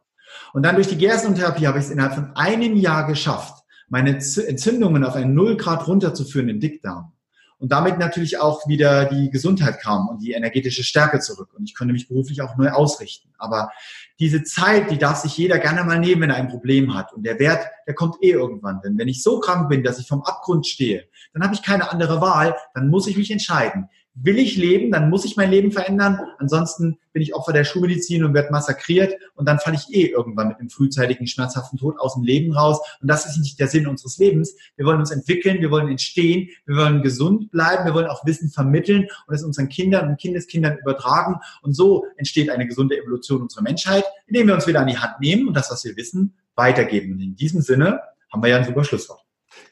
[0.53, 5.03] Und dann durch die Gerstentherapie habe ich es innerhalb von einem Jahr geschafft, meine Entzündungen
[5.03, 7.11] auf einen Null Grad runterzuführen im Dickdarm.
[7.57, 11.53] Und damit natürlich auch wieder die Gesundheit kam und die energetische Stärke zurück.
[11.53, 13.29] Und ich konnte mich beruflich auch neu ausrichten.
[13.37, 13.71] Aber
[14.19, 17.13] diese Zeit, die darf sich jeder gerne mal nehmen, wenn er ein Problem hat.
[17.13, 18.81] Und der Wert, der kommt eh irgendwann.
[18.83, 21.89] Denn wenn ich so krank bin, dass ich vom Abgrund stehe, dann habe ich keine
[21.89, 22.55] andere Wahl.
[22.73, 26.19] Dann muss ich mich entscheiden will ich leben, dann muss ich mein Leben verändern.
[26.37, 30.49] Ansonsten bin ich Opfer der Schulmedizin und werde massakriert und dann falle ich eh irgendwann
[30.49, 32.79] mit einem frühzeitigen, schmerzhaften Tod aus dem Leben raus.
[33.01, 34.55] Und das ist nicht der Sinn unseres Lebens.
[34.75, 38.49] Wir wollen uns entwickeln, wir wollen entstehen, wir wollen gesund bleiben, wir wollen auch Wissen
[38.49, 41.35] vermitteln und es unseren Kindern und Kindeskindern übertragen.
[41.61, 45.19] Und so entsteht eine gesunde Evolution unserer Menschheit, indem wir uns wieder an die Hand
[45.19, 47.13] nehmen und das, was wir wissen, weitergeben.
[47.13, 47.99] Und in diesem Sinne
[48.31, 49.22] haben wir ja ein super Schlusswort.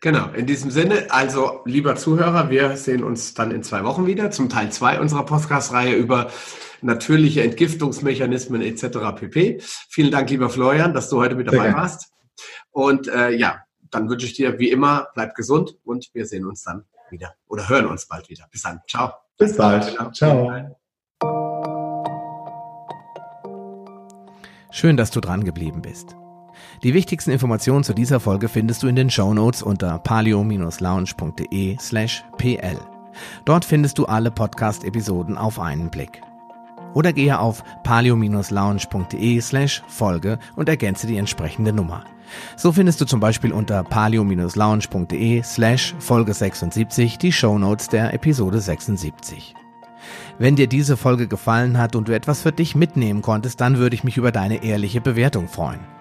[0.04, 4.32] Genau, in diesem Sinne, also lieber Zuhörer, wir sehen uns dann in zwei Wochen wieder
[4.32, 6.32] zum Teil zwei unserer Podcast-Reihe über
[6.82, 8.98] natürliche Entgiftungsmechanismen etc.
[9.16, 9.62] pp.
[9.62, 12.12] Vielen Dank, lieber Florian, dass du heute mit dabei warst.
[12.72, 13.62] Und äh, ja,
[13.92, 17.70] dann wünsche ich dir wie immer, bleib gesund und wir sehen uns dann wieder oder
[17.70, 18.48] hören uns bald wieder.
[18.52, 18.82] Bis dann.
[18.88, 19.14] Ciao.
[19.38, 19.96] Bis bald.
[20.16, 20.52] Ciao.
[24.72, 26.16] Schön, dass du dran geblieben bist.
[26.84, 32.24] Die wichtigsten Informationen zu dieser Folge findest du in den Show Notes unter palio-lounge.de slash
[32.40, 32.80] pl.
[33.46, 36.24] Dort findest du alle Podcast-Episoden auf einen Blick.
[36.96, 42.04] Oder gehe auf palio-lounge.de slash Folge und ergänze die entsprechende Nummer.
[42.58, 48.60] So findest du zum Beispiel unter palio-lounge.de slash Folge 76 die Show Notes der Episode
[48.60, 49.54] 76.
[50.40, 53.96] Wenn dir diese Folge gefallen hat und du etwas für dich mitnehmen konntest, dann würde
[53.96, 56.01] ich mich über deine ehrliche Bewertung freuen.